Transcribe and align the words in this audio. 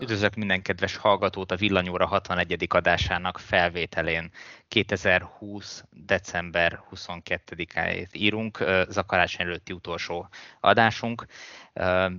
Üdvözlök 0.00 0.34
minden 0.34 0.62
kedves 0.62 0.96
hallgatót 0.96 1.52
a 1.52 1.56
Villanyóra 1.56 2.06
61. 2.06 2.66
adásának 2.68 3.38
felvételén. 3.38 4.30
2020. 4.68 5.84
december 5.90 6.82
22-áért 6.90 8.16
írunk, 8.16 8.64
zakarácsony 8.88 9.46
előtti 9.46 9.72
utolsó 9.72 10.28
adásunk, 10.60 11.26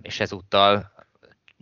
és 0.02 0.20
ezúttal 0.20 0.94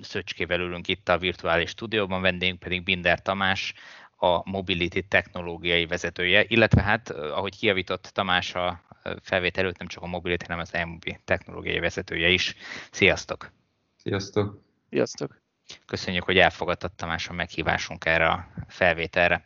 Szöcskével 0.02 0.60
ülünk 0.60 0.88
itt 0.88 1.10
a 1.10 1.18
virtuális 1.18 1.70
stúdióban, 1.70 2.22
vendégünk 2.22 2.60
pedig 2.60 2.84
Binder 2.84 3.22
Tamás, 3.22 3.74
a 4.18 4.50
Mobility 4.50 5.08
technológiai 5.08 5.86
vezetője, 5.86 6.44
illetve 6.48 6.82
hát, 6.82 7.10
ahogy 7.10 7.58
kiavított 7.58 8.04
Tamás 8.14 8.56
a 8.56 8.82
felvétel 9.22 9.64
előtt, 9.64 9.78
nem 9.78 9.88
csak 9.88 10.04
a 10.04 10.08
Mobility, 10.08 10.44
hanem 10.46 10.60
az 10.60 10.74
e 10.74 10.88
technológiai 11.26 11.80
vezetője 11.80 12.30
is. 12.30 12.56
Sziasztok! 12.92 13.52
Sziasztok! 13.96 14.62
Sziasztok! 14.90 15.43
Köszönjük, 15.86 16.24
hogy 16.24 16.38
elfogadtad 16.38 16.92
Tamás 16.92 17.28
a 17.30 17.34
meghívásunk 17.34 18.06
erre 18.06 18.28
a 18.28 18.48
felvételre. 18.68 19.46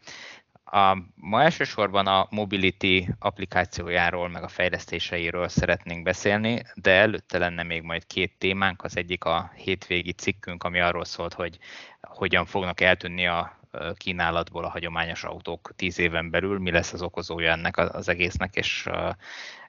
A, 0.72 0.98
ma 1.16 1.44
elsősorban 1.44 2.08
a 2.08 2.28
Mobility 2.30 3.08
applikációjáról, 3.20 4.30
meg 4.30 4.44
a 4.44 4.48
fejlesztéseiről 4.48 5.48
szeretnénk 5.48 6.04
beszélni, 6.04 6.62
de 6.76 6.92
előtte 6.92 7.38
lenne 7.38 7.64
még 7.64 7.82
majd 7.82 8.06
két 8.06 8.38
témánk. 8.38 8.84
Az 8.84 8.98
egyik 8.98 9.24
a 9.24 9.52
hétvégi 9.56 10.12
cikkünk, 10.12 10.64
ami 10.64 10.80
arról 10.80 11.06
szólt, 11.06 11.34
hogy 11.34 11.58
hogyan 12.02 12.46
fognak 12.46 12.82
eltűnni 12.82 13.28
a 13.28 13.59
kínálatból 13.94 14.64
a 14.64 14.70
hagyományos 14.70 15.23
autók 15.23 15.72
tíz 15.76 16.00
éven 16.00 16.30
belül, 16.30 16.59
mi 16.59 16.72
lesz 16.72 16.94
az 16.94 17.02
okozója 17.02 17.52
ennek 17.52 17.78
az 17.78 18.09
egésznek, 18.09 18.56
és 18.56 18.90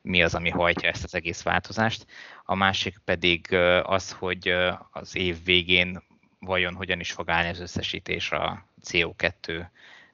mi 0.02 0.22
az, 0.22 0.34
ami 0.34 0.50
hajtja 0.50 0.88
ezt 0.88 1.04
az 1.04 1.14
egész 1.14 1.42
változást. 1.42 2.06
A 2.44 2.54
másik 2.54 2.98
pedig 3.04 3.54
az, 3.82 4.12
hogy 4.12 4.54
az 4.90 5.16
év 5.16 5.44
végén 5.44 6.02
vajon 6.38 6.74
hogyan 6.74 7.00
is 7.00 7.12
fog 7.12 7.30
állni 7.30 7.48
az 7.48 7.60
összesítés 7.60 8.32
a 8.32 8.64
CO2 8.84 9.66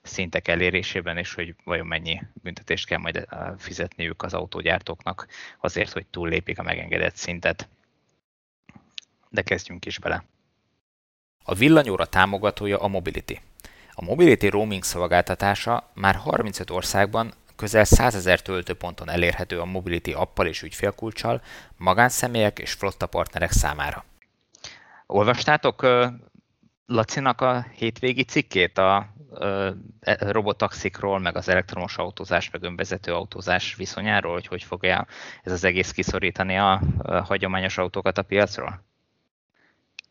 szintek 0.02 0.48
elérésében, 0.48 1.16
és 1.16 1.34
hogy 1.34 1.54
vajon 1.64 1.86
mennyi 1.86 2.22
büntetést 2.42 2.86
kell 2.86 2.98
majd 2.98 3.16
eh, 3.16 3.24
fizetniük 3.58 4.22
az 4.22 4.34
autógyártóknak 4.34 5.26
azért, 5.60 5.92
hogy 5.92 6.06
túllépik 6.06 6.58
a 6.58 6.62
megengedett 6.62 7.16
szintet. 7.16 7.68
De 9.28 9.42
kezdjünk 9.42 9.84
is 9.84 9.98
bele. 9.98 10.24
A 11.44 11.54
villanyóra 11.54 12.06
támogatója 12.06 12.78
a 12.78 12.88
Mobility. 12.88 13.40
A 13.92 14.04
Mobility 14.04 14.46
roaming 14.46 14.82
szolgáltatása 14.82 15.90
már 15.94 16.14
35 16.14 16.70
országban 16.70 17.32
közel 17.56 17.84
100 17.84 18.14
ezer 18.14 18.42
töltőponton 18.42 19.10
elérhető 19.10 19.60
a 19.60 19.64
Mobility 19.64 20.12
appal 20.12 20.46
és 20.46 20.62
ügyfélkulcsal 20.62 21.42
magánszemélyek 21.76 22.58
és 22.58 22.72
flotta 22.72 23.06
partnerek 23.06 23.50
számára. 23.50 24.04
Olvastátok 25.14 25.86
Lacinak 26.86 27.40
a 27.40 27.66
hétvégi 27.76 28.24
cikkét 28.24 28.78
a 28.78 29.06
e, 30.00 30.16
robotaxikról, 30.18 31.18
meg 31.18 31.36
az 31.36 31.48
elektromos 31.48 31.96
autózás, 31.96 32.50
meg 32.50 32.62
önvezető 32.62 33.12
autózás 33.12 33.74
viszonyáról, 33.74 34.32
hogy 34.32 34.46
hogy 34.46 34.62
fogja 34.62 35.06
ez 35.42 35.52
az 35.52 35.64
egész 35.64 35.90
kiszorítani 35.90 36.56
a, 36.58 36.80
hagyományos 37.02 37.78
autókat 37.78 38.18
a 38.18 38.22
piacról? 38.22 38.84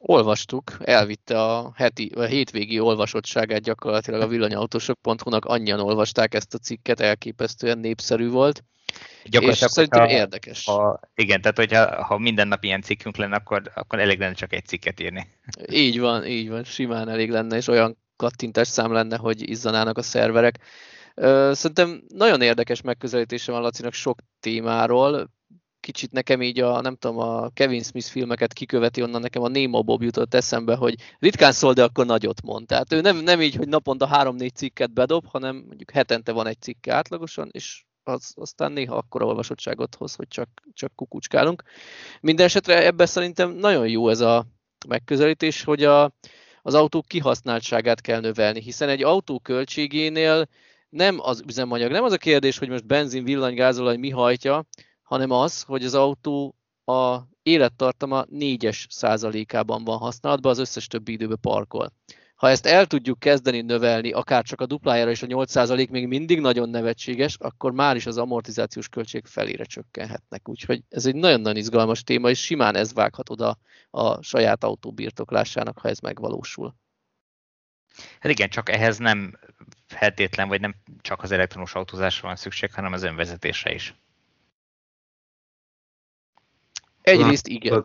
Olvastuk, 0.06 0.78
elvitte 0.80 1.42
a, 1.42 1.72
heti, 1.76 2.12
a 2.16 2.24
hétvégi 2.24 2.80
olvasottságát 2.80 3.62
gyakorlatilag 3.62 4.22
a 4.22 4.28
villanyautósok.hu-nak, 4.28 5.46
annyian 5.46 5.80
olvasták 5.80 6.34
ezt 6.34 6.54
a 6.54 6.58
cikket, 6.58 7.00
elképesztően 7.00 7.78
népszerű 7.78 8.30
volt. 8.30 8.64
És 9.24 9.58
szerintem 9.58 10.02
ha, 10.02 10.10
érdekes. 10.10 10.66
Ha, 10.66 11.00
igen, 11.16 11.42
tehát 11.42 11.58
hogyha 11.58 12.04
ha 12.04 12.18
minden 12.18 12.48
nap 12.48 12.64
ilyen 12.64 12.82
cikkünk 12.82 13.18
lenne, 13.18 13.36
akkor, 13.36 13.72
akkor 13.76 14.00
elég 14.00 14.20
lenne 14.20 14.34
csak 14.34 14.54
egy 14.54 14.66
cikket 14.66 15.00
írni. 15.00 15.28
Így 15.72 16.00
van, 16.00 16.26
így 16.26 16.50
van, 16.50 16.64
simán 16.64 17.10
elég 17.10 17.30
lenne, 17.30 17.58
és 17.58 17.68
olyan 17.68 17.98
kattintás 18.16 18.68
szám 18.68 18.92
lenne, 18.92 19.18
hogy 19.18 19.50
izzanának 19.50 19.98
a 19.98 20.02
szerverek. 20.02 20.60
Szerintem 21.52 22.04
nagyon 22.08 22.42
érdekes 22.42 22.82
megközelítése 22.82 23.52
van 23.52 23.62
Lacinak 23.62 23.94
sok 23.94 24.20
témáról. 24.40 25.30
Kicsit 25.84 26.12
nekem 26.12 26.42
így 26.42 26.60
a, 26.60 26.82
nem 26.82 26.96
tudom, 26.96 27.18
a 27.18 27.50
Kevin 27.50 27.84
Smith 27.84 28.08
filmeket 28.08 28.54
kiköveti, 28.54 29.02
onnan 29.02 29.22
nekem 29.22 29.42
a 29.42 29.48
Nemo 29.48 29.84
Bob 29.84 30.02
jutott 30.02 30.34
eszembe, 30.34 30.76
hogy 30.76 30.96
ritkán 31.20 31.52
szól, 31.52 31.74
de 31.74 31.84
akkor 31.84 32.06
nagyot 32.06 32.42
mond. 32.42 32.68
Tehát 32.68 32.94
ő 32.94 33.02
nem, 33.02 33.18
nem 33.18 33.42
így, 33.42 33.56
hogy 33.56 33.68
naponta 33.68 34.08
három-négy 34.08 34.56
cikket 34.56 34.94
bedob, 34.94 35.26
hanem 35.28 35.56
mondjuk 35.56 35.92
hetente 35.92 36.32
van 36.32 36.48
egy 36.48 36.62
cikke 36.62 36.94
átlagosan, 36.94 37.50
és 37.52 37.84
az, 38.04 38.34
aztán 38.36 38.72
néha 38.72 38.96
akkora 38.96 39.26
olvasottságot 39.26 39.96
hoz, 39.96 40.16
hogy 40.16 40.28
csak, 40.28 40.50
csak 40.74 40.96
kukucskálunk. 40.96 41.64
Minden 42.22 42.46
esetre 42.46 42.86
ebben 42.86 43.06
szerintem 43.06 43.52
nagyon 43.52 43.88
jó 43.88 44.10
ez 44.10 44.20
a 44.20 44.46
megközelítés, 44.88 45.64
hogy 45.64 45.84
a, 45.84 46.14
az 46.62 46.74
autók 46.74 47.06
kihasználtságát 47.06 48.02
kell 48.02 48.20
növelni, 48.20 48.62
hiszen 48.62 48.90
egy 48.90 49.04
autó 49.04 49.40
költségénél 49.40 50.48
nem 50.90 51.20
az 51.20 51.44
üzemanyag, 51.48 51.92
nem 51.92 52.04
az 52.04 52.12
a 52.12 52.18
kérdés, 52.18 52.58
hogy 52.58 52.70
most 52.70 52.86
benzin, 52.86 53.24
villany, 53.24 53.56
gázolaj 53.56 53.98
mi 53.98 54.10
hajtja, 54.10 54.66
hanem 55.14 55.32
az, 55.32 55.62
hogy 55.62 55.86
az 55.86 55.94
autó 55.94 56.56
a 56.86 57.20
élettartama 57.44 58.26
4-es 58.32 58.86
százalékában 58.90 59.84
van 59.84 59.98
használatban, 59.98 60.52
az 60.52 60.58
összes 60.58 60.88
többi 60.88 61.12
időben 61.12 61.38
parkol. 61.42 61.94
Ha 62.36 62.50
ezt 62.50 62.66
el 62.66 62.86
tudjuk 62.86 63.20
kezdeni 63.20 63.62
növelni, 63.62 64.12
akár 64.12 64.44
csak 64.44 64.62
a 64.62 64.66
duplájára 64.66 65.10
és 65.10 65.22
a 65.22 65.28
8% 65.28 65.90
még 65.90 66.08
mindig 66.08 66.40
nagyon 66.40 66.70
nevetséges, 66.70 67.38
akkor 67.40 67.72
már 67.72 67.96
is 67.96 68.06
az 68.06 68.18
amortizációs 68.18 68.90
költség 68.90 69.26
felére 69.26 69.64
csökkenhetnek. 69.64 70.50
Úgyhogy 70.50 70.84
ez 70.90 71.06
egy 71.06 71.16
nagyon-nagyon 71.16 71.58
izgalmas 71.58 72.04
téma, 72.04 72.30
és 72.30 72.44
simán 72.44 72.76
ez 72.76 72.94
vághat 72.94 73.30
oda 73.30 73.58
a 73.90 74.22
saját 74.22 74.64
autó 74.64 74.92
birtoklásának, 74.92 75.80
ha 75.80 75.90
ez 75.90 76.00
megvalósul. 76.00 76.76
Hát 78.20 78.32
igen, 78.32 78.50
csak 78.50 78.70
ehhez 78.70 78.98
nem 78.98 79.40
feltétlen, 79.88 80.48
vagy 80.48 80.62
nem 80.62 80.76
csak 81.02 81.24
az 81.24 81.32
elektromos 81.32 81.76
autózásra 81.76 82.28
van 82.28 82.36
szükség, 82.36 82.74
hanem 82.74 82.94
az 82.94 83.04
önvezetésre 83.04 83.74
is. 83.74 83.96
Egyrészt 87.04 87.48
igen. 87.48 87.84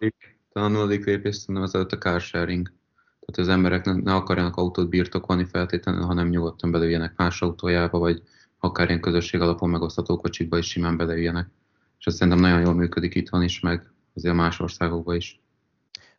Talán 0.52 0.70
a 0.70 0.72
nulladik 0.72 1.04
lépés 1.04 1.36
szerintem 1.36 1.64
az 1.64 1.74
a 1.74 1.86
car 1.86 2.20
sharing. 2.20 2.72
Tehát 3.20 3.50
az 3.50 3.56
emberek 3.56 3.84
ne, 3.84 3.92
ne 3.92 4.14
akarjanak 4.14 4.56
autót 4.56 4.88
birtokolni 4.88 5.44
feltétlenül, 5.44 6.02
hanem 6.02 6.28
nyugodtan 6.28 6.70
belőjenek 6.70 7.16
más 7.16 7.42
autójába, 7.42 7.98
vagy 7.98 8.22
akár 8.58 8.88
ilyen 8.88 9.00
közösség 9.00 9.40
alapon 9.40 9.70
megosztató 9.70 10.16
kocsikba 10.16 10.58
is 10.58 10.66
simán 10.66 10.96
belőjenek. 10.96 11.48
És 11.98 12.06
ez 12.06 12.14
szerintem 12.14 12.42
nagyon 12.42 12.60
jól 12.60 12.74
működik 12.74 13.14
itthon 13.14 13.42
is, 13.42 13.60
meg 13.60 13.92
azért 14.14 14.34
más 14.34 14.60
országokban 14.60 15.16
is. 15.16 15.40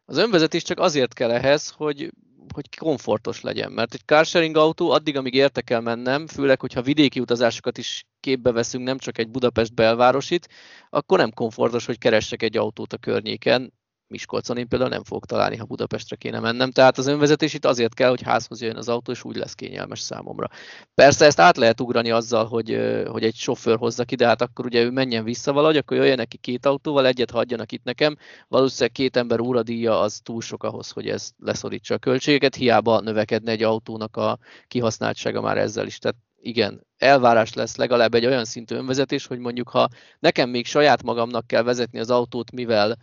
Az 0.05 0.17
önvezetés 0.17 0.63
csak 0.63 0.79
azért 0.79 1.13
kell 1.13 1.31
ehhez, 1.31 1.69
hogy 1.69 2.11
hogy 2.53 2.75
komfortos 2.77 3.41
legyen. 3.41 3.71
Mert 3.71 3.93
egy 3.93 4.05
carsharing 4.05 4.57
autó 4.57 4.91
addig, 4.91 5.17
amíg 5.17 5.33
érte 5.33 5.61
kell 5.61 5.81
mennem, 5.81 6.27
főleg, 6.27 6.59
hogyha 6.59 6.81
vidéki 6.81 7.19
utazásokat 7.19 7.77
is 7.77 8.05
képbe 8.19 8.51
veszünk, 8.51 8.83
nem 8.83 8.97
csak 8.97 9.17
egy 9.17 9.29
Budapest 9.29 9.73
belvárosit, 9.73 10.47
akkor 10.89 11.17
nem 11.17 11.31
komfortos, 11.31 11.85
hogy 11.85 11.97
keressek 11.97 12.43
egy 12.43 12.57
autót 12.57 12.93
a 12.93 12.97
környéken, 12.97 13.73
Miskolcon 14.09 14.57
én 14.57 14.67
például 14.67 14.89
nem 14.89 15.03
fogok 15.03 15.25
találni, 15.25 15.55
ha 15.55 15.65
Budapestre 15.65 16.15
kéne 16.15 16.39
mennem. 16.39 16.71
Tehát 16.71 16.97
az 16.97 17.07
önvezetés 17.07 17.53
itt 17.53 17.65
azért 17.65 17.93
kell, 17.93 18.09
hogy 18.09 18.21
házhoz 18.21 18.61
jön 18.61 18.75
az 18.75 18.89
autó, 18.89 19.11
és 19.11 19.23
úgy 19.23 19.35
lesz 19.35 19.53
kényelmes 19.53 19.99
számomra. 19.99 20.47
Persze 20.93 21.25
ezt 21.25 21.39
át 21.39 21.57
lehet 21.57 21.81
ugrani 21.81 22.11
azzal, 22.11 22.45
hogy, 22.45 22.79
hogy 23.07 23.23
egy 23.23 23.35
sofőr 23.35 23.77
hozza 23.77 24.03
ki, 24.03 24.15
de 24.15 24.25
hát 24.25 24.41
akkor 24.41 24.65
ugye 24.65 24.83
ő 24.83 24.89
menjen 24.89 25.23
vissza 25.23 25.53
valahogy, 25.53 25.77
akkor 25.77 25.97
jöjjön 25.97 26.15
neki 26.15 26.37
két 26.37 26.65
autóval, 26.65 27.07
egyet 27.07 27.31
hagyjanak 27.31 27.71
itt 27.71 27.83
nekem. 27.83 28.15
Valószínűleg 28.47 28.91
két 28.91 29.17
ember 29.17 29.39
óradíja 29.39 29.99
az 29.99 30.19
túl 30.23 30.41
sok 30.41 30.63
ahhoz, 30.63 30.89
hogy 30.89 31.09
ez 31.09 31.29
leszorítsa 31.37 31.93
a 31.93 31.97
költségeket, 31.97 32.55
hiába 32.55 32.99
növekedne 32.99 33.51
egy 33.51 33.63
autónak 33.63 34.17
a 34.17 34.37
kihasználtsága 34.67 35.41
már 35.41 35.57
ezzel 35.57 35.85
is. 35.85 35.97
Tehát 35.97 36.17
igen, 36.41 36.85
elvárás 36.97 37.53
lesz 37.53 37.75
legalább 37.75 38.13
egy 38.13 38.25
olyan 38.25 38.45
szintű 38.45 38.75
önvezetés, 38.75 39.25
hogy 39.25 39.39
mondjuk 39.39 39.69
ha 39.69 39.87
nekem 40.19 40.49
még 40.49 40.65
saját 40.65 41.03
magamnak 41.03 41.47
kell 41.47 41.63
vezetni 41.63 41.99
az 41.99 42.09
autót, 42.09 42.51
mivel 42.51 42.97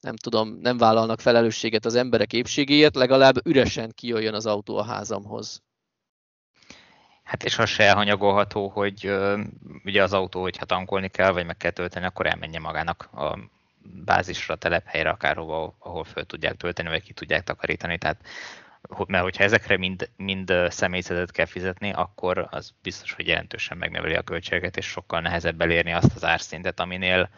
nem 0.00 0.16
tudom, 0.16 0.58
nem 0.60 0.78
vállalnak 0.78 1.20
felelősséget 1.20 1.84
az 1.84 1.94
emberek 1.94 2.32
épségéért, 2.32 2.94
legalább 2.94 3.46
üresen 3.46 3.92
kijöjjön 3.94 4.34
az 4.34 4.46
autó 4.46 4.76
a 4.76 4.84
házamhoz. 4.84 5.62
Hát 7.22 7.44
és 7.44 7.58
az 7.58 7.68
se 7.68 7.84
elhanyagolható, 7.84 8.68
hogy 8.68 9.06
uh, 9.08 9.40
ugye 9.84 10.02
az 10.02 10.12
autó, 10.12 10.40
hogyha 10.40 10.64
tankolni 10.64 11.08
kell, 11.08 11.30
vagy 11.30 11.46
meg 11.46 11.56
kell 11.56 11.70
tölteni, 11.70 12.06
akkor 12.06 12.26
elmenje 12.26 12.58
magának 12.58 13.08
a 13.12 13.38
bázisra, 14.04 14.56
telephelyre, 14.56 15.10
akárhova, 15.10 15.76
ahol 15.78 16.04
föl 16.04 16.24
tudják 16.24 16.56
tölteni, 16.56 16.88
vagy 16.88 17.02
ki 17.02 17.12
tudják 17.12 17.44
takarítani. 17.44 17.98
Tehát, 17.98 18.20
mert 19.06 19.22
hogyha 19.22 19.44
ezekre 19.44 19.76
mind, 19.76 20.10
mind 20.16 20.52
személyzetet 20.68 21.30
kell 21.30 21.46
fizetni, 21.46 21.92
akkor 21.92 22.48
az 22.50 22.72
biztos, 22.82 23.12
hogy 23.12 23.26
jelentősen 23.26 23.76
megnöveli 23.76 24.14
a 24.14 24.22
költséget, 24.22 24.76
és 24.76 24.86
sokkal 24.86 25.20
nehezebb 25.20 25.60
elérni 25.60 25.92
azt 25.92 26.14
az 26.14 26.24
árszintet, 26.24 26.80
aminél 26.80 27.30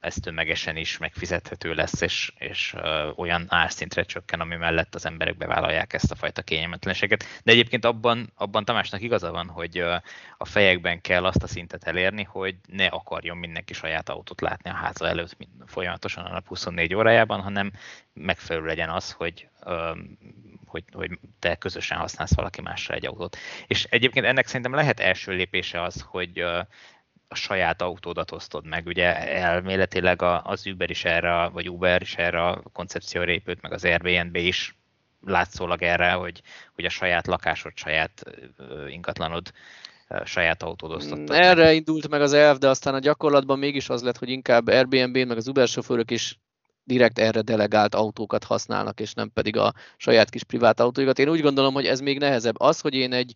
ez 0.00 0.14
tömegesen 0.14 0.76
is 0.76 0.98
megfizethető 0.98 1.74
lesz, 1.74 2.00
és, 2.00 2.32
és 2.38 2.74
olyan 3.16 3.44
árszintre 3.48 4.02
csökken, 4.02 4.40
ami 4.40 4.56
mellett 4.56 4.94
az 4.94 5.06
emberek 5.06 5.36
bevállalják 5.36 5.92
ezt 5.92 6.10
a 6.10 6.14
fajta 6.14 6.42
kényelmetlenséget. 6.42 7.24
De 7.44 7.52
egyébként 7.52 7.84
abban, 7.84 8.32
abban 8.34 8.64
Tamásnak 8.64 9.02
igaza 9.02 9.30
van, 9.30 9.48
hogy 9.48 9.78
a 10.36 10.44
fejekben 10.44 11.00
kell 11.00 11.24
azt 11.24 11.42
a 11.42 11.46
szintet 11.46 11.84
elérni, 11.84 12.22
hogy 12.22 12.56
ne 12.66 12.86
akarjon 12.86 13.36
mindenki 13.36 13.74
saját 13.74 14.08
autót 14.08 14.40
látni 14.40 14.70
a 14.70 14.74
háza 14.74 15.08
előtt 15.08 15.36
folyamatosan 15.66 16.24
a 16.24 16.32
nap 16.32 16.46
24 16.46 16.94
órájában, 16.94 17.40
hanem 17.40 17.72
megfelelő 18.12 18.66
legyen 18.66 18.90
az, 18.90 19.12
hogy 19.12 19.48
hogy, 20.66 20.84
hogy 20.92 21.18
te 21.38 21.56
közösen 21.56 21.98
használsz 21.98 22.34
valaki 22.34 22.60
másra 22.60 22.94
egy 22.94 23.06
autót. 23.06 23.36
És 23.66 23.84
egyébként 23.84 24.26
ennek 24.26 24.46
szerintem 24.46 24.74
lehet 24.74 25.00
első 25.00 25.32
lépése 25.32 25.82
az, 25.82 26.04
hogy 26.08 26.44
a 27.28 27.34
saját 27.34 27.82
autódat 27.82 28.32
osztod 28.32 28.66
meg. 28.66 28.86
Ugye 28.86 29.28
elméletileg 29.28 30.22
az 30.22 30.66
Uber 30.66 30.90
is 30.90 31.04
erre, 31.04 31.48
vagy 31.48 31.68
Uber 31.68 32.02
is 32.02 32.14
erre 32.14 32.46
a 32.46 32.62
koncepcióra 32.72 33.30
épült, 33.30 33.62
meg 33.62 33.72
az 33.72 33.84
Airbnb 33.84 34.36
is 34.36 34.76
látszólag 35.24 35.82
erre, 35.82 36.12
hogy, 36.12 36.42
hogy 36.74 36.84
a 36.84 36.88
saját 36.88 37.26
lakásod, 37.26 37.72
saját 37.74 38.22
ingatlanod, 38.88 39.52
saját 40.24 40.62
autód 40.62 40.92
osztottad. 40.92 41.36
Erre 41.36 41.64
meg. 41.64 41.74
indult 41.74 42.08
meg 42.08 42.20
az 42.20 42.32
elv, 42.32 42.58
de 42.58 42.68
aztán 42.68 42.94
a 42.94 42.98
gyakorlatban 42.98 43.58
mégis 43.58 43.88
az 43.88 44.02
lett, 44.02 44.18
hogy 44.18 44.28
inkább 44.28 44.66
Airbnb, 44.66 45.16
meg 45.16 45.36
az 45.36 45.48
Uber 45.48 45.68
sofőrök 45.68 46.10
is 46.10 46.38
direkt 46.84 47.18
erre 47.18 47.40
delegált 47.40 47.94
autókat 47.94 48.44
használnak, 48.44 49.00
és 49.00 49.14
nem 49.14 49.30
pedig 49.32 49.56
a 49.56 49.74
saját 49.96 50.30
kis 50.30 50.44
privát 50.44 50.80
autóikat. 50.80 51.18
Én 51.18 51.28
úgy 51.28 51.40
gondolom, 51.40 51.74
hogy 51.74 51.86
ez 51.86 52.00
még 52.00 52.18
nehezebb. 52.18 52.60
Az, 52.60 52.80
hogy 52.80 52.94
én 52.94 53.12
egy 53.12 53.34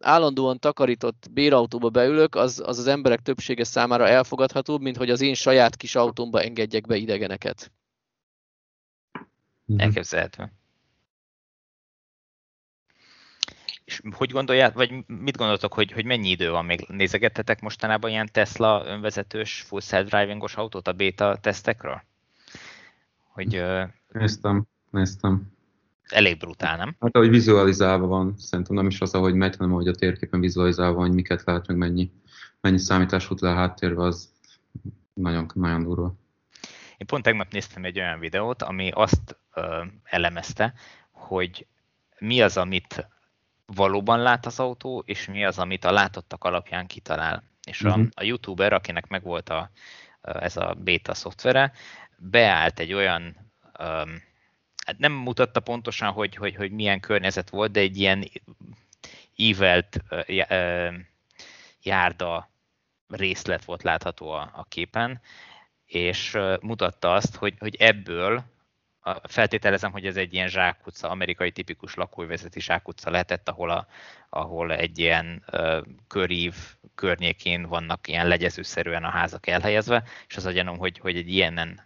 állandóan 0.00 0.58
takarított 0.58 1.28
bérautóba 1.30 1.90
beülök, 1.90 2.34
az, 2.34 2.62
az 2.66 2.78
az 2.78 2.86
emberek 2.86 3.20
többsége 3.20 3.64
számára 3.64 4.08
elfogadhatóbb, 4.08 4.80
mint 4.80 4.96
hogy 4.96 5.10
az 5.10 5.20
én 5.20 5.34
saját 5.34 5.76
kis 5.76 5.94
autómba 5.94 6.42
engedjek 6.42 6.86
be 6.86 6.96
idegeneket. 6.96 7.72
Mhm. 9.64 9.80
Elképzelhető. 9.80 10.52
És 13.84 14.00
hogy 14.10 14.30
gondolját, 14.30 14.74
vagy 14.74 15.06
mit 15.06 15.36
gondoltok, 15.36 15.74
hogy, 15.74 15.92
hogy 15.92 16.04
mennyi 16.04 16.28
idő 16.28 16.50
van 16.50 16.64
még? 16.64 16.86
Nézegettetek 16.88 17.60
mostanában 17.60 18.10
ilyen 18.10 18.28
Tesla 18.32 18.82
önvezetős 18.86 19.60
full 19.60 19.80
self-drivingos 19.80 20.54
autót 20.54 20.88
a 20.88 20.92
beta 20.92 21.38
tesztekről? 21.40 22.02
Hogy, 23.32 23.62
néztem, 24.08 24.66
néztem 24.90 25.55
elég 26.08 26.38
brutál, 26.38 26.76
nem? 26.76 26.96
Hát 27.00 27.14
ahogy 27.14 27.28
vizualizálva 27.28 28.06
van, 28.06 28.34
szerintem 28.38 28.76
nem 28.76 28.86
is 28.86 29.00
az, 29.00 29.14
ahogy 29.14 29.34
megy, 29.34 29.56
hanem 29.56 29.72
ahogy 29.72 29.88
a 29.88 29.94
térképen 29.94 30.40
vizualizálva 30.40 30.94
van, 30.94 31.06
hogy 31.06 31.14
miket 31.14 31.42
lehet, 31.44 31.66
meg 31.66 31.76
mennyi, 31.76 32.10
mennyi 32.60 32.78
számítás 32.78 33.30
út 33.30 33.40
le 33.40 33.50
a 33.50 33.54
háttérbe, 33.54 34.02
az 34.02 34.32
nagyon, 35.14 35.50
nagyon 35.54 35.82
durva. 35.82 36.14
Én 36.96 37.06
pont 37.06 37.22
tegnap 37.22 37.52
néztem 37.52 37.84
egy 37.84 37.98
olyan 37.98 38.18
videót, 38.18 38.62
ami 38.62 38.90
azt 38.90 39.38
ö, 39.54 39.84
elemezte, 40.04 40.74
hogy 41.10 41.66
mi 42.18 42.40
az, 42.40 42.56
amit 42.56 43.08
valóban 43.66 44.18
lát 44.18 44.46
az 44.46 44.60
autó, 44.60 45.02
és 45.06 45.26
mi 45.26 45.44
az, 45.44 45.58
amit 45.58 45.84
a 45.84 45.92
látottak 45.92 46.44
alapján 46.44 46.86
kitalál. 46.86 47.42
És 47.66 47.82
uh-huh. 47.82 47.98
a, 47.98 48.02
mhm. 48.02 48.08
a 48.14 48.22
youtuber, 48.22 48.72
akinek 48.72 49.06
megvolt 49.06 49.48
a, 49.48 49.70
ez 50.20 50.56
a 50.56 50.76
beta 50.78 51.14
szoftvere, 51.14 51.72
beállt 52.16 52.78
egy 52.78 52.92
olyan 52.92 53.22
um, 53.78 54.22
hát 54.86 54.98
nem 54.98 55.12
mutatta 55.12 55.60
pontosan, 55.60 56.12
hogy, 56.12 56.36
hogy, 56.36 56.54
hogy 56.54 56.70
milyen 56.70 57.00
környezet 57.00 57.50
volt, 57.50 57.70
de 57.70 57.80
egy 57.80 57.98
ilyen 57.98 58.30
ívelt 59.36 60.02
járda 61.82 62.50
részlet 63.08 63.64
volt 63.64 63.82
látható 63.82 64.30
a, 64.30 64.50
a 64.54 64.64
képen, 64.68 65.20
és 65.86 66.38
mutatta 66.60 67.12
azt, 67.12 67.36
hogy, 67.36 67.54
hogy 67.58 67.76
ebből 67.76 68.44
feltételezem, 69.22 69.92
hogy 69.92 70.06
ez 70.06 70.16
egy 70.16 70.34
ilyen 70.34 70.48
zsákutca, 70.48 71.08
amerikai 71.08 71.50
tipikus 71.52 71.94
lakóvezeti 71.94 72.60
zsákutca 72.60 73.10
lehetett, 73.10 73.48
ahol, 73.48 73.70
a, 73.70 73.86
ahol 74.28 74.72
egy 74.72 74.98
ilyen 74.98 75.44
uh, 75.52 75.86
körív 76.08 76.54
környékén 76.94 77.62
vannak 77.62 78.08
ilyen 78.08 78.28
legyezőszerűen 78.28 79.04
a 79.04 79.10
házak 79.10 79.46
elhelyezve, 79.46 80.02
és 80.28 80.36
az 80.36 80.44
a 80.44 80.50
gyanom, 80.50 80.78
hogy, 80.78 80.98
hogy 80.98 81.16
egy 81.16 81.28
ilyenen 81.32 81.85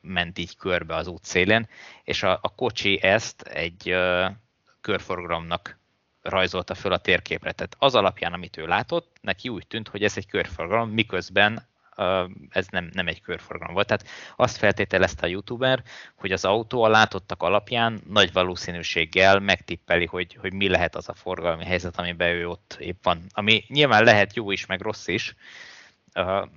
ment 0.00 0.38
így 0.38 0.56
körbe 0.56 0.94
az 0.94 1.06
út 1.06 1.24
szélén, 1.24 1.68
és 2.04 2.22
a, 2.22 2.38
a 2.42 2.54
kocsi 2.54 3.02
ezt 3.02 3.42
egy 3.42 3.94
körforgalomnak 4.80 5.78
rajzolta 6.22 6.74
föl 6.74 6.92
a 6.92 6.98
térképre. 6.98 7.52
Tehát 7.52 7.76
az 7.78 7.94
alapján, 7.94 8.32
amit 8.32 8.56
ő 8.56 8.66
látott, 8.66 9.16
neki 9.20 9.48
úgy 9.48 9.66
tűnt, 9.66 9.88
hogy 9.88 10.02
ez 10.02 10.16
egy 10.16 10.26
körforgalom, 10.26 10.90
miközben 10.90 11.70
ez 12.48 12.66
nem, 12.70 12.90
nem 12.92 13.06
egy 13.06 13.20
körforgalom 13.20 13.74
volt. 13.74 13.86
Tehát 13.86 14.06
azt 14.36 14.56
feltételezte 14.56 15.26
a 15.26 15.28
youtuber, 15.28 15.82
hogy 16.14 16.32
az 16.32 16.44
autó 16.44 16.82
a 16.82 16.88
látottak 16.88 17.42
alapján 17.42 18.00
nagy 18.08 18.32
valószínűséggel 18.32 19.38
megtippeli, 19.38 20.06
hogy, 20.06 20.34
hogy 20.40 20.52
mi 20.52 20.68
lehet 20.68 20.96
az 20.96 21.08
a 21.08 21.14
forgalmi 21.14 21.64
helyzet, 21.64 21.98
amiben 21.98 22.28
ő 22.28 22.48
ott 22.48 22.76
épp 22.80 23.04
van. 23.04 23.24
Ami 23.32 23.64
nyilván 23.68 24.04
lehet 24.04 24.34
jó 24.34 24.50
is, 24.50 24.66
meg 24.66 24.80
rossz 24.80 25.06
is, 25.06 25.34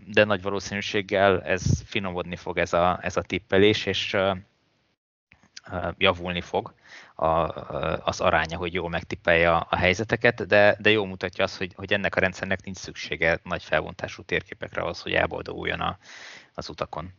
de 0.07 0.23
nagy 0.23 0.41
valószínűséggel 0.41 1.43
ez 1.43 1.81
finomodni 1.85 2.35
fog 2.35 2.57
ez 2.57 2.73
a, 2.73 2.99
ez 3.01 3.17
a 3.17 3.21
tippelés, 3.21 3.85
és 3.85 4.17
javulni 5.97 6.41
fog 6.41 6.73
a, 7.15 7.25
az 8.05 8.19
aránya, 8.19 8.57
hogy 8.57 8.73
jól 8.73 8.89
megtippelje 8.89 9.51
a, 9.51 9.67
a 9.69 9.75
helyzeteket, 9.75 10.47
de, 10.47 10.77
de 10.81 10.89
jól 10.89 11.07
mutatja 11.07 11.43
azt, 11.43 11.57
hogy, 11.57 11.73
hogy 11.75 11.93
ennek 11.93 12.15
a 12.15 12.19
rendszernek 12.19 12.63
nincs 12.63 12.77
szüksége 12.77 13.39
nagy 13.43 13.63
felbontású 13.63 14.23
térképekre 14.23 14.81
ahhoz, 14.81 15.01
hogy 15.01 15.11
elboldoguljon 15.11 15.79
a, 15.79 15.97
az 16.53 16.69
utakon. 16.69 17.13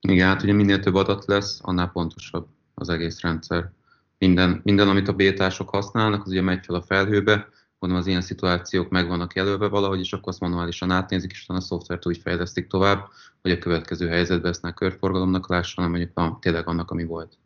Igen, 0.00 0.28
hát 0.28 0.42
ugye 0.42 0.52
minél 0.52 0.80
több 0.80 0.94
adat 0.94 1.26
lesz, 1.26 1.58
annál 1.62 1.90
pontosabb 1.90 2.48
az 2.74 2.88
egész 2.88 3.20
rendszer. 3.20 3.70
Minden, 4.18 4.60
minden 4.64 4.88
amit 4.88 5.08
a 5.08 5.12
bétások 5.12 5.68
használnak, 5.68 6.22
az 6.22 6.30
ugye 6.30 6.42
megy 6.42 6.64
fel 6.64 6.74
a 6.74 6.82
felhőbe, 6.82 7.48
mondom, 7.82 8.00
az 8.00 8.06
ilyen 8.06 8.20
szituációk 8.20 8.88
meg 8.88 9.08
vannak 9.08 9.34
jelölve 9.34 9.68
valahogy, 9.68 10.00
és 10.00 10.12
akkor 10.12 10.28
azt 10.28 10.40
manuálisan 10.40 10.90
átnézik, 10.90 11.30
és 11.30 11.42
utána 11.42 11.58
a 11.58 11.62
szoftvert 11.62 12.06
úgy 12.06 12.18
fejlesztik 12.18 12.66
tovább, 12.66 13.08
hogy 13.42 13.50
a 13.50 13.58
következő 13.58 14.08
helyzetben 14.08 14.50
ezt 14.50 14.64
a 14.64 14.72
körforgalomnak 14.72 15.48
lássan, 15.48 15.90
mondjuk 15.90 16.18
a, 16.18 16.38
tényleg 16.40 16.68
annak, 16.68 16.90
ami 16.90 17.04
volt. 17.04 17.38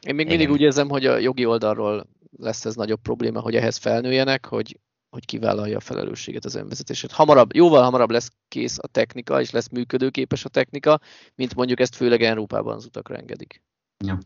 Én 0.00 0.14
még 0.14 0.26
mindig 0.26 0.50
úgy 0.50 0.60
érzem, 0.60 0.88
hogy 0.88 1.06
a 1.06 1.18
jogi 1.18 1.44
oldalról 1.44 2.06
lesz 2.38 2.64
ez 2.64 2.74
nagyobb 2.74 3.00
probléma, 3.02 3.40
hogy 3.40 3.54
ehhez 3.54 3.76
felnőjenek, 3.76 4.46
hogy, 4.46 4.78
hogy 5.10 5.24
kivállalja 5.24 5.76
a 5.76 5.80
felelősséget 5.80 6.44
az 6.44 6.54
önvezetését. 6.54 7.12
Hamarabb, 7.12 7.54
jóval 7.54 7.82
hamarabb 7.82 8.10
lesz 8.10 8.32
kész 8.48 8.78
a 8.78 8.86
technika, 8.86 9.40
és 9.40 9.50
lesz 9.50 9.68
működőképes 9.68 10.44
a 10.44 10.48
technika, 10.48 11.00
mint 11.34 11.54
mondjuk 11.54 11.80
ezt 11.80 11.96
főleg 11.96 12.22
Európában 12.22 12.74
az 12.74 12.84
utakra 12.84 13.14
engedik. 13.16 13.62
Ja. 14.04 14.18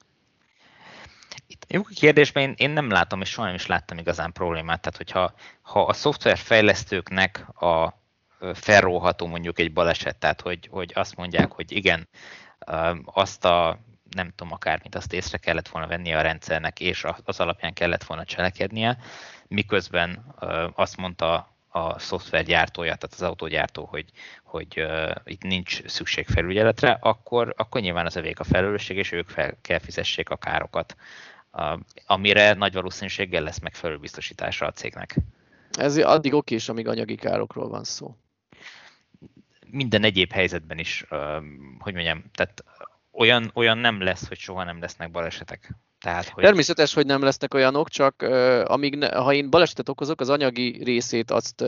Itt 1.47 1.65
jó 1.69 1.83
kérdésben 1.83 2.43
én, 2.43 2.55
én 2.57 2.71
nem 2.71 2.91
látom, 2.91 3.21
és 3.21 3.29
soha 3.29 3.47
nem 3.47 3.57
is 3.57 3.67
láttam 3.67 3.99
igazán 3.99 4.33
problémát. 4.33 4.81
Tehát, 4.81 4.97
hogyha 4.97 5.35
ha 5.63 5.85
a 5.85 5.93
szoftverfejlesztőknek 5.93 7.49
a 7.49 8.03
felróható 8.55 9.27
mondjuk 9.27 9.59
egy 9.59 9.73
baleset, 9.73 10.17
tehát 10.17 10.41
hogy, 10.41 10.69
hogy 10.71 10.93
azt 10.95 11.17
mondják, 11.17 11.53
hogy 11.53 11.73
igen, 11.73 12.09
azt 13.05 13.45
a 13.45 13.79
nem 14.11 14.33
tudom, 14.37 14.53
akármit 14.53 14.95
azt 14.95 15.13
észre 15.13 15.39
kellett 15.39 15.69
volna 15.69 15.87
vennie 15.87 16.19
a 16.19 16.23
rendszernek, 16.23 16.81
és 16.81 17.05
az 17.25 17.41
alapján 17.41 17.73
kellett 17.73 18.05
volna 18.05 18.25
cselekednie, 18.25 18.99
miközben 19.49 20.35
azt 20.75 20.97
mondta 20.97 21.55
a 21.69 21.99
szoftvergyártója, 21.99 22.95
tehát 22.95 23.15
az 23.15 23.23
autógyártó, 23.23 23.85
hogy, 23.85 24.05
hogy 24.43 24.87
itt 25.25 25.43
nincs 25.43 25.87
szükség 25.87 26.27
felügyeletre, 26.27 26.99
akkor, 27.01 27.55
akkor 27.57 27.81
nyilván 27.81 28.07
az 28.07 28.17
övék 28.17 28.41
a 28.41 28.45
felelősség, 28.45 28.97
és 28.97 29.13
ők 29.13 29.29
fel 29.29 29.57
kell 29.63 29.79
fizessék 29.79 30.31
a 30.31 30.37
károkat 30.37 30.97
amire 32.07 32.53
nagy 32.53 32.73
valószínűséggel 32.73 33.43
lesz 33.43 33.61
megfelelő 33.61 33.99
biztosítása 33.99 34.67
a 34.67 34.73
cégnek. 34.73 35.17
Ez 35.79 35.97
addig 35.97 36.35
oké 36.35 36.55
is, 36.55 36.69
amíg 36.69 36.89
anyagi 36.89 37.15
károkról 37.15 37.69
van 37.69 37.85
szó. 37.85 38.17
Minden 39.67 40.05
egyéb 40.05 40.33
helyzetben 40.33 40.79
is, 40.79 41.05
hogy 41.79 41.95
mondjam, 41.95 42.25
tehát 42.35 42.65
olyan, 43.13 43.51
olyan 43.55 43.79
nem 43.79 44.03
lesz, 44.03 44.29
hogy 44.29 44.39
soha 44.39 44.65
nem 44.65 44.81
lesznek 44.81 45.11
balesetek. 45.11 45.75
Tehát, 46.01 46.29
hogy... 46.29 46.45
Természetes, 46.45 46.95
hogy 46.95 47.07
nem 47.07 47.23
lesznek 47.23 47.55
olyanok, 47.55 47.89
csak 47.89 48.23
amíg 48.65 48.97
ne, 48.97 49.09
ha 49.09 49.33
én 49.33 49.51
balesetet 49.51 49.89
okozok, 49.89 50.21
az 50.21 50.29
anyagi 50.29 50.83
részét 50.85 51.31
azt 51.31 51.65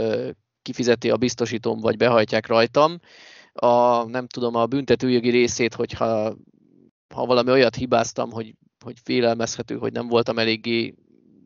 kifizeti 0.63 1.11
a 1.11 1.17
biztosítom, 1.17 1.81
vagy 1.81 1.97
behajtják 1.97 2.47
rajtam. 2.47 3.01
A, 3.53 4.05
nem 4.05 4.27
tudom, 4.27 4.55
a 4.55 4.67
büntetőjogi 4.67 5.31
részét, 5.31 5.75
hogyha 5.75 6.35
ha 7.15 7.27
valami 7.27 7.51
olyat 7.51 7.75
hibáztam, 7.75 8.31
hogy 8.31 8.55
hogy 8.87 8.97
félelmezhető, 9.05 9.77
hogy 9.77 9.93
nem 9.93 10.09
voltam 10.09 10.39
eléggé 10.39 10.95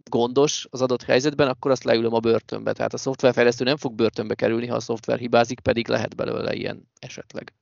gondos 0.05 0.67
az 0.71 0.83
adott 0.83 1.03
helyzetben, 1.03 1.49
akkor 1.49 1.71
azt 1.71 1.85
leülöm 1.85 2.15
a 2.15 2.21
börtönbe. 2.21 2.73
Tehát 2.73 2.93
a 2.93 2.97
szoftverfejlesztő 2.97 3.65
nem 3.65 3.77
fog 3.77 3.95
börtönbe 3.95 4.35
kerülni, 4.35 4.67
ha 4.67 4.75
a 4.75 4.81
szoftver 4.81 5.19
hibázik, 5.19 5.61
pedig 5.61 5.89
lehet 5.89 6.17
belőle 6.17 6.55
ilyen 6.55 6.89
esetleg. 6.99 7.53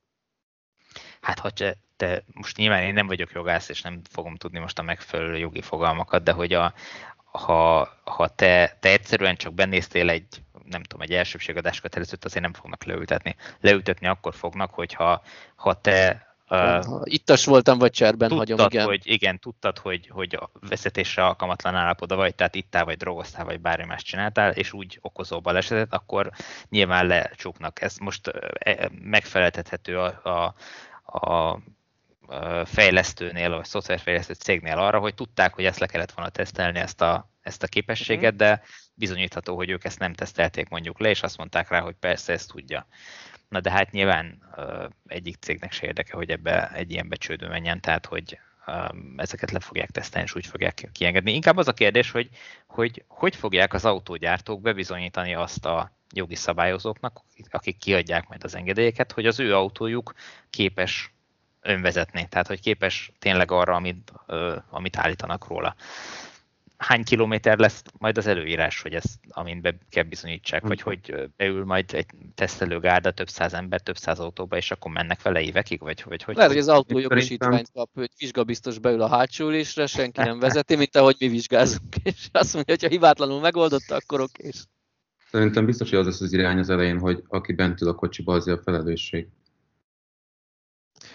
Hát 1.21 1.39
ha 1.39 1.49
te, 1.97 2.23
most 2.33 2.57
nyilván 2.57 2.83
én 2.83 2.93
nem 2.93 3.07
vagyok 3.07 3.31
jogász, 3.31 3.69
és 3.69 3.81
nem 3.81 4.01
fogom 4.09 4.35
tudni 4.35 4.59
most 4.59 4.79
a 4.79 4.83
megfelelő 4.83 5.37
jogi 5.37 5.61
fogalmakat, 5.61 6.23
de 6.23 6.31
hogy 6.31 6.53
a, 6.53 6.73
ha, 7.31 7.89
ha 8.03 8.27
te, 8.27 8.77
te 8.79 8.89
egyszerűen 8.89 9.35
csak 9.35 9.53
benéztél 9.53 10.09
egy 10.09 10.27
nem 10.65 10.83
tudom, 10.83 11.01
egy 11.01 11.13
elsőbségadás 11.13 11.81
kötelezőt 11.81 12.25
azért 12.25 12.43
nem 12.43 12.53
fognak 12.53 12.83
leültetni. 12.83 13.35
Leültetni 13.59 14.07
akkor 14.07 14.35
fognak, 14.35 14.73
hogyha 14.73 15.21
ha 15.55 15.81
te 15.81 16.28
Uh, 16.49 17.01
Ittas 17.03 17.45
voltam, 17.45 17.77
vagy 17.77 17.91
cserben 17.91 18.29
tudtad, 18.29 18.49
hagyom, 18.49 18.67
igen. 18.69 18.85
Hogy, 18.85 19.01
igen, 19.03 19.39
tudtad, 19.39 19.77
hogy, 19.77 20.07
hogy 20.07 20.35
a 20.35 20.51
vezetésre 20.69 21.25
alkalmatlan 21.25 21.75
állapoda 21.75 22.15
vagy, 22.15 22.35
tehát 22.35 22.55
ittál, 22.55 22.85
vagy 22.85 22.97
drogoztál, 22.97 23.45
vagy 23.45 23.59
bármi 23.59 23.85
más 23.85 24.03
csináltál, 24.03 24.51
és 24.51 24.73
úgy 24.73 24.99
okozó 25.01 25.41
balesetet, 25.41 25.93
akkor 25.93 26.31
nyilván 26.69 27.07
lecsuknak. 27.07 27.81
Ez 27.81 27.97
most 27.97 28.27
e, 28.53 28.89
megfeleltethető 29.01 29.99
a, 29.99 30.29
a, 30.29 30.55
a 31.19 31.61
fejlesztőnél, 32.65 33.49
vagy 33.49 33.65
szoftverfejlesztő 33.65 34.33
cégnél 34.33 34.77
arra, 34.77 34.99
hogy 34.99 35.13
tudták, 35.13 35.53
hogy 35.53 35.65
ezt 35.65 35.79
le 35.79 35.85
kellett 35.85 36.11
volna 36.11 36.31
tesztelni, 36.31 36.79
ezt 36.79 37.01
a, 37.01 37.29
ezt 37.41 37.63
a 37.63 37.67
képességet, 37.67 38.33
mhm. 38.33 38.37
de 38.37 38.61
bizonyítható, 38.93 39.55
hogy 39.55 39.69
ők 39.69 39.83
ezt 39.83 39.99
nem 39.99 40.13
tesztelték 40.13 40.69
mondjuk 40.69 40.99
le, 40.99 41.09
és 41.09 41.23
azt 41.23 41.37
mondták 41.37 41.69
rá, 41.69 41.79
hogy 41.79 41.95
persze 41.99 42.33
ezt 42.33 42.51
tudja. 42.51 42.87
Na 43.49 43.59
de 43.59 43.71
hát 43.71 43.91
nyilván 43.91 44.41
egyik 45.07 45.35
cégnek 45.39 45.71
se 45.71 45.85
érdeke, 45.85 46.15
hogy 46.15 46.29
ebbe 46.29 46.71
egy 46.73 46.91
ilyen 46.91 47.09
becsődő 47.09 47.47
menjen, 47.47 47.81
tehát 47.81 48.05
hogy 48.05 48.39
ezeket 49.17 49.51
le 49.51 49.59
fogják 49.59 49.89
tesztelni, 49.89 50.27
és 50.27 50.35
úgy 50.35 50.45
fogják 50.45 50.89
kiengedni. 50.91 51.33
Inkább 51.33 51.57
az 51.57 51.67
a 51.67 51.73
kérdés, 51.73 52.11
hogy 52.11 52.29
hogy, 52.67 53.03
hogy 53.07 53.35
fogják 53.35 53.73
az 53.73 53.85
autógyártók 53.85 54.61
bebizonyítani 54.61 55.33
azt 55.33 55.65
a 55.65 55.91
jogi 56.13 56.35
szabályozóknak, 56.35 57.21
akik 57.49 57.77
kiadják 57.77 58.27
majd 58.27 58.43
az 58.43 58.55
engedélyeket, 58.55 59.11
hogy 59.11 59.25
az 59.25 59.39
ő 59.39 59.55
autójuk 59.55 60.13
képes 60.49 61.13
önvezetni, 61.61 62.27
tehát 62.27 62.47
hogy 62.47 62.61
képes 62.61 63.11
tényleg 63.19 63.51
arra, 63.51 63.75
amit, 63.75 64.13
amit 64.69 64.97
állítanak 64.97 65.47
róla 65.47 65.75
hány 66.79 67.03
kilométer 67.03 67.57
lesz 67.57 67.83
majd 67.97 68.17
az 68.17 68.27
előírás, 68.27 68.81
hogy 68.81 68.93
ezt, 68.93 69.19
amint 69.29 69.61
be 69.61 69.77
kell 69.89 70.03
bizonyítsák, 70.03 70.61
vagy 70.61 70.81
hogy 70.81 71.29
beül 71.35 71.65
majd 71.65 71.93
egy 71.93 72.05
tesztelőgárda 72.35 73.11
több 73.11 73.29
száz 73.29 73.53
ember, 73.53 73.81
több 73.81 73.97
száz 73.97 74.19
autóba, 74.19 74.57
és 74.57 74.71
akkor 74.71 74.91
mennek 74.91 75.21
vele 75.21 75.41
évekig, 75.41 75.79
vagy, 75.79 76.03
vagy 76.05 76.23
hogy? 76.23 76.35
Lehet, 76.35 76.51
hogy 76.51 76.59
az 76.59 76.67
autó 76.67 76.99
jogosítványt 76.99 77.71
kap, 77.71 77.89
hogy 77.93 78.09
vizsgabiztos 78.17 78.79
beül 78.79 79.01
a 79.01 79.07
hátsó 79.07 79.47
ülésre, 79.47 79.85
senki 79.85 80.21
nem 80.21 80.39
vezeti, 80.39 80.75
mint 80.75 80.95
ahogy 80.95 81.15
mi 81.19 81.27
vizsgázunk, 81.27 81.95
és 82.03 82.27
azt 82.31 82.53
mondja, 82.53 82.73
hogy 82.73 82.83
ha 82.83 82.89
hibátlanul 82.89 83.39
megoldotta, 83.39 83.95
akkor 83.95 84.21
oké. 84.21 84.49
Szerintem 85.29 85.65
biztos, 85.65 85.89
hogy 85.89 85.99
az 85.99 86.05
lesz 86.05 86.21
az 86.21 86.33
irány 86.33 86.57
az 86.57 86.69
elején, 86.69 86.99
hogy 86.99 87.23
aki 87.27 87.53
bent 87.53 87.81
ül 87.81 87.87
a 87.87 87.95
kocsiba, 87.95 88.33
az 88.33 88.47
a 88.47 88.61
felelősség. 88.63 89.27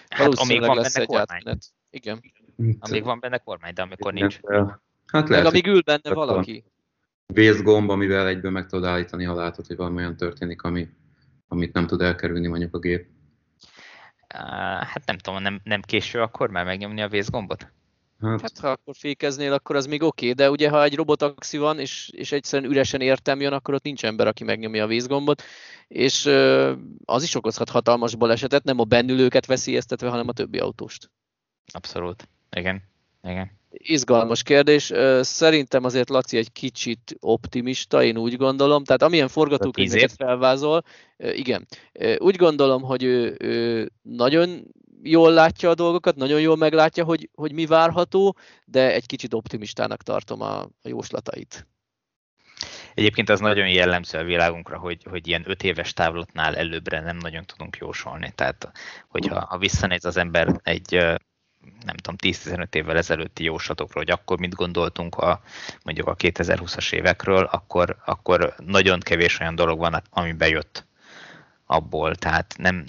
Hát 0.09 0.33
amíg 0.33 0.59
van 0.59 0.75
benne 0.75 1.05
kormány. 1.05 1.43
Igen. 1.89 2.21
Amíg 2.79 3.03
van 3.03 3.19
benne 3.19 3.37
kormány, 3.37 3.73
de 3.73 3.81
amikor 3.81 4.13
nincs. 4.13 4.39
Hát 5.05 5.29
lehet, 5.29 5.43
Meg 5.43 5.53
amíg 5.53 5.67
ül 5.67 5.81
benne 5.81 6.13
valaki. 6.13 6.63
Vészgomb, 7.27 7.89
amivel 7.89 8.27
egyből 8.27 8.51
meg 8.51 8.65
tudod 8.65 8.85
állítani, 8.85 9.23
ha 9.23 9.33
látod, 9.33 9.67
hogy 9.67 9.75
valami 9.75 9.97
olyan 9.97 10.17
történik, 10.17 10.61
ami, 10.61 10.89
amit 11.47 11.73
nem 11.73 11.87
tud 11.87 12.01
elkerülni 12.01 12.47
mondjuk 12.47 12.75
a 12.75 12.79
gép. 12.79 13.07
Hát 14.79 15.01
nem 15.05 15.17
tudom, 15.17 15.41
nem, 15.41 15.61
nem 15.63 15.81
késő 15.81 16.21
akkor 16.21 16.49
már 16.49 16.65
megnyomni 16.65 17.01
a 17.01 17.07
vészgombot? 17.07 17.73
Hát, 18.21 18.41
hát 18.41 18.59
ha 18.59 18.69
akkor 18.69 18.95
fékeznél, 18.97 19.53
akkor 19.53 19.75
az 19.75 19.85
még 19.85 20.03
oké, 20.03 20.29
okay, 20.29 20.33
de 20.33 20.51
ugye 20.51 20.69
ha 20.69 20.83
egy 20.83 20.95
robotaxi 20.95 21.57
van, 21.57 21.79
és, 21.79 22.09
és 22.13 22.31
egyszerűen 22.31 22.71
üresen 22.71 23.01
értem 23.01 23.41
jön, 23.41 23.53
akkor 23.53 23.73
ott 23.73 23.83
nincs 23.83 24.05
ember, 24.05 24.27
aki 24.27 24.43
megnyomja 24.43 24.83
a 24.83 24.87
vészgombot, 24.87 25.43
és 25.87 26.25
az 27.05 27.23
is 27.23 27.35
okozhat 27.35 27.69
hatalmas 27.69 28.15
balesetet, 28.15 28.63
nem 28.63 28.79
a 28.79 28.83
bennülőket 28.83 29.45
veszélyeztetve, 29.45 30.09
hanem 30.09 30.27
a 30.27 30.33
többi 30.33 30.57
autóst. 30.57 31.11
Abszolút, 31.73 32.29
igen, 32.55 32.83
igen 33.25 33.63
izgalmas 33.77 34.43
kérdés. 34.43 34.91
Szerintem 35.21 35.83
azért 35.83 36.09
Laci 36.09 36.37
egy 36.37 36.51
kicsit 36.51 37.15
optimista, 37.19 38.03
én 38.03 38.17
úgy 38.17 38.37
gondolom. 38.37 38.83
Tehát 38.83 39.01
amilyen 39.01 39.27
forgatókönyveket 39.27 40.13
felvázol, 40.17 40.83
igen. 41.17 41.67
Úgy 42.17 42.35
gondolom, 42.35 42.81
hogy 42.81 43.03
ő, 43.03 43.35
ő 43.39 43.89
nagyon 44.01 44.73
jól 45.03 45.33
látja 45.33 45.69
a 45.69 45.75
dolgokat, 45.75 46.15
nagyon 46.15 46.41
jól 46.41 46.57
meglátja, 46.57 47.03
hogy, 47.03 47.29
hogy 47.35 47.53
mi 47.53 47.65
várható, 47.65 48.35
de 48.65 48.93
egy 48.93 49.05
kicsit 49.05 49.33
optimistának 49.33 50.03
tartom 50.03 50.41
a, 50.41 50.59
a 50.61 50.87
jóslatait. 50.87 51.67
Egyébként 52.93 53.29
az 53.29 53.39
nagyon 53.39 53.69
jellemző 53.69 54.17
a 54.17 54.23
világunkra, 54.23 54.77
hogy, 54.77 55.03
hogy 55.09 55.27
ilyen 55.27 55.43
öt 55.45 55.63
éves 55.63 55.93
távlatnál 55.93 56.55
előbbre 56.55 57.01
nem 57.01 57.17
nagyon 57.17 57.45
tudunk 57.45 57.77
jósolni. 57.77 58.31
Tehát, 58.35 58.71
hogyha 59.07 59.45
ha 59.45 59.57
visszanéz 59.57 60.05
az 60.05 60.17
ember 60.17 60.59
egy 60.63 61.17
nem 61.85 61.95
tudom, 61.95 62.15
10-15 62.21 62.75
évvel 62.75 62.97
ezelőtti 62.97 63.43
jóslatokról, 63.43 64.03
hogy 64.03 64.13
akkor 64.13 64.39
mit 64.39 64.53
gondoltunk 64.53 65.15
a, 65.15 65.41
mondjuk 65.83 66.07
a 66.07 66.15
2020-as 66.15 66.93
évekről, 66.93 67.43
akkor, 67.43 67.97
akkor 68.05 68.55
nagyon 68.65 68.99
kevés 68.99 69.39
olyan 69.39 69.55
dolog 69.55 69.79
van, 69.79 70.01
ami 70.09 70.31
bejött 70.31 70.85
abból, 71.65 72.15
tehát 72.15 72.55
nem, 72.57 72.83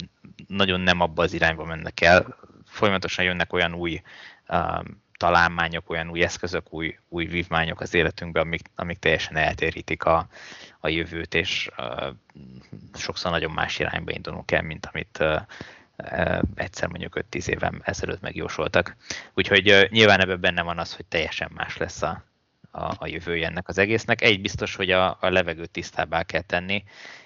nagyon 0.47 0.79
nem 0.79 1.01
abba 1.01 1.23
az 1.23 1.33
irányba 1.33 1.65
mennek 1.65 2.01
el. 2.01 2.37
Folyamatosan 2.65 3.25
jönnek 3.25 3.53
olyan 3.53 3.73
új 3.73 4.01
uh, 4.47 4.83
találmányok, 5.17 5.89
olyan 5.89 6.09
új 6.09 6.23
eszközök, 6.23 6.73
új, 6.73 6.97
új 7.09 7.25
vívmányok 7.25 7.81
az 7.81 7.93
életünkben, 7.93 8.43
amik, 8.43 8.69
amik 8.75 8.99
teljesen 8.99 9.35
eltérítik 9.35 10.03
a, 10.03 10.27
a 10.79 10.87
jövőt, 10.87 11.33
és 11.33 11.69
uh, 11.77 12.07
sokszor 12.93 13.31
nagyon 13.31 13.51
más 13.51 13.79
irányba 13.79 14.11
indulunk 14.11 14.51
el, 14.51 14.61
mint 14.61 14.85
amit 14.85 15.17
uh, 15.19 15.41
egyszer 16.55 16.89
mondjuk 16.89 17.25
5-10 17.31 17.47
éven 17.47 17.81
ezelőtt 17.83 18.21
megjósoltak. 18.21 18.95
Úgyhogy 19.33 19.87
nyilván 19.89 20.19
ebben 20.19 20.39
benne 20.39 20.61
van 20.61 20.77
az, 20.77 20.95
hogy 20.95 21.05
teljesen 21.05 21.51
más 21.53 21.77
lesz 21.77 22.01
a, 22.01 22.23
a, 22.71 22.93
a 22.97 23.07
jövője 23.07 23.47
ennek 23.47 23.67
az 23.67 23.77
egésznek. 23.77 24.21
Egy 24.21 24.41
biztos, 24.41 24.75
hogy 24.75 24.91
a, 24.91 25.17
a 25.19 25.29
levegőt 25.29 25.71
tisztábbá 25.71 26.23
kell 26.23 26.41
tenni, 26.41 26.83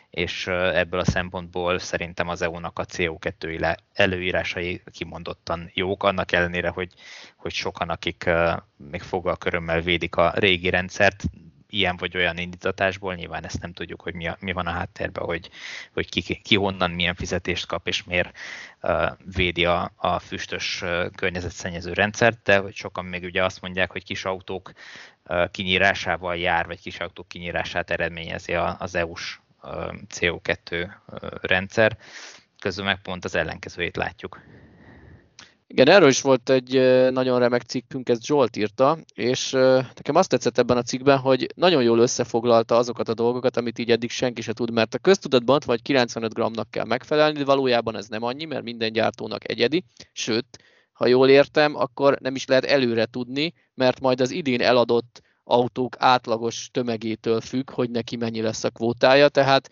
és 0.09 0.47
ebből 0.47 0.99
a 0.99 1.05
szempontból 1.05 1.79
szerintem 1.79 2.27
az 2.27 2.41
EU-nak 2.41 2.79
a 2.79 2.85
CO2 2.85 3.77
előírásai 3.93 4.81
kimondottan 4.91 5.71
jók, 5.73 6.03
annak 6.03 6.31
ellenére, 6.31 6.69
hogy, 6.69 6.93
hogy 7.35 7.53
sokan, 7.53 7.89
akik 7.89 8.29
még 8.77 9.01
fogal 9.01 9.37
körömmel 9.37 9.81
védik 9.81 10.15
a 10.15 10.33
régi 10.35 10.69
rendszert, 10.69 11.23
ilyen 11.71 11.97
vagy 11.97 12.17
olyan 12.17 12.37
indítatásból, 12.37 13.15
nyilván 13.15 13.45
ezt 13.45 13.61
nem 13.61 13.73
tudjuk, 13.73 14.01
hogy 14.01 14.13
mi, 14.13 14.27
a, 14.27 14.37
mi 14.39 14.51
van 14.51 14.67
a 14.67 14.71
háttérben, 14.71 15.23
hogy, 15.23 15.49
hogy 15.93 16.09
ki, 16.09 16.21
ki 16.41 16.55
honnan 16.55 16.91
milyen 16.91 17.15
fizetést 17.15 17.65
kap, 17.65 17.87
és 17.87 18.03
miért 18.03 18.37
uh, 18.81 19.11
védi 19.35 19.65
a, 19.65 19.91
a 19.95 20.19
füstös 20.19 20.81
uh, 20.81 21.11
környezetszennyező 21.15 21.93
rendszert, 21.93 22.39
de 22.43 22.57
hogy 22.57 22.75
sokan 22.75 23.05
még 23.05 23.23
ugye 23.23 23.43
azt 23.43 23.61
mondják, 23.61 23.91
hogy 23.91 24.03
kis 24.03 24.25
autók 24.25 24.71
uh, 25.25 25.49
kinyírásával 25.51 26.37
jár, 26.37 26.65
vagy 26.65 26.79
kis 26.79 26.99
autók 26.99 27.27
kinyírását 27.27 27.89
eredményezi 27.89 28.53
az 28.53 28.95
EU-s 28.95 29.39
uh, 29.63 29.93
CO2 30.09 30.89
uh, 31.07 31.29
rendszer, 31.41 31.97
közül 32.59 32.85
meg 32.85 33.01
pont 33.01 33.25
az 33.25 33.35
ellenkezőjét 33.35 33.95
látjuk. 33.95 34.41
Igen, 35.71 35.89
erről 35.89 36.09
is 36.09 36.21
volt 36.21 36.49
egy 36.49 36.73
nagyon 37.11 37.39
remek 37.39 37.61
cikkünk, 37.61 38.09
ezt 38.09 38.25
Zsolt 38.25 38.57
írta, 38.57 38.97
és 39.13 39.51
nekem 39.95 40.15
azt 40.15 40.29
tetszett 40.29 40.57
ebben 40.57 40.77
a 40.77 40.81
cikkben, 40.81 41.17
hogy 41.17 41.47
nagyon 41.55 41.83
jól 41.83 41.99
összefoglalta 41.99 42.75
azokat 42.75 43.09
a 43.09 43.13
dolgokat, 43.13 43.57
amit 43.57 43.79
így 43.79 43.91
eddig 43.91 44.09
senki 44.09 44.41
se 44.41 44.53
tud, 44.53 44.71
mert 44.71 44.93
a 44.93 44.97
köztudatban 44.97 45.59
vagy 45.65 45.81
95 45.81 46.33
g-nak 46.33 46.71
kell 46.71 46.85
megfelelni, 46.85 47.37
de 47.37 47.45
valójában 47.45 47.95
ez 47.95 48.07
nem 48.07 48.23
annyi, 48.23 48.45
mert 48.45 48.63
minden 48.63 48.93
gyártónak 48.93 49.49
egyedi, 49.49 49.83
sőt, 50.11 50.45
ha 50.91 51.07
jól 51.07 51.29
értem, 51.29 51.75
akkor 51.75 52.17
nem 52.19 52.35
is 52.35 52.45
lehet 52.45 52.65
előre 52.65 53.05
tudni, 53.05 53.53
mert 53.73 53.99
majd 53.99 54.21
az 54.21 54.31
idén 54.31 54.61
eladott 54.61 55.21
autók 55.43 55.95
átlagos 55.99 56.69
tömegétől 56.71 57.41
függ, 57.41 57.69
hogy 57.69 57.89
neki 57.89 58.15
mennyi 58.15 58.41
lesz 58.41 58.63
a 58.63 58.69
kvótája, 58.69 59.29
tehát 59.29 59.69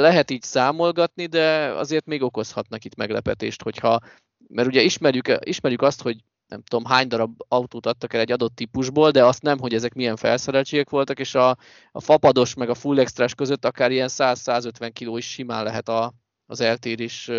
lehet 0.00 0.30
így 0.30 0.42
számolgatni, 0.42 1.26
de 1.26 1.72
azért 1.76 2.06
még 2.06 2.22
okozhatnak 2.22 2.84
itt 2.84 2.96
meglepetést, 2.96 3.62
hogyha 3.62 4.00
mert 4.48 4.68
ugye 4.68 4.82
ismerjük, 4.82 5.38
ismerjük 5.40 5.82
azt, 5.82 6.02
hogy 6.02 6.16
nem 6.48 6.62
tudom 6.62 6.84
hány 6.84 7.08
darab 7.08 7.42
autót 7.48 7.86
adtak 7.86 8.12
el 8.12 8.20
egy 8.20 8.32
adott 8.32 8.54
típusból, 8.54 9.10
de 9.10 9.24
azt 9.24 9.42
nem, 9.42 9.58
hogy 9.58 9.74
ezek 9.74 9.94
milyen 9.94 10.16
felszereltségek 10.16 10.90
voltak, 10.90 11.18
és 11.18 11.34
a, 11.34 11.56
a 11.92 12.00
fapados 12.00 12.54
meg 12.54 12.68
a 12.68 12.74
full 12.74 12.98
extrás 12.98 13.34
között 13.34 13.64
akár 13.64 13.90
ilyen 13.90 14.08
100-150 14.10 14.90
kg 15.00 15.16
is 15.16 15.30
simán 15.30 15.64
lehet 15.64 15.88
a, 15.88 16.12
az 16.46 16.60
eltérés 16.60 17.30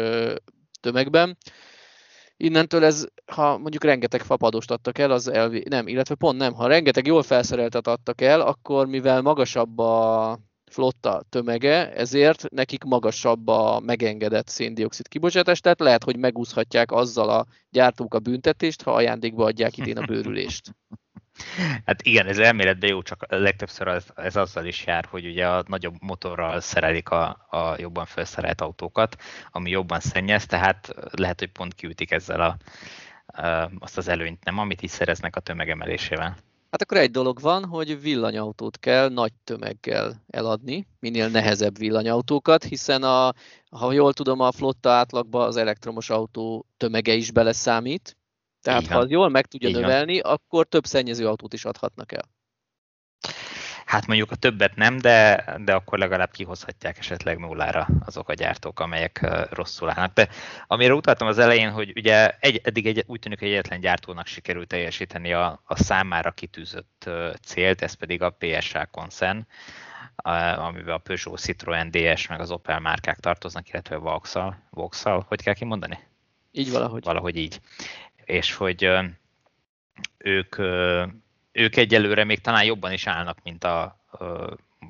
tömegben. 0.82 1.38
Innentől 2.38 2.84
ez, 2.84 3.06
ha 3.26 3.58
mondjuk 3.58 3.84
rengeteg 3.84 4.22
fapadost 4.22 4.72
adtak 4.72 4.98
el, 4.98 5.12
az 5.12 5.28
elvi, 5.28 5.64
nem, 5.70 5.88
illetve 5.88 6.16
pont 6.16 6.38
nem, 6.38 6.54
ha 6.54 6.68
rengeteg 6.68 7.08
jól 7.08 7.24
felszereltet 7.24 7.88
adtak 7.88 8.22
el, 8.22 8.42
akkor 8.42 8.88
mivel 8.88 9.22
magasabb 9.22 9.80
a 9.80 10.40
flotta 10.76 11.24
tömege, 11.30 11.94
ezért 11.94 12.50
nekik 12.50 12.84
magasabb 12.84 13.48
a 13.48 13.80
megengedett 13.80 14.48
széndiokszid 14.48 15.08
kibocsátás, 15.08 15.60
tehát 15.60 15.80
lehet, 15.80 16.04
hogy 16.04 16.18
megúszhatják 16.18 16.92
azzal 16.92 17.30
a 17.30 17.46
gyártók 17.70 18.14
a 18.14 18.20
büntetést, 18.20 18.82
ha 18.82 18.94
ajándékba 18.94 19.46
adják 19.46 19.78
idén 19.78 19.98
a 19.98 20.06
bőrülést. 20.06 20.70
Hát 21.86 22.02
igen, 22.02 22.28
ez 22.28 22.38
elméletben 22.38 22.90
jó, 22.90 23.02
csak 23.02 23.26
legtöbbször 23.28 23.88
ez, 23.88 24.06
ez 24.16 24.36
azzal 24.36 24.66
is 24.66 24.86
jár, 24.86 25.06
hogy 25.06 25.26
ugye 25.26 25.48
a 25.48 25.64
nagyobb 25.68 25.96
motorral 26.00 26.60
szerelik 26.60 27.10
a, 27.10 27.48
a 27.50 27.76
jobban 27.78 28.06
felszerelt 28.06 28.62
autókat, 28.62 29.16
ami 29.52 29.70
jobban 29.70 30.00
szennyez, 30.00 30.46
tehát 30.46 30.94
lehet, 31.12 31.40
hogy 31.40 31.52
pont 31.52 31.74
kiütik 31.74 32.12
ezzel 32.12 32.42
a, 32.42 32.58
azt 33.80 33.98
az 33.98 34.08
előnyt, 34.08 34.44
nem, 34.44 34.60
amit 34.60 34.82
is 34.82 34.92
szereznek 34.92 35.36
a 35.36 35.40
tömegemelésével. 35.40 36.38
Hát 36.76 36.84
akkor 36.84 36.98
egy 36.98 37.12
dolog 37.12 37.40
van, 37.40 37.66
hogy 37.66 38.02
villanyautót 38.02 38.80
kell 38.80 39.10
nagy 39.10 39.34
tömeggel 39.44 40.24
eladni, 40.28 40.88
minél 41.00 41.28
nehezebb 41.28 41.78
villanyautókat, 41.78 42.64
hiszen 42.64 43.04
a, 43.04 43.34
ha 43.70 43.92
jól 43.92 44.14
tudom, 44.14 44.40
a 44.40 44.52
flotta 44.52 44.90
átlagba 44.90 45.46
az 45.46 45.56
elektromos 45.56 46.10
autó 46.10 46.66
tömege 46.78 47.14
is 47.14 47.32
beleszámít. 47.32 48.18
Tehát 48.62 48.82
Igen. 48.82 48.98
ha 48.98 49.06
jól 49.08 49.30
meg 49.30 49.46
tudja 49.46 49.70
Igen. 49.70 49.82
növelni, 49.82 50.20
akkor 50.20 50.68
több 50.68 50.86
szennyező 50.86 51.28
autót 51.28 51.54
is 51.54 51.66
adhatnak 51.66 52.12
el. 52.12 52.30
Hát 53.96 54.08
mondjuk 54.08 54.32
a 54.32 54.36
többet 54.36 54.76
nem, 54.76 54.98
de, 54.98 55.46
de 55.64 55.74
akkor 55.74 55.98
legalább 55.98 56.32
kihozhatják 56.32 56.98
esetleg 56.98 57.38
nullára 57.38 57.88
azok 58.06 58.30
a 58.30 58.34
gyártók, 58.34 58.80
amelyek 58.80 59.28
rosszul 59.50 59.90
állnak. 59.90 60.14
De 60.14 60.28
amire 60.68 60.94
utaltam 60.94 61.28
az 61.28 61.38
elején, 61.38 61.72
hogy 61.72 61.94
ugye 61.96 62.30
egy, 62.40 62.62
eddig 62.64 62.88
egy, 62.88 63.04
úgy 63.08 63.20
tűnik, 63.20 63.40
hogy 63.40 63.48
egyetlen 63.48 63.80
gyártónak 63.80 64.28
sikerült 64.28 64.68
teljesíteni 64.68 65.34
a, 65.34 65.62
a 65.66 65.84
számára 65.84 66.32
kitűzött 66.32 67.10
célt, 67.42 67.82
ez 67.82 67.94
pedig 67.94 68.22
a 68.22 68.38
PSA 68.40 68.86
koncern, 68.92 69.48
amiben 70.56 70.94
a 70.94 70.98
Peugeot, 70.98 71.40
Citroën, 71.40 71.88
DS 71.92 72.28
meg 72.28 72.40
az 72.40 72.52
Opel 72.52 72.80
márkák 72.80 73.20
tartoznak, 73.20 73.70
illetve 73.70 73.96
Vauxhall, 73.96 74.56
Vauxhall 74.70 75.24
hogy 75.28 75.42
kell 75.42 75.54
kimondani? 75.54 76.00
Így 76.52 76.72
valahogy. 76.72 77.04
Valahogy 77.04 77.36
így. 77.36 77.60
És 78.26 78.54
hogy 78.54 78.90
ők 80.18 80.56
ők 81.56 81.76
egyelőre 81.76 82.24
még 82.24 82.42
talán 82.42 82.64
jobban 82.64 82.92
is 82.92 83.08
állnak, 83.08 83.38
mint 83.44 83.64
a, 83.64 84.00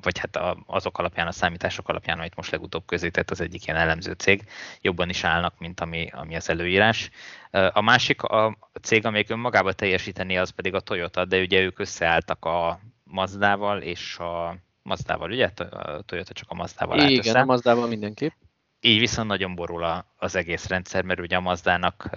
vagy 0.00 0.18
hát 0.18 0.38
azok 0.66 0.98
alapján, 0.98 1.26
a 1.26 1.32
számítások 1.32 1.88
alapján, 1.88 2.18
amit 2.18 2.36
most 2.36 2.50
legutóbb 2.50 2.86
közé 2.86 3.08
tett 3.08 3.30
az 3.30 3.40
egyik 3.40 3.66
ilyen 3.66 3.78
elemző 3.78 4.12
cég, 4.12 4.42
jobban 4.80 5.08
is 5.08 5.24
állnak, 5.24 5.58
mint 5.58 5.80
ami, 5.80 6.08
ami 6.12 6.36
az 6.36 6.50
előírás. 6.50 7.10
A 7.50 7.80
másik 7.80 8.22
a 8.22 8.56
cég, 8.82 9.06
amelyik 9.06 9.30
önmagában 9.30 9.72
teljesíteni, 9.76 10.36
az 10.38 10.50
pedig 10.50 10.74
a 10.74 10.80
Toyota, 10.80 11.24
de 11.24 11.40
ugye 11.40 11.60
ők 11.60 11.78
összeálltak 11.78 12.44
a 12.44 12.80
Mazdával 13.04 13.82
és 13.82 14.18
a 14.18 14.56
Mazdával, 14.82 15.30
ugye? 15.30 15.50
A 15.70 16.02
Toyota 16.02 16.32
csak 16.32 16.50
a 16.50 16.54
Mazdával 16.54 17.00
állt 17.00 17.10
Igen, 17.10 17.26
össze. 17.26 17.40
a 17.40 17.44
Mazdával 17.44 17.88
mindenképp. 17.88 18.32
Így 18.80 18.98
viszont 18.98 19.28
nagyon 19.28 19.54
borul 19.54 20.04
az 20.16 20.34
egész 20.36 20.66
rendszer, 20.66 21.04
mert 21.04 21.20
ugye 21.20 21.36
a 21.36 21.40
Mazdának 21.40 22.08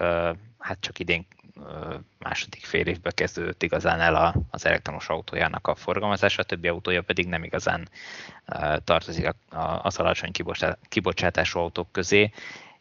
hát 0.58 0.80
csak 0.80 0.98
idén 0.98 1.26
második 2.18 2.64
fél 2.64 2.86
évbe 2.86 3.10
kezdődött 3.10 3.62
igazán 3.62 4.00
el 4.00 4.14
a, 4.14 4.34
az 4.50 4.66
elektromos 4.66 5.08
autójának 5.08 5.66
a 5.66 5.74
forgalmazása, 5.74 6.42
a 6.42 6.44
többi 6.44 6.68
autója 6.68 7.02
pedig 7.02 7.26
nem 7.26 7.44
igazán 7.44 7.88
tartozik 8.84 9.34
az 9.82 9.96
alacsony 9.98 10.30
kibocsátású 10.88 11.58
autók 11.58 11.92
közé, 11.92 12.32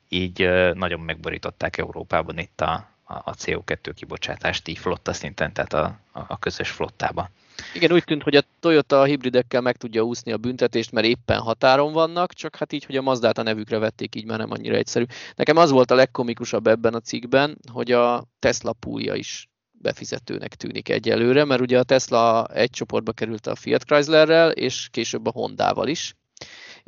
így 0.09 0.50
nagyon 0.74 1.00
megborították 1.00 1.77
Európában 1.77 2.38
itt 2.38 2.62
a, 2.62 2.89
a 3.03 3.31
CO2 3.31 3.91
kibocsátást 3.95 4.67
így 4.67 4.77
flotta 4.77 5.13
szinten, 5.13 5.53
tehát 5.53 5.74
a, 5.74 6.00
a 6.12 6.39
közös 6.39 6.69
flottába. 6.69 7.29
Igen, 7.73 7.91
úgy 7.91 8.03
tűnt, 8.03 8.23
hogy 8.23 8.35
a 8.35 8.41
Toyota 8.59 8.99
a 8.99 9.03
hibridekkel 9.03 9.61
meg 9.61 9.77
tudja 9.77 10.01
úszni 10.01 10.31
a 10.31 10.37
büntetést, 10.37 10.91
mert 10.91 11.07
éppen 11.07 11.39
határon 11.39 11.93
vannak, 11.93 12.33
csak 12.33 12.55
hát 12.55 12.73
így, 12.73 12.85
hogy 12.85 12.95
a 12.95 13.01
Mazdát 13.01 13.37
a 13.37 13.43
nevükre 13.43 13.77
vették, 13.77 14.15
így 14.15 14.25
már 14.25 14.37
nem 14.37 14.51
annyira 14.51 14.75
egyszerű. 14.75 15.05
Nekem 15.35 15.57
az 15.57 15.71
volt 15.71 15.91
a 15.91 15.95
legkomikusabb 15.95 16.67
ebben 16.67 16.93
a 16.93 16.99
cikkben, 16.99 17.57
hogy 17.71 17.91
a 17.91 18.23
Tesla 18.39 18.73
púlja 18.73 19.15
is 19.15 19.49
befizetőnek 19.71 20.55
tűnik 20.55 20.89
egyelőre, 20.89 21.45
mert 21.45 21.61
ugye 21.61 21.79
a 21.79 21.83
Tesla 21.83 22.45
egy 22.45 22.69
csoportba 22.69 23.11
került 23.11 23.47
a 23.47 23.55
Fiat 23.55 23.83
Chryslerrel, 23.83 24.51
és 24.51 24.87
később 24.91 25.25
a 25.25 25.31
Hondával 25.31 25.87
is, 25.87 26.15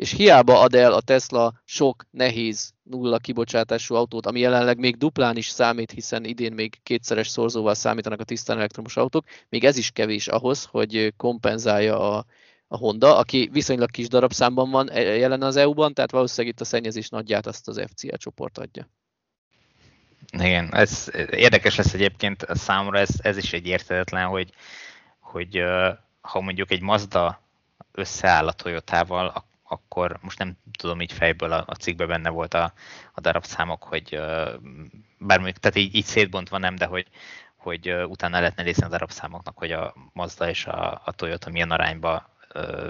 és 0.02 0.12
hiába 0.12 0.60
ad 0.60 0.76
el 0.76 0.94
a 0.94 1.02
Tesla 1.02 1.62
sok 1.66 2.06
nehéz 2.12 2.74
nulla 2.84 3.18
kibocsátású 3.18 3.96
autót, 3.96 4.26
ami 4.26 4.40
jelenleg 4.40 4.78
még 4.78 4.98
duplán 4.98 5.38
is 5.38 5.48
számít, 5.48 5.92
hiszen 5.92 6.26
idén 6.26 6.54
még 6.54 6.80
kétszeres 6.84 7.28
szorzóval 7.28 7.74
számítanak 7.74 8.20
a 8.20 8.24
tisztán 8.24 8.58
elektromos 8.58 8.98
autók, 8.98 9.26
még 9.50 9.64
ez 9.64 9.78
is 9.78 9.92
kevés 9.92 10.28
ahhoz, 10.28 10.66
hogy 10.72 11.14
kompenzálja 11.18 12.16
a, 12.16 12.26
a 12.68 12.78
Honda, 12.78 13.18
aki 13.18 13.50
viszonylag 13.52 13.92
kis 13.92 14.08
darabszámban 14.08 14.70
van 14.70 14.90
e, 14.90 15.00
jelen 15.02 15.42
az 15.42 15.56
EU-ban, 15.56 15.94
tehát 15.94 16.12
valószínűleg 16.12 16.54
itt 16.56 16.62
a 16.62 16.66
szennyezés 16.66 17.10
nagyját 17.10 17.48
azt 17.48 17.68
az 17.68 17.82
FCA 17.88 18.18
csoport 18.18 18.58
adja. 18.58 18.90
Igen, 20.32 20.74
ez 20.74 21.08
érdekes 21.32 21.76
lesz 21.76 21.94
egyébként 21.94 22.46
számomra, 22.50 23.00
ez, 23.00 23.10
ez 23.18 23.38
is 23.38 23.54
egy 23.54 23.68
értetetlen, 23.68 24.28
hogy, 24.28 24.50
hogy 25.20 25.64
ha 26.22 26.42
mondjuk 26.42 26.72
egy 26.72 26.82
Mazda 26.82 27.42
összeáll 27.92 28.48
a 28.48 28.52
Toyotával, 28.52 29.50
akkor 29.72 30.18
most 30.22 30.38
nem 30.38 30.58
tudom 30.78 31.02
így 31.02 31.12
fejből 31.12 31.52
a, 31.52 31.64
a 31.68 31.76
cikkben 31.76 32.08
benne 32.08 32.30
volt 32.30 32.54
a, 32.54 32.74
a 33.14 33.22
darabszámok, 33.22 33.84
hogy 33.84 34.10
bár 35.18 35.40
mondjuk, 35.40 35.58
tehát 35.58 35.78
így, 35.78 35.96
így 35.96 36.06
szétbontva 36.06 36.58
nem, 36.58 36.76
de 36.76 36.86
hogy, 36.86 37.08
hogy 37.56 37.92
utána 37.92 38.40
lehetne 38.40 38.64
nézni 38.64 38.84
a 38.84 38.90
darabszámoknak, 38.90 39.58
hogy 39.58 39.72
a 39.72 39.94
Mazda 40.14 40.50
és 40.50 40.66
a, 40.66 41.02
a 41.06 41.12
Toyota 41.12 41.50
milyen 41.50 41.72
arányban 41.72 42.28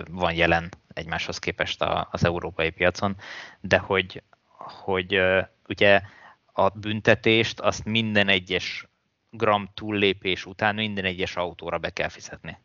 van 0.09 0.33
jelen 0.33 0.69
egymáshoz 0.93 1.37
képest 1.37 1.83
az 2.11 2.25
európai 2.25 2.69
piacon, 2.69 3.15
de 3.59 3.77
hogy, 3.77 4.23
hogy 4.57 5.21
ugye 5.67 6.01
a 6.53 6.69
büntetést 6.69 7.59
azt 7.59 7.85
minden 7.85 8.27
egyes 8.27 8.87
gram 9.29 9.69
túllépés 9.73 10.45
után 10.45 10.75
minden 10.75 11.05
egyes 11.05 11.35
autóra 11.35 11.77
be 11.77 11.89
kell 11.89 12.09
fizetni. 12.09 12.57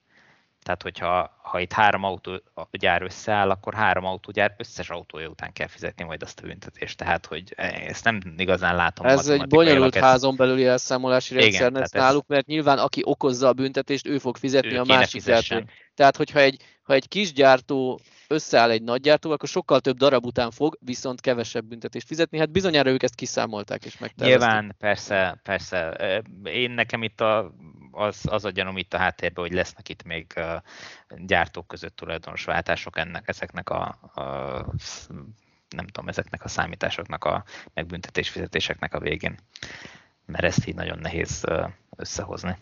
Tehát, 0.67 0.83
hogyha 0.83 1.39
ha 1.43 1.61
itt 1.61 1.73
három 1.73 2.05
autógyár 2.05 3.03
összeáll, 3.03 3.51
akkor 3.51 3.75
három 3.75 4.05
autógyár 4.05 4.55
összes 4.59 4.91
autója 4.91 5.29
után 5.29 5.53
kell 5.53 5.67
fizetni 5.67 6.05
majd 6.05 6.23
azt 6.23 6.41
a 6.41 6.47
büntetést. 6.47 6.97
Tehát, 6.97 7.27
hogy 7.27 7.55
ezt 7.57 8.05
nem 8.05 8.21
igazán 8.37 8.77
látom. 8.77 9.07
Ez 9.07 9.29
egy 9.29 9.47
bonyolult 9.47 9.97
ezt... 9.97 10.05
házon 10.05 10.37
belüli 10.37 10.67
elszámolási 10.67 11.35
rendszer 11.35 11.73
lesz 11.73 11.91
náluk, 11.91 12.25
ez... 12.29 12.29
mert 12.29 12.47
nyilván 12.47 12.79
aki 12.79 13.01
okozza 13.05 13.49
a 13.49 13.53
büntetést, 13.53 14.07
ő 14.07 14.19
fog 14.19 14.37
fizetni 14.37 14.73
ő 14.73 14.81
a 14.81 14.85
másik 14.85 15.25
gyártó. 15.25 15.65
Tehát, 15.95 16.17
hogyha 16.17 16.39
egy, 16.39 16.63
ha 16.83 16.93
egy 16.93 17.09
kis 17.09 17.33
gyártó 17.33 18.01
összeáll 18.29 18.71
egy 18.71 18.83
nagy 18.83 19.01
gyártó, 19.01 19.31
akkor 19.31 19.49
sokkal 19.49 19.81
több 19.81 19.97
darab 19.97 20.27
után 20.27 20.51
fog, 20.51 20.79
viszont 20.81 21.21
kevesebb 21.21 21.65
büntetést 21.65 22.07
fizetni. 22.07 22.39
Hát 22.39 22.51
bizonyára 22.51 22.91
ők 22.91 23.03
ezt 23.03 23.15
kiszámolták 23.15 23.85
és 23.85 23.99
megtervezték. 23.99 24.49
Nyilván, 24.49 24.75
persze, 24.79 25.41
persze. 25.43 25.97
Én 26.45 26.71
nekem 26.71 27.03
itt 27.03 27.21
a 27.21 27.55
az, 27.97 28.21
az 28.29 28.45
a 28.45 28.51
gyanúm 28.51 28.77
itt 28.77 28.95
a 28.95 28.99
háttérben, 28.99 29.45
hogy 29.45 29.55
lesznek 29.55 29.89
itt 29.89 30.03
még 30.03 30.33
gyártók 31.17 31.67
között 31.67 31.97
tulajdonos 31.97 32.45
váltások 32.45 32.99
ennek, 32.99 33.29
ezeknek 33.29 33.71
a, 33.71 33.83
a 34.15 34.25
nem 35.69 35.87
tudom, 35.87 36.09
ezeknek 36.09 36.45
a 36.45 36.49
számításoknak, 36.49 37.25
a 37.25 37.45
megbüntetés 37.75 38.29
fizetéseknek 38.29 38.95
a 38.95 39.01
végén. 39.01 39.39
Mert 40.27 40.45
ezt 40.45 40.67
így 40.67 40.75
nagyon 40.75 40.99
nehéz 40.99 41.45
összehozni. 41.97 42.57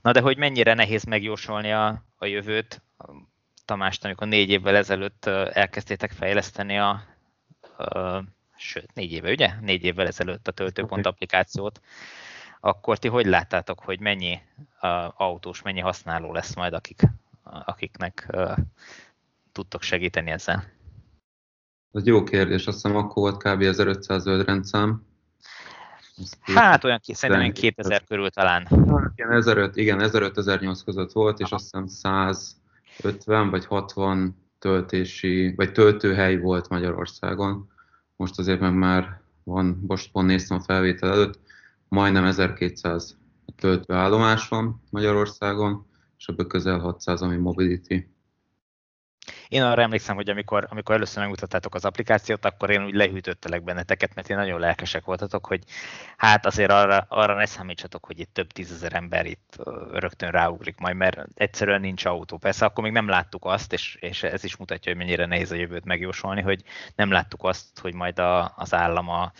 Na 0.00 0.12
de 0.12 0.20
hogy 0.20 0.36
mennyire 0.36 0.74
nehéz 0.74 1.04
megjósolni 1.04 1.72
a, 1.72 2.04
a 2.16 2.26
jövőt, 2.26 2.82
Tamást, 3.64 4.04
amikor 4.04 4.26
négy 4.26 4.50
évvel 4.50 4.76
ezelőtt 4.76 5.26
elkezdtétek 5.26 6.12
fejleszteni 6.12 6.78
a, 6.78 7.02
a 7.76 8.24
sőt, 8.56 8.94
négy 8.94 9.12
éve, 9.12 9.30
ugye? 9.30 9.54
Négy 9.60 9.84
évvel 9.84 10.06
ezelőtt 10.06 10.48
a 10.48 10.52
töltőpont 10.52 11.06
applikációt 11.06 11.80
akkor 12.60 12.98
ti 12.98 13.08
hogy 13.08 13.26
láttátok, 13.26 13.80
hogy 13.80 14.00
mennyi 14.00 14.38
autós, 15.16 15.62
mennyi 15.62 15.80
használó 15.80 16.32
lesz 16.32 16.54
majd, 16.54 16.72
akik, 16.72 17.02
akiknek 17.42 18.36
tudtok 19.52 19.82
segíteni 19.82 20.30
ezzel? 20.30 20.64
Ez 21.92 22.06
jó 22.06 22.24
kérdés, 22.24 22.66
azt 22.66 22.82
hiszem 22.82 22.96
akkor 22.96 23.14
volt 23.14 23.42
kb. 23.42 23.62
1500 23.62 24.22
zöld 24.22 24.46
rendszám. 24.46 25.06
Hát 26.42 26.84
olyan, 26.84 27.00
szerintem 27.02 27.52
2000 27.52 28.04
körül 28.04 28.30
talán. 28.30 28.66
Hát, 28.66 29.12
igen, 29.14 29.32
1500, 29.32 29.76
igen, 29.76 30.00
1500 30.00 30.84
között 30.84 31.12
volt, 31.12 31.40
és 31.40 31.50
azt 31.50 31.62
hiszem 31.62 31.86
150 31.86 33.50
vagy 33.50 33.66
60 33.66 34.36
töltési, 34.58 35.54
vagy 35.56 35.72
töltőhely 35.72 36.36
volt 36.36 36.68
Magyarországon. 36.68 37.70
Most 38.16 38.38
azért 38.38 38.60
meg 38.60 38.74
már 38.74 39.20
van, 39.44 39.84
most 39.86 40.10
pont 40.10 40.26
néztem 40.26 40.56
a 40.56 40.60
felvétel 40.60 41.10
előtt, 41.10 41.38
majdnem 41.88 42.24
1200 42.24 43.16
töltőállomás 43.56 44.48
van 44.48 44.82
Magyarországon, 44.90 45.86
és 46.18 46.26
ebből 46.26 46.46
közel 46.46 46.78
600, 46.78 47.22
ami 47.22 47.36
Mobility. 47.36 48.16
Én 49.48 49.62
arra 49.62 49.82
emlékszem, 49.82 50.16
hogy 50.16 50.28
amikor, 50.28 50.66
amikor 50.70 50.94
először 50.94 51.18
megmutattátok 51.18 51.74
az 51.74 51.84
applikációt, 51.84 52.44
akkor 52.44 52.70
én 52.70 52.84
úgy 52.84 52.94
lehűtöttelek 52.94 53.64
benneteket, 53.64 54.14
mert 54.14 54.30
én 54.30 54.36
nagyon 54.36 54.60
lelkesek 54.60 55.04
voltatok, 55.04 55.46
hogy 55.46 55.62
hát 56.16 56.46
azért 56.46 56.70
arra, 56.70 57.06
arra 57.08 57.34
ne 57.34 57.46
számítsatok, 57.46 58.04
hogy 58.04 58.18
itt 58.18 58.32
több 58.32 58.52
tízezer 58.52 58.94
ember 58.94 59.26
itt 59.26 59.56
rögtön 59.92 60.30
ráugrik 60.30 60.78
majd, 60.78 60.96
mert 60.96 61.26
egyszerűen 61.34 61.80
nincs 61.80 62.04
autó. 62.04 62.36
Persze 62.36 62.64
akkor 62.64 62.84
még 62.84 62.92
nem 62.92 63.08
láttuk 63.08 63.44
azt, 63.44 63.72
és, 63.72 63.96
és 64.00 64.22
ez 64.22 64.44
is 64.44 64.56
mutatja, 64.56 64.92
hogy 64.92 65.00
mennyire 65.00 65.26
nehéz 65.26 65.50
a 65.50 65.54
jövőt 65.54 65.84
megjósolni, 65.84 66.40
hogy 66.40 66.62
nem 66.94 67.10
láttuk 67.10 67.44
azt, 67.44 67.78
hogy 67.78 67.94
majd 67.94 68.18
a, 68.18 68.52
az 68.56 68.74
állam 68.74 69.08
a, 69.08 69.32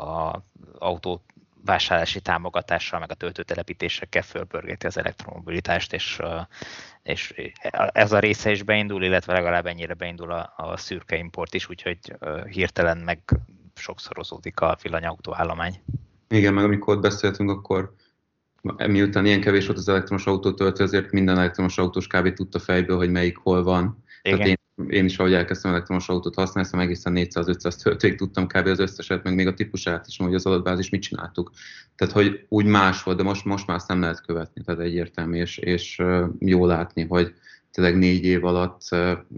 a 0.00 0.42
autó 0.78 1.24
vásárlási 1.64 2.20
támogatással, 2.20 3.00
meg 3.00 3.10
a 3.10 3.14
töltőtelepítésekkel 3.14 4.22
fölpörgeti 4.22 4.86
az 4.86 4.98
elektromobilitást, 4.98 5.92
és, 5.92 6.20
és 7.02 7.34
ez 7.92 8.12
a 8.12 8.18
része 8.18 8.50
is 8.50 8.62
beindul, 8.62 9.04
illetve 9.04 9.32
legalább 9.32 9.66
ennyire 9.66 9.94
beindul 9.94 10.32
a, 10.32 10.52
a 10.56 10.76
szürke 10.76 11.16
import 11.16 11.54
is, 11.54 11.68
úgyhogy 11.68 11.98
hirtelen 12.50 12.98
meg 12.98 13.18
sokszorozódik 13.74 14.60
a 14.60 14.78
villanyautó 14.82 15.34
állomány. 15.34 15.82
Igen, 16.28 16.54
meg 16.54 16.64
amikor 16.64 17.00
beszéltünk, 17.00 17.50
akkor 17.50 17.94
miután 18.86 19.26
ilyen 19.26 19.40
kevés 19.40 19.66
volt 19.66 19.78
az 19.78 19.88
elektromos 19.88 20.26
autótöltő, 20.26 20.84
ezért 20.84 21.10
minden 21.10 21.38
elektromos 21.38 21.78
autós 21.78 22.06
kb. 22.06 22.32
tudta 22.32 22.58
fejből, 22.58 22.96
hogy 22.96 23.10
melyik 23.10 23.36
hol 23.36 23.62
van. 23.62 24.01
Igen. 24.22 24.38
Tehát 24.38 24.58
én, 24.76 24.86
én 24.88 25.04
is, 25.04 25.18
ahogy 25.18 25.32
elkezdtem 25.32 25.70
elektromos 25.70 26.08
autót 26.08 26.34
használni, 26.34 26.68
szóval 26.68 26.86
egészen 26.86 27.12
400-500 27.16 27.82
töltőig 27.82 28.16
tudtam 28.16 28.46
kb. 28.46 28.66
az 28.66 28.78
összeset, 28.78 29.22
meg 29.22 29.34
még 29.34 29.46
a 29.46 29.54
típusát 29.54 30.06
is, 30.06 30.16
hogy 30.16 30.34
az 30.34 30.46
adatbázis 30.46 30.88
mit 30.88 31.02
csináltuk. 31.02 31.50
Tehát, 31.96 32.14
hogy 32.14 32.46
úgy 32.48 32.64
más 32.64 33.02
volt, 33.02 33.16
de 33.16 33.22
most, 33.22 33.44
most 33.44 33.66
már 33.66 33.76
ezt 33.76 33.88
nem 33.88 34.00
lehet 34.00 34.24
követni, 34.26 34.62
tehát 34.64 34.80
egyértelmű, 34.80 35.38
és, 35.38 35.58
és 35.58 36.02
jó 36.38 36.66
látni, 36.66 37.06
hogy 37.06 37.34
tényleg 37.70 37.98
négy 37.98 38.24
év 38.24 38.44
alatt 38.44 38.82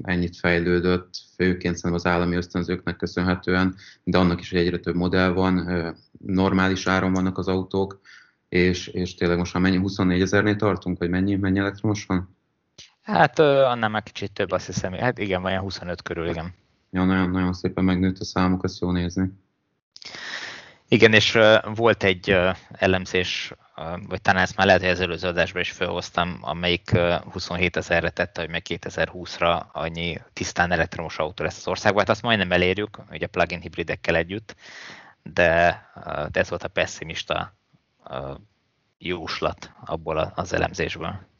ennyit 0.02 0.36
fejlődött, 0.36 1.14
főként 1.36 1.76
szerintem 1.76 1.92
az 1.92 2.06
állami 2.06 2.36
ösztönzőknek 2.36 2.96
köszönhetően, 2.96 3.74
de 4.04 4.18
annak 4.18 4.40
is, 4.40 4.50
hogy 4.50 4.58
egyre 4.58 4.78
több 4.78 4.94
modell 4.94 5.28
van, 5.28 5.68
normális 6.26 6.86
áron 6.86 7.12
vannak 7.12 7.38
az 7.38 7.48
autók, 7.48 8.00
és, 8.48 8.86
és 8.86 9.14
tényleg 9.14 9.38
most 9.38 9.54
már 9.54 9.62
mennyi, 9.62 9.76
24 9.76 10.20
ezernél 10.20 10.56
tartunk, 10.56 10.98
vagy 10.98 11.10
mennyi, 11.10 11.34
mennyi 11.34 11.58
elektromos 11.58 12.06
van? 12.06 12.36
Hát 13.04 13.38
annál 13.38 13.88
már 13.88 14.02
kicsit 14.02 14.32
több, 14.32 14.50
azt 14.50 14.66
hiszem. 14.66 14.92
Hát 14.92 15.18
igen, 15.18 15.42
van 15.42 15.58
25 15.58 16.02
körül, 16.02 16.28
igen. 16.28 16.54
Ja, 16.90 17.04
nagyon, 17.04 17.30
nagyon 17.30 17.52
szépen 17.52 17.84
megnőtt 17.84 18.18
a 18.18 18.24
számuk, 18.24 18.64
ezt 18.64 18.80
jó 18.80 18.90
nézni. 18.90 19.28
Igen, 20.88 21.12
és 21.12 21.38
volt 21.74 22.02
egy 22.02 22.36
elemzés, 22.72 23.52
vagy 24.08 24.22
talán 24.22 24.42
ezt 24.42 24.56
már 24.56 24.66
lehet, 24.66 24.82
hogy 24.82 24.90
az 24.90 25.00
előző 25.00 25.28
adásban 25.28 25.62
is 25.62 25.70
felhoztam, 25.70 26.38
amelyik 26.40 26.98
27 27.32 27.76
ezerre 27.76 28.10
tette, 28.10 28.40
hogy 28.40 28.50
meg 28.50 28.62
2020-ra 28.68 29.62
annyi 29.72 30.20
tisztán 30.32 30.72
elektromos 30.72 31.18
autó 31.18 31.44
lesz 31.44 31.58
az 31.58 31.68
országban. 31.68 32.00
Hát 32.00 32.10
azt 32.10 32.22
majdnem 32.22 32.52
elérjük, 32.52 32.98
ugye 33.10 33.26
plug-in 33.26 33.60
hibridekkel 33.60 34.16
együtt, 34.16 34.54
de, 35.22 35.82
de 36.30 36.40
ez 36.40 36.48
volt 36.48 36.64
a 36.64 36.68
pessimista 36.68 37.54
jóslat 38.98 39.72
abból 39.84 40.32
az 40.34 40.52
elemzésből. 40.52 41.32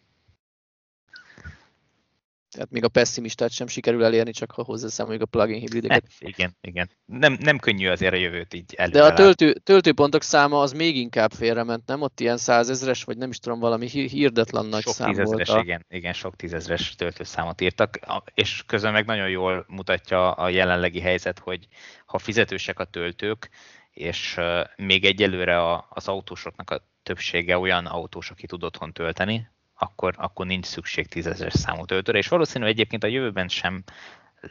Tehát 2.54 2.70
még 2.70 2.84
a 2.84 2.88
pessimistát 2.88 3.50
sem 3.50 3.66
sikerül 3.66 4.04
elérni, 4.04 4.30
csak 4.30 4.50
ha 4.50 4.62
hozzászámoljuk 4.62 5.22
a 5.22 5.26
plugin 5.26 5.58
hibrideket. 5.58 6.04
Hát, 6.20 6.28
igen, 6.28 6.56
igen. 6.60 6.90
Nem, 7.04 7.36
nem 7.40 7.58
könnyű 7.58 7.88
azért 7.88 8.12
a 8.12 8.16
jövőt 8.16 8.54
így 8.54 8.74
előre. 8.74 8.98
De 8.98 9.04
a 9.04 9.12
töltő, 9.12 9.52
töltőpontok 9.52 10.22
száma 10.22 10.60
az 10.60 10.72
még 10.72 10.96
inkább 10.96 11.32
félrement, 11.32 11.86
nem? 11.86 12.02
Ott 12.02 12.20
ilyen 12.20 12.36
százezres, 12.36 13.04
vagy 13.04 13.16
nem 13.16 13.30
is 13.30 13.38
tudom, 13.38 13.58
valami 13.58 13.86
hirdetlen 13.88 14.66
nagy 14.66 14.82
sok 14.82 14.92
szám 14.92 15.08
tízezres, 15.08 15.48
volt. 15.48 15.60
A... 15.60 15.62
Igen, 15.62 15.84
igen, 15.88 16.12
sok 16.12 16.36
tízezres 16.36 16.94
töltőszámot 16.94 17.60
írtak, 17.60 17.98
és 18.34 18.62
közben 18.66 18.92
meg 18.92 19.06
nagyon 19.06 19.28
jól 19.28 19.64
mutatja 19.68 20.32
a 20.32 20.48
jelenlegi 20.48 21.00
helyzet, 21.00 21.38
hogy 21.38 21.68
ha 22.06 22.18
fizetősek 22.18 22.78
a 22.78 22.84
töltők, 22.84 23.50
és 23.92 24.40
még 24.76 25.04
egyelőre 25.04 25.82
az 25.88 26.08
autósoknak 26.08 26.70
a 26.70 26.86
többsége 27.02 27.58
olyan 27.58 27.86
autós, 27.86 28.30
aki 28.30 28.46
tud 28.46 28.64
otthon 28.64 28.92
tölteni, 28.92 29.48
akkor, 29.74 30.14
akkor 30.16 30.46
nincs 30.46 30.66
szükség 30.66 31.06
tízezer 31.06 31.52
számú 31.52 31.84
töltőre, 31.84 32.18
és 32.18 32.28
valószínű 32.28 32.64
egyébként 32.64 33.04
a 33.04 33.06
jövőben 33.06 33.48
sem 33.48 33.84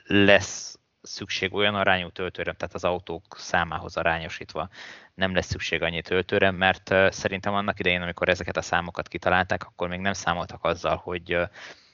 lesz 0.06 0.78
szükség 1.02 1.54
olyan 1.54 1.76
arányú 1.76 2.10
töltőre, 2.10 2.54
tehát 2.54 2.76
az 2.76 2.84
autók 2.84 3.24
számához 3.38 3.98
arányosítva 3.98 4.70
nem 5.14 5.34
lesz 5.34 5.46
szükség 5.46 5.82
annyi 5.82 6.02
töltőre, 6.02 6.52
mert 6.52 6.94
szerintem 7.14 7.54
annak 7.54 7.80
idején, 7.80 8.02
amikor 8.02 8.30
ezeket 8.30 8.58
a 8.58 8.62
számokat 8.62 9.08
kitalálták, 9.08 9.64
akkor 9.64 9.88
még 9.88 10.00
nem 10.00 10.14
számoltak 10.14 10.64
azzal, 10.64 10.96
hogy 10.96 11.38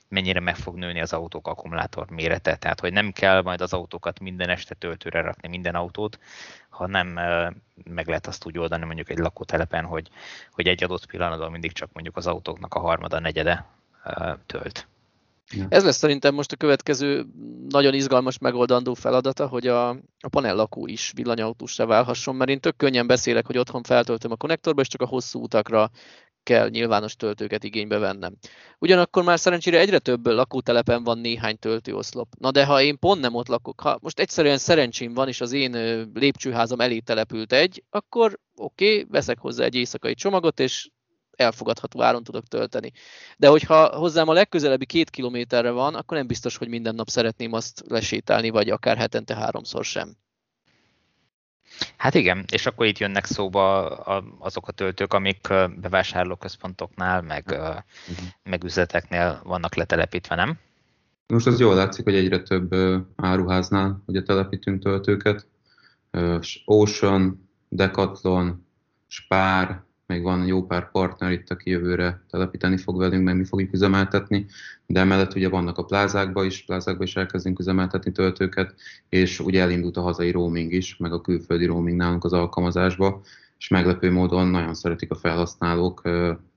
mennyire 0.10 0.40
meg 0.40 0.56
fog 0.56 0.76
nőni 0.76 1.02
az 1.02 1.14
autók 1.14 1.48
akkumulátor 1.48 2.10
mérete. 2.10 2.56
Tehát, 2.56 2.80
hogy 2.80 2.94
nem 2.94 3.12
kell 3.12 3.42
majd 3.42 3.62
az 3.62 3.74
autókat 3.74 4.20
minden 4.20 4.50
este 4.50 4.76
töltőre 4.76 5.22
rakni, 5.22 5.48
minden 5.48 5.76
autót, 5.76 6.20
hanem 6.70 7.08
meg 7.84 8.08
lehet 8.08 8.28
azt 8.28 8.46
úgy 8.46 8.58
oldani 8.58 8.86
mondjuk 8.86 9.10
egy 9.10 9.18
lakótelepen, 9.18 9.86
hogy, 9.86 10.10
hogy 10.52 10.68
egy 10.68 10.84
adott 10.84 11.06
pillanatban 11.06 11.52
mindig 11.52 11.72
csak 11.72 11.90
mondjuk 11.94 12.18
az 12.18 12.28
autóknak 12.28 12.74
a 12.74 12.80
harmada, 12.80 13.20
negyede 13.20 13.66
tölt. 14.46 14.88
Ja. 15.52 15.66
Ez 15.70 15.84
lesz 15.84 15.98
szerintem 15.98 16.34
most 16.34 16.52
a 16.52 16.56
következő 16.56 17.26
nagyon 17.70 17.94
izgalmas 17.94 18.38
megoldandó 18.38 18.94
feladata, 18.94 19.48
hogy 19.48 19.68
a, 19.68 19.90
a 20.20 20.28
panellakó 20.30 20.88
is 20.88 21.12
villanyautósra 21.16 21.86
válhasson, 21.86 22.36
mert 22.36 22.50
én 22.50 22.60
tök 22.60 22.76
könnyen 22.76 23.08
beszélek, 23.08 23.46
hogy 23.46 23.58
otthon 23.58 23.84
feltöltöm 23.84 24.32
a 24.32 24.36
konnektorba, 24.36 24.82
és 24.82 24.88
csak 24.88 25.02
a 25.02 25.08
hosszú 25.08 25.42
utakra 25.42 25.92
kell 26.50 26.70
nyilvános 26.70 27.16
töltőket 27.16 27.64
igénybe 27.64 27.98
vennem. 27.98 28.36
Ugyanakkor 28.80 29.24
már 29.24 29.40
szerencsére 29.40 29.80
egyre 29.80 30.00
több 30.00 30.28
lakótelepen 30.28 31.04
van 31.04 31.18
néhány 31.18 31.58
töltőoszlop. 31.58 32.28
Na 32.40 32.52
de 32.52 32.66
ha 32.66 32.82
én 32.82 33.00
pont 33.00 33.22
nem 33.22 33.36
ott 33.36 33.48
lakok, 33.48 33.82
ha 33.82 33.98
most 34.02 34.20
egyszerűen 34.20 34.58
szerencsém 34.58 35.14
van, 35.14 35.28
és 35.28 35.42
az 35.42 35.52
én 35.52 35.72
lépcsőházam 36.14 36.80
elé 36.80 37.00
települt 37.00 37.54
egy, 37.54 37.84
akkor 37.90 38.40
oké, 38.56 38.92
okay, 38.92 39.06
veszek 39.10 39.40
hozzá 39.40 39.64
egy 39.64 39.76
éjszakai 39.76 40.14
csomagot, 40.14 40.60
és 40.60 40.90
elfogadható 41.36 42.02
áron 42.02 42.24
tudok 42.24 42.46
tölteni. 42.48 42.92
De 43.38 43.48
hogyha 43.48 43.98
hozzám 43.98 44.28
a 44.30 44.34
legközelebbi 44.34 44.86
két 44.86 45.10
kilométerre 45.10 45.72
van, 45.72 45.96
akkor 45.96 46.18
nem 46.18 46.28
biztos, 46.28 46.58
hogy 46.58 46.68
minden 46.68 46.96
nap 46.96 47.08
szeretném 47.08 47.54
azt 47.54 47.84
lesétálni, 47.88 48.50
vagy 48.50 48.70
akár 48.70 48.98
hetente 48.98 49.36
háromszor 49.36 49.86
sem. 49.86 50.18
Hát 51.98 52.14
igen, 52.14 52.46
és 52.52 52.66
akkor 52.66 52.86
itt 52.86 52.98
jönnek 52.98 53.26
szóba 53.26 53.88
azok 54.40 54.68
a 54.68 54.72
töltők, 54.72 55.14
amik 55.14 55.48
bevásárlóközpontoknál, 55.82 57.22
meg, 57.22 57.46
uh-huh. 57.48 57.76
meg 58.44 58.64
üzleteknél 58.64 59.42
vannak 59.44 59.76
letelepítve, 59.76 60.36
nem? 60.36 60.58
Most 61.28 61.48
az 61.48 61.60
jól 61.60 61.76
látszik, 61.76 62.04
hogy 62.04 62.16
egyre 62.16 62.40
több 62.40 62.76
áruháznál 63.16 64.04
ugye 64.06 64.24
telepítünk 64.24 64.84
töltőket. 64.84 65.48
Ocean, 66.66 67.50
Decathlon, 67.70 68.68
Spár, 69.08 69.84
még 70.10 70.22
van 70.22 70.46
jó 70.46 70.66
pár 70.66 70.92
partner 70.92 71.32
itt, 71.32 71.50
aki 71.50 71.70
jövőre 71.70 72.22
telepíteni 72.30 72.78
fog 72.78 72.98
velünk, 72.98 73.24
meg 73.24 73.38
mi 73.38 73.44
fogjuk 73.44 73.74
üzemeltetni, 73.74 74.46
de 74.86 75.00
emellett 75.00 75.36
ugye 75.36 75.50
vannak 75.50 75.78
a 75.78 75.84
plázákba 75.84 76.44
is, 76.44 76.64
plázákba 76.66 77.04
is 77.04 77.16
elkezdünk 77.16 77.60
üzemeltetni 77.60 78.12
töltőket, 78.12 78.76
és 79.10 79.40
ugye 79.40 79.62
elindult 79.62 79.98
a 79.98 80.02
hazai 80.02 80.32
roaming 80.32 80.74
is, 80.74 80.98
meg 80.98 81.14
a 81.14 81.22
külföldi 81.22 81.66
roaming 81.66 81.98
nálunk 81.98 82.24
az 82.24 82.34
alkalmazásba, 82.34 83.22
és 83.58 83.68
meglepő 83.68 84.12
módon 84.12 84.48
nagyon 84.48 84.74
szeretik 84.74 85.12
a 85.12 85.16
felhasználók, 85.16 86.02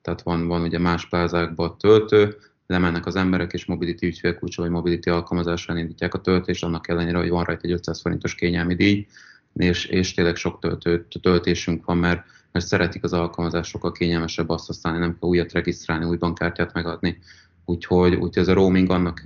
tehát 0.02 0.22
van, 0.22 0.46
van 0.46 0.62
ugye 0.62 0.78
más 0.78 1.08
plázákban 1.08 1.78
töltő, 1.78 2.36
lemennek 2.66 3.06
az 3.06 3.16
emberek, 3.16 3.52
és 3.52 3.64
mobility 3.64 4.02
ügyfélkulcsal, 4.02 4.64
vagy 4.64 4.74
mobility 4.74 5.08
alkalmazásra 5.08 5.78
indítják 5.78 6.14
a 6.14 6.20
töltést, 6.20 6.64
annak 6.64 6.88
ellenére, 6.88 7.18
hogy 7.18 7.28
van 7.28 7.44
rajta 7.44 7.62
egy 7.62 7.72
500 7.72 8.00
forintos 8.00 8.34
kényelmi 8.34 8.74
díj, 8.74 9.06
és, 9.54 9.84
és 9.84 10.14
tényleg 10.14 10.36
sok 10.36 10.58
töltő, 10.58 11.06
töltésünk 11.20 11.84
van, 11.84 11.96
mert 11.96 12.24
mert 12.52 12.66
szeretik 12.66 13.04
az 13.04 13.12
alkalmazás, 13.12 13.68
sokkal 13.68 13.92
kényelmesebb 13.92 14.48
azt 14.48 14.66
használni, 14.66 14.98
nem 14.98 15.18
kell 15.18 15.28
újat 15.28 15.52
regisztrálni, 15.52 16.04
új 16.04 16.16
bankkártyát 16.16 16.72
megadni. 16.72 17.18
Úgyhogy, 17.64 18.14
úgyhogy 18.14 18.42
ez 18.42 18.48
a 18.48 18.52
roaming 18.52 18.90
annak, 18.90 19.22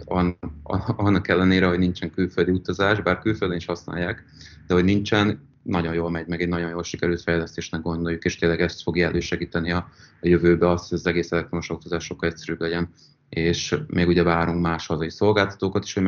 annak 0.97 1.29
ellenére, 1.29 1.67
hogy 1.67 1.79
nincsen 1.79 2.11
külföldi 2.11 2.51
utazás, 2.51 3.03
bár 3.03 3.19
külföldön 3.19 3.57
is 3.57 3.67
használják, 3.67 4.25
de 4.67 4.75
hogy 4.75 4.85
nincsen, 4.85 5.49
nagyon 5.63 5.95
jól 5.95 6.11
megy, 6.11 6.27
meg 6.27 6.43
egy 6.43 6.49
nagyon 6.49 6.71
jól 6.71 6.83
sikerült 6.83 7.23
fejlesztésnek 7.23 7.83
gondoljuk, 7.83 8.25
és 8.25 8.37
tényleg 8.37 8.61
ezt 8.61 8.83
fogja 8.83 9.07
elősegíteni 9.07 9.73
a, 9.73 9.89
a 10.21 10.29
jövőbe 10.29 10.71
azt, 10.71 10.89
hogy 10.89 10.99
az 10.99 11.07
egész 11.07 11.33
elektromos 11.33 11.71
autózás 11.71 12.05
sokkal 12.05 12.29
egyszerűbb 12.29 12.61
legyen 12.61 12.89
és 13.29 13.77
még 13.87 14.09
ugye 14.09 14.23
várunk 14.23 14.61
más 14.61 14.87
hazai 14.87 15.11
szolgáltatókat 15.11 15.85
is, 15.85 15.95
hogy 15.95 16.03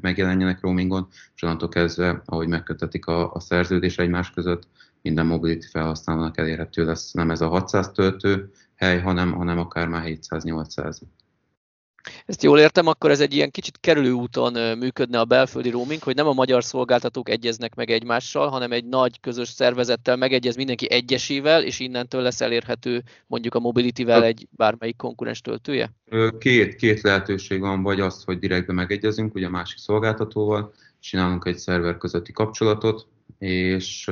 megjelenjenek 0.00 0.60
roamingon, 0.60 1.08
és 1.34 1.42
onnantól 1.42 1.68
kezdve, 1.68 2.22
ahogy 2.24 2.48
megkötetik 2.48 3.06
a, 3.06 3.32
a 3.32 3.40
szerződés 3.40 3.98
egymás 3.98 4.30
között, 4.30 4.66
minden 5.04 5.26
mobility 5.26 5.66
felhasználónak 5.70 6.38
elérhető 6.38 6.84
lesz 6.84 7.12
nem 7.12 7.30
ez 7.30 7.40
a 7.40 7.48
600 7.48 7.90
töltő 7.90 8.50
hely, 8.74 9.00
hanem, 9.00 9.32
hanem 9.32 9.58
akár 9.58 9.88
már 9.88 10.02
700-800. 10.06 10.98
Ezt 12.26 12.42
jól 12.42 12.58
értem, 12.58 12.86
akkor 12.86 13.10
ez 13.10 13.20
egy 13.20 13.34
ilyen 13.34 13.50
kicsit 13.50 13.80
kerülő 13.80 14.12
úton 14.12 14.78
működne 14.78 15.20
a 15.20 15.24
belföldi 15.24 15.70
roaming, 15.70 16.02
hogy 16.02 16.14
nem 16.14 16.26
a 16.26 16.32
magyar 16.32 16.64
szolgáltatók 16.64 17.28
egyeznek 17.28 17.74
meg 17.74 17.90
egymással, 17.90 18.48
hanem 18.48 18.72
egy 18.72 18.84
nagy 18.84 19.20
közös 19.20 19.48
szervezettel 19.48 20.16
megegyez 20.16 20.56
mindenki 20.56 20.90
egyesével, 20.90 21.64
és 21.64 21.80
innentől 21.80 22.22
lesz 22.22 22.40
elérhető 22.40 23.02
mondjuk 23.26 23.54
a 23.54 23.60
Mobility-vel 23.60 24.24
egy 24.24 24.48
bármelyik 24.50 24.96
konkurens 24.96 25.40
töltője? 25.40 25.92
Két, 26.38 26.74
két 26.74 27.00
lehetőség 27.00 27.60
van, 27.60 27.82
vagy 27.82 28.00
az, 28.00 28.24
hogy 28.24 28.38
direktbe 28.38 28.72
megegyezünk, 28.72 29.34
ugye 29.34 29.46
a 29.46 29.50
másik 29.50 29.78
szolgáltatóval, 29.78 30.72
csinálunk 31.00 31.44
egy 31.46 31.58
szerver 31.58 31.96
közötti 31.96 32.32
kapcsolatot, 32.32 33.06
és 33.38 34.10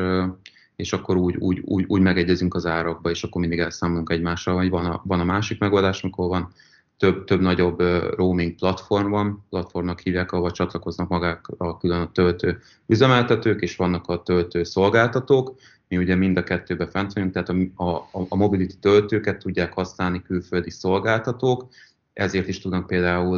és 0.83 0.93
akkor 0.93 1.17
úgy, 1.17 1.37
úgy, 1.37 1.63
úgy, 1.65 1.85
úgy 1.89 2.01
megegyezünk 2.01 2.55
az 2.55 2.67
árakba, 2.67 3.11
és 3.11 3.23
akkor 3.23 3.41
mindig 3.41 3.59
elszámolunk 3.59 4.11
egymással, 4.11 4.55
vagy 4.55 4.71
van 4.71 4.87
a, 4.87 5.03
van 5.05 5.21
a 5.21 5.25
másik 5.25 5.59
megoldás, 5.59 6.03
amikor 6.03 6.29
van 6.29 6.53
több, 6.97 7.25
több 7.25 7.41
nagyobb 7.41 7.81
roaming 8.17 8.55
platform 8.55 9.11
van, 9.11 9.45
platformnak 9.51 10.01
hívják, 10.01 10.33
ahol 10.33 10.51
csatlakoznak 10.51 11.09
magák 11.09 11.47
a 11.57 11.79
külön 11.79 12.01
a 12.01 12.11
töltő 12.13 12.59
üzemeltetők, 12.87 13.61
és 13.61 13.77
vannak 13.77 14.07
a 14.07 14.23
töltő 14.23 14.63
szolgáltatók. 14.65 15.55
Mi 15.89 15.97
ugye 15.97 16.15
mind 16.15 16.37
a 16.37 16.43
kettőbe 16.43 16.87
fent 16.87 17.13
vagyunk, 17.13 17.33
tehát 17.33 17.49
a, 17.49 17.85
a, 17.85 18.09
a 18.29 18.37
mobility 18.37 18.75
töltőket 18.81 19.39
tudják 19.39 19.73
használni 19.73 20.23
külföldi 20.23 20.71
szolgáltatók, 20.71 21.69
ezért 22.13 22.49
is 22.49 22.61
tudnak 22.61 22.87
például 22.87 23.37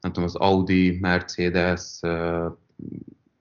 nem 0.00 0.12
tudom, 0.12 0.24
az 0.24 0.34
Audi, 0.34 0.98
Mercedes, 1.00 2.00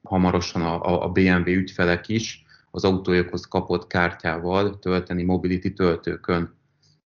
hamarosan 0.04 0.62
a, 0.62 1.04
a 1.04 1.10
BMW 1.10 1.50
ügyfelek 1.50 2.08
is 2.08 2.46
az 2.78 2.84
autójukhoz 2.84 3.46
kapott 3.46 3.88
kártyával 3.88 4.80
tölteni 4.80 5.24
mobility 5.24 5.74
töltőkön. 5.74 6.56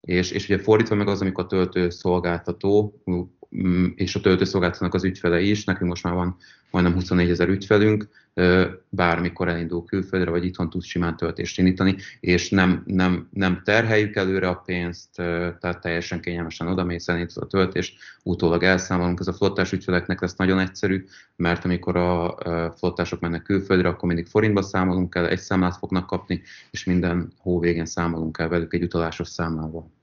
És, 0.01 0.31
és 0.31 0.49
ugye 0.49 0.59
fordítva 0.59 0.95
meg 0.95 1.07
az, 1.07 1.21
amikor 1.21 1.43
a 1.43 1.47
töltő 1.47 1.89
szolgáltató 1.89 3.01
és 3.95 4.15
a 4.15 4.19
töltőszolgáltatónak 4.19 4.93
az 4.93 5.03
ügyfele 5.03 5.39
is, 5.39 5.63
nekünk 5.63 5.89
most 5.89 6.03
már 6.03 6.13
van 6.13 6.37
majdnem 6.71 6.93
24 6.93 7.29
ezer 7.29 7.49
ügyfelünk, 7.49 8.07
bármikor 8.89 9.47
elindul 9.47 9.85
külföldre, 9.85 10.29
vagy 10.29 10.45
itthon 10.45 10.69
tud 10.69 10.83
simán 10.83 11.17
töltést 11.17 11.57
indítani, 11.57 11.95
és 12.19 12.49
nem, 12.49 12.83
nem, 12.85 13.27
nem 13.33 13.61
terheljük 13.63 14.15
előre 14.15 14.47
a 14.47 14.61
pénzt, 14.65 15.09
tehát 15.15 15.81
teljesen 15.81 16.21
kényelmesen 16.21 16.67
oda 16.67 16.83
mész, 16.83 17.07
a 17.07 17.47
töltést, 17.49 17.97
utólag 18.23 18.63
elszámolunk. 18.63 19.19
Ez 19.19 19.27
a 19.27 19.33
flottás 19.33 19.71
ügyfeleknek 19.71 20.21
lesz 20.21 20.35
nagyon 20.35 20.59
egyszerű, 20.59 21.05
mert 21.35 21.65
amikor 21.65 21.95
a 21.95 22.37
flottások 22.77 23.19
mennek 23.19 23.41
külföldre, 23.41 23.87
akkor 23.87 24.07
mindig 24.07 24.27
forintba 24.27 24.61
számolunk 24.61 25.15
el, 25.15 25.27
egy 25.27 25.39
számlát 25.39 25.77
fognak 25.77 26.05
kapni, 26.05 26.41
és 26.71 26.83
minden 26.83 27.33
hó 27.37 27.59
végén 27.59 27.85
számolunk 27.85 28.37
el 28.37 28.49
velük 28.49 28.73
egy 28.73 28.83
utalásos 28.83 29.27
számlával. 29.27 29.97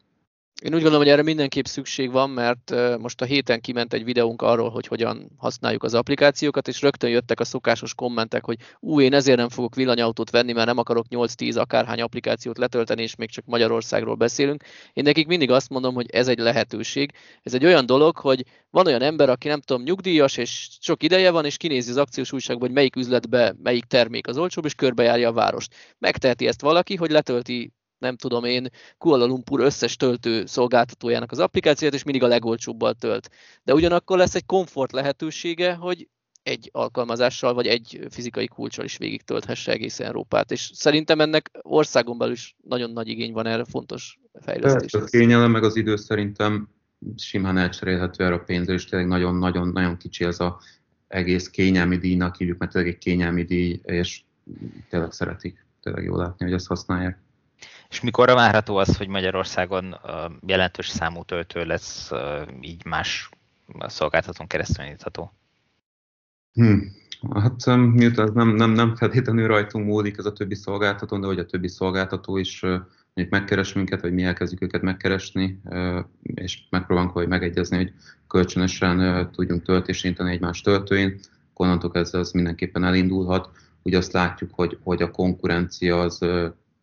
Én 0.62 0.74
úgy 0.74 0.80
gondolom, 0.80 0.98
hogy 0.98 1.12
erre 1.12 1.22
mindenképp 1.22 1.64
szükség 1.64 2.10
van, 2.10 2.30
mert 2.30 2.74
most 2.98 3.20
a 3.20 3.24
héten 3.24 3.60
kiment 3.60 3.92
egy 3.92 4.04
videónk 4.04 4.42
arról, 4.42 4.70
hogy 4.70 4.86
hogyan 4.86 5.30
használjuk 5.36 5.82
az 5.82 5.94
applikációkat, 5.94 6.68
és 6.68 6.82
rögtön 6.82 7.10
jöttek 7.10 7.40
a 7.40 7.44
szokásos 7.44 7.94
kommentek, 7.94 8.44
hogy 8.44 8.56
ú, 8.80 9.00
én 9.00 9.14
ezért 9.14 9.36
nem 9.38 9.48
fogok 9.48 9.74
villanyautót 9.74 10.30
venni, 10.30 10.52
mert 10.52 10.66
nem 10.66 10.78
akarok 10.78 11.06
8-10 11.10 11.58
akárhány 11.58 12.00
applikációt 12.00 12.58
letölteni, 12.58 13.02
és 13.02 13.14
még 13.14 13.30
csak 13.30 13.44
Magyarországról 13.44 14.14
beszélünk. 14.14 14.64
Én 14.92 15.04
nekik 15.04 15.26
mindig 15.26 15.50
azt 15.50 15.68
mondom, 15.68 15.94
hogy 15.94 16.10
ez 16.10 16.28
egy 16.28 16.38
lehetőség. 16.38 17.12
Ez 17.42 17.54
egy 17.54 17.64
olyan 17.64 17.86
dolog, 17.86 18.16
hogy 18.16 18.44
van 18.70 18.86
olyan 18.86 19.02
ember, 19.02 19.28
aki 19.28 19.48
nem 19.48 19.60
tudom, 19.60 19.82
nyugdíjas, 19.82 20.36
és 20.36 20.68
sok 20.80 21.02
ideje 21.02 21.30
van, 21.30 21.44
és 21.44 21.56
kinézi 21.56 21.90
az 21.90 21.96
akciós 21.96 22.32
újságban, 22.32 22.66
hogy 22.66 22.76
melyik 22.76 22.96
üzletbe 22.96 23.54
melyik 23.62 23.84
termék 23.84 24.26
az 24.26 24.38
olcsóbb, 24.38 24.64
és 24.64 24.74
körbejárja 24.74 25.28
a 25.28 25.32
várost. 25.32 25.74
Megteheti 25.98 26.46
ezt 26.46 26.60
valaki, 26.60 26.94
hogy 26.94 27.10
letölti 27.10 27.72
nem 27.98 28.16
tudom 28.16 28.44
én, 28.44 28.68
Kuala 28.98 29.26
Lumpur 29.26 29.60
összes 29.60 29.96
töltő 29.96 30.46
szolgáltatójának 30.46 31.30
az 31.30 31.38
applikációt, 31.38 31.94
és 31.94 32.02
mindig 32.02 32.22
a 32.22 32.26
legolcsóbbal 32.26 32.94
tölt. 32.94 33.30
De 33.64 33.74
ugyanakkor 33.74 34.18
lesz 34.18 34.34
egy 34.34 34.46
komfort 34.46 34.92
lehetősége, 34.92 35.74
hogy 35.74 36.08
egy 36.42 36.70
alkalmazással, 36.72 37.54
vagy 37.54 37.66
egy 37.66 38.06
fizikai 38.10 38.46
kulcsal 38.46 38.84
is 38.84 38.96
végig 38.96 39.22
tölthesse 39.22 39.72
egész 39.72 40.00
Európát. 40.00 40.50
És 40.50 40.70
szerintem 40.74 41.20
ennek 41.20 41.50
országon 41.62 42.18
belül 42.18 42.32
is 42.34 42.56
nagyon 42.62 42.90
nagy 42.90 43.08
igény 43.08 43.32
van 43.32 43.46
erre, 43.46 43.64
fontos 43.64 44.18
fejlesztés. 44.40 44.94
a 44.94 45.04
kényelem 45.04 45.50
meg 45.50 45.64
az 45.64 45.76
idő 45.76 45.96
szerintem 45.96 46.68
simán 47.16 47.58
elcserélhető 47.58 48.24
erre 48.24 48.34
a 48.34 48.38
pénzre, 48.38 48.74
és 48.74 48.84
tényleg 48.84 49.08
nagyon-nagyon-nagyon 49.08 49.96
kicsi 49.96 50.24
ez 50.24 50.40
a 50.40 50.60
egész 51.08 51.48
kényelmi 51.48 51.96
díjnak 51.96 52.36
hívjuk, 52.36 52.58
mert 52.58 52.72
tényleg 52.72 52.92
egy 52.92 52.98
kényelmi 52.98 53.42
díj, 53.42 53.80
és 53.84 54.22
tényleg 54.88 55.12
szeretik, 55.12 55.66
tényleg 55.82 56.04
jól 56.04 56.18
látni, 56.18 56.44
hogy 56.44 56.54
ezt 56.54 56.66
használják. 56.66 57.24
És 57.88 58.00
mikorra 58.00 58.34
várható 58.34 58.76
az, 58.76 58.96
hogy 58.96 59.08
Magyarországon 59.08 59.96
jelentős 60.46 60.88
számú 60.88 61.22
töltő 61.22 61.64
lesz 61.64 62.10
így 62.60 62.84
más 62.84 63.28
szolgáltatón 63.78 64.46
keresztül 64.46 64.84
nyitható? 64.84 65.32
Hmm. 66.52 66.92
Hát 67.34 67.66
miután 67.76 68.30
nem, 68.34 68.48
nem, 68.48 68.70
nem 68.70 68.96
feltétlenül 68.96 69.46
rajtunk 69.46 69.86
múlik 69.86 70.18
ez 70.18 70.24
a 70.24 70.32
többi 70.32 70.54
szolgáltató, 70.54 71.18
de 71.18 71.26
hogy 71.26 71.38
a 71.38 71.46
többi 71.46 71.68
szolgáltató 71.68 72.36
is 72.36 72.60
mondjuk 72.60 73.30
megkeres 73.30 73.72
minket, 73.72 74.00
vagy 74.00 74.12
mi 74.12 74.22
elkezdjük 74.22 74.62
őket 74.62 74.82
megkeresni, 74.82 75.60
és 76.20 76.58
megpróbálunk 76.70 77.12
hogy 77.12 77.28
megegyezni, 77.28 77.76
hogy 77.76 77.92
kölcsönösen 78.26 79.30
tudjunk 79.30 79.62
töltést 79.62 80.04
intani 80.04 80.32
egymás 80.32 80.60
töltőin, 80.60 81.20
onnantól 81.54 81.90
kezdve 81.90 82.18
az 82.18 82.30
mindenképpen 82.30 82.84
elindulhat. 82.84 83.50
Ugye 83.82 83.96
azt 83.96 84.12
látjuk, 84.12 84.54
hogy, 84.54 84.78
hogy 84.82 85.02
a 85.02 85.10
konkurencia 85.10 86.00
az 86.00 86.18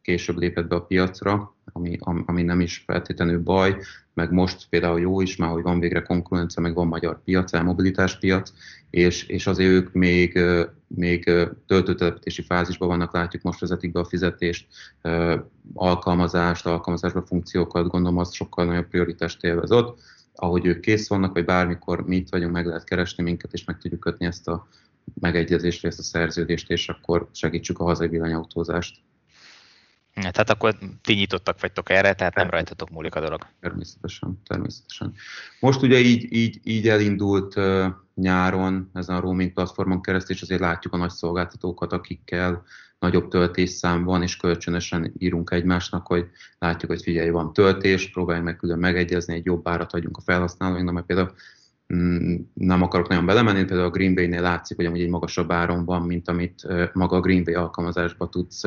később 0.03 0.37
lépett 0.37 0.67
be 0.67 0.75
a 0.75 0.85
piacra, 0.85 1.55
ami, 1.65 1.97
ami 2.01 2.41
nem 2.41 2.61
is 2.61 2.83
feltétlenül 2.85 3.39
baj, 3.39 3.77
meg 4.13 4.31
most 4.31 4.67
például 4.69 4.99
jó 4.99 5.21
is 5.21 5.35
már, 5.35 5.49
hogy 5.49 5.63
van 5.63 5.79
végre 5.79 6.01
konkurencia, 6.01 6.61
meg 6.61 6.73
van 6.73 6.87
magyar 6.87 7.23
piac, 7.23 7.53
elmobilitás 7.53 8.19
piac, 8.19 8.53
és, 8.89 9.23
és 9.23 9.47
azért 9.47 9.69
ők 9.69 9.93
még, 9.93 10.39
még 10.87 11.23
töltőtelepítési 11.67 12.41
fázisban 12.41 12.87
vannak, 12.87 13.13
látjuk 13.13 13.43
most 13.43 13.59
vezetik 13.59 13.91
be 13.91 13.99
a 13.99 14.05
fizetést, 14.05 14.67
alkalmazást, 15.73 16.65
alkalmazásba 16.65 17.21
funkciókat, 17.21 17.87
gondolom 17.87 18.17
az 18.17 18.33
sokkal 18.33 18.65
nagyobb 18.65 18.87
prioritást 18.87 19.43
élvez 19.43 19.71
ott, 19.71 19.99
ahogy 20.35 20.65
ők 20.65 20.79
kész 20.79 21.07
vannak, 21.07 21.33
vagy 21.33 21.45
bármikor 21.45 22.07
mi 22.07 22.15
itt 22.15 22.29
vagyunk, 22.29 22.53
meg 22.53 22.65
lehet 22.65 22.83
keresni 22.83 23.23
minket, 23.23 23.53
és 23.53 23.63
meg 23.65 23.77
tudjuk 23.77 23.99
kötni 23.99 24.25
ezt 24.25 24.47
a 24.47 24.67
megegyezést, 25.19 25.85
ezt 25.85 25.99
a 25.99 26.03
szerződést, 26.03 26.69
és 26.69 26.89
akkor 26.89 27.29
segítsük 27.31 27.79
a 27.79 27.83
hazai 27.83 28.07
villanyautózást. 28.07 29.01
Tehát 30.13 30.49
akkor 30.49 30.75
ti 31.01 31.13
nyitottak 31.13 31.61
vagytok 31.61 31.89
erre, 31.89 32.13
tehát 32.13 32.35
nem 32.35 32.49
rajtatok 32.49 32.89
múlik 32.89 33.15
a 33.15 33.19
dolog. 33.19 33.47
Természetesen, 33.59 34.41
természetesen. 34.47 35.13
Most 35.59 35.81
ugye 35.81 35.99
így, 35.99 36.33
így, 36.33 36.59
így 36.63 36.89
elindult 36.89 37.55
uh, 37.55 37.85
nyáron 38.15 38.89
ezen 38.93 39.15
a 39.15 39.19
roaming 39.19 39.53
platformon 39.53 40.01
keresztül, 40.01 40.35
és 40.35 40.41
azért 40.41 40.59
látjuk 40.59 40.93
a 40.93 40.97
nagy 40.97 41.09
szolgáltatókat, 41.09 41.93
akikkel 41.93 42.63
nagyobb 42.99 43.27
töltésszám 43.27 44.03
van, 44.03 44.21
és 44.21 44.37
kölcsönösen 44.37 45.13
írunk 45.17 45.51
egymásnak, 45.51 46.07
hogy 46.07 46.27
látjuk, 46.59 46.91
hogy 46.91 47.01
figyelj, 47.01 47.29
van 47.29 47.53
töltés, 47.53 48.11
próbáljunk 48.11 48.47
meg 48.47 48.57
külön 48.57 48.79
megegyezni, 48.79 49.33
egy 49.33 49.45
jobb 49.45 49.67
árat 49.67 49.93
adjunk 49.93 50.17
a 50.17 50.21
felhasználóinknak, 50.21 50.93
mert 50.93 51.05
például 51.05 51.33
mm, 51.93 52.35
nem 52.53 52.81
akarok 52.81 53.07
nagyon 53.07 53.25
belemenni, 53.25 53.63
például 53.63 53.87
a 53.87 53.91
Green 53.91 54.15
Bay-nél 54.15 54.41
látszik, 54.41 54.77
hogy 54.77 54.85
amúgy 54.85 55.01
egy 55.01 55.09
magasabb 55.09 55.51
áron 55.51 55.85
van, 55.85 56.01
mint 56.01 56.27
amit 56.27 56.67
maga 56.93 57.15
a 57.15 57.21
Green 57.21 57.43
Bay 57.43 57.53
alkalmazásba 57.53 58.29
tudsz 58.29 58.63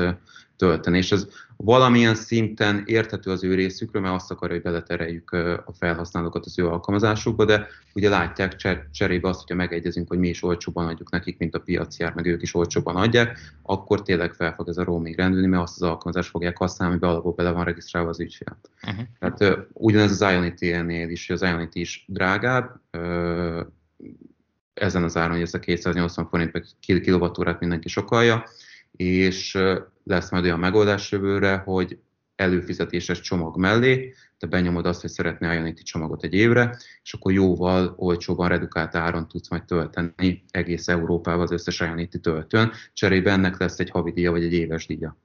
tölteni, 0.56 0.98
és 0.98 1.12
ez 1.12 1.28
valamilyen 1.56 2.14
szinten 2.14 2.82
érthető 2.86 3.30
az 3.30 3.44
ő 3.44 3.54
részükről, 3.54 4.02
mert 4.02 4.14
azt 4.14 4.30
akarja, 4.30 4.54
hogy 4.54 4.64
beletereljük 4.64 5.32
a 5.64 5.72
felhasználókat 5.78 6.44
az 6.46 6.58
ő 6.58 6.68
alkalmazásukba, 6.68 7.44
de 7.44 7.66
ugye 7.94 8.08
látják 8.08 8.56
cser- 8.56 8.90
cserébe 8.92 9.28
azt, 9.28 9.40
hogyha 9.40 9.54
megegyezünk, 9.54 10.08
hogy 10.08 10.18
mi 10.18 10.28
is 10.28 10.42
olcsóban 10.42 10.86
adjuk 10.86 11.10
nekik, 11.10 11.38
mint 11.38 11.54
a 11.54 11.60
piac 11.60 11.98
jár, 11.98 12.14
meg 12.14 12.26
ők 12.26 12.42
is 12.42 12.54
olcsóban 12.54 12.96
adják, 12.96 13.38
akkor 13.62 14.02
tényleg 14.02 14.32
fel 14.32 14.54
fog 14.54 14.68
ez 14.68 14.76
a 14.76 14.84
roaming 14.84 15.16
rendülni, 15.16 15.46
mert 15.46 15.62
azt 15.62 15.82
az 15.82 15.88
alkalmazást 15.88 16.30
fogják 16.30 16.56
használni, 16.56 16.92
amiben 16.94 17.10
alapból 17.10 17.32
bele 17.32 17.50
van 17.50 17.64
regisztrálva 17.64 18.08
az 18.08 18.20
ügyfél. 18.20 18.58
Uh-huh. 18.82 19.04
Tehát 19.18 19.66
ugyanez 19.72 20.10
az 20.10 20.30
Ionity-nél 20.30 21.08
is, 21.08 21.30
az 21.30 21.42
Ionity 21.42 21.76
is 21.76 22.04
drágább, 22.08 22.80
ezen 24.74 25.02
az 25.02 25.16
áron, 25.16 25.32
hogy 25.32 25.42
ez 25.42 25.54
a 25.54 25.58
280 25.58 26.26
forint 26.28 26.50
per 26.50 26.62
kilovattórát 26.80 27.60
mindenki 27.60 27.88
sokalja, 27.88 28.44
és 28.96 29.58
lesz 30.04 30.30
majd 30.30 30.44
olyan 30.44 30.58
megoldás 30.58 31.12
jövőre, 31.12 31.56
hogy 31.56 31.98
előfizetéses 32.36 33.20
csomag 33.20 33.56
mellé, 33.56 34.14
te 34.38 34.46
benyomod 34.46 34.86
azt, 34.86 35.00
hogy 35.00 35.10
szeretnél 35.10 35.52
Ionity 35.52 35.82
csomagot 35.82 36.24
egy 36.24 36.34
évre, 36.34 36.76
és 37.02 37.12
akkor 37.12 37.32
jóval 37.32 37.94
olcsóban 37.96 38.48
redukált 38.48 38.94
áron 38.94 39.28
tudsz 39.28 39.50
majd 39.50 39.64
tölteni 39.64 40.44
egész 40.50 40.88
Európában 40.88 41.42
az 41.42 41.50
összes 41.50 41.80
Ionity 41.80 42.16
töltőn. 42.20 42.72
Cserébe 42.92 43.30
ennek 43.30 43.58
lesz 43.58 43.78
egy 43.78 43.90
havidíja 43.90 44.30
vagy 44.30 44.44
egy 44.44 44.52
éves 44.52 44.86
díja. 44.86 45.16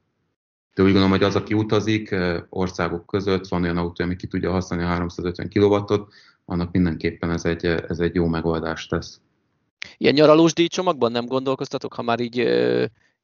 De 0.74 0.82
úgy 0.84 0.92
gondolom, 0.92 1.10
hogy 1.10 1.24
az, 1.24 1.36
aki 1.36 1.54
utazik 1.54 2.16
országok 2.50 3.06
között, 3.06 3.48
van 3.48 3.64
olyan 3.64 3.78
autó, 3.78 4.04
ami 4.04 4.16
ki 4.16 4.28
tudja 4.28 4.52
használni 4.52 4.86
a 4.86 4.88
350 4.88 5.50
kW-ot, 5.50 6.14
annak 6.46 6.72
mindenképpen 6.72 7.32
ez 7.32 7.46
egy, 7.46 7.66
ez 7.66 8.00
egy 8.00 8.16
jó 8.16 8.28
megoldást 8.28 8.90
tesz. 8.90 9.22
Ilyen 9.98 10.14
nyaralós 10.14 10.54
díjcsomagban 10.54 11.12
nem 11.12 11.26
gondolkoztatok, 11.26 11.94
ha 11.94 12.02
már 12.02 12.20
így 12.20 12.38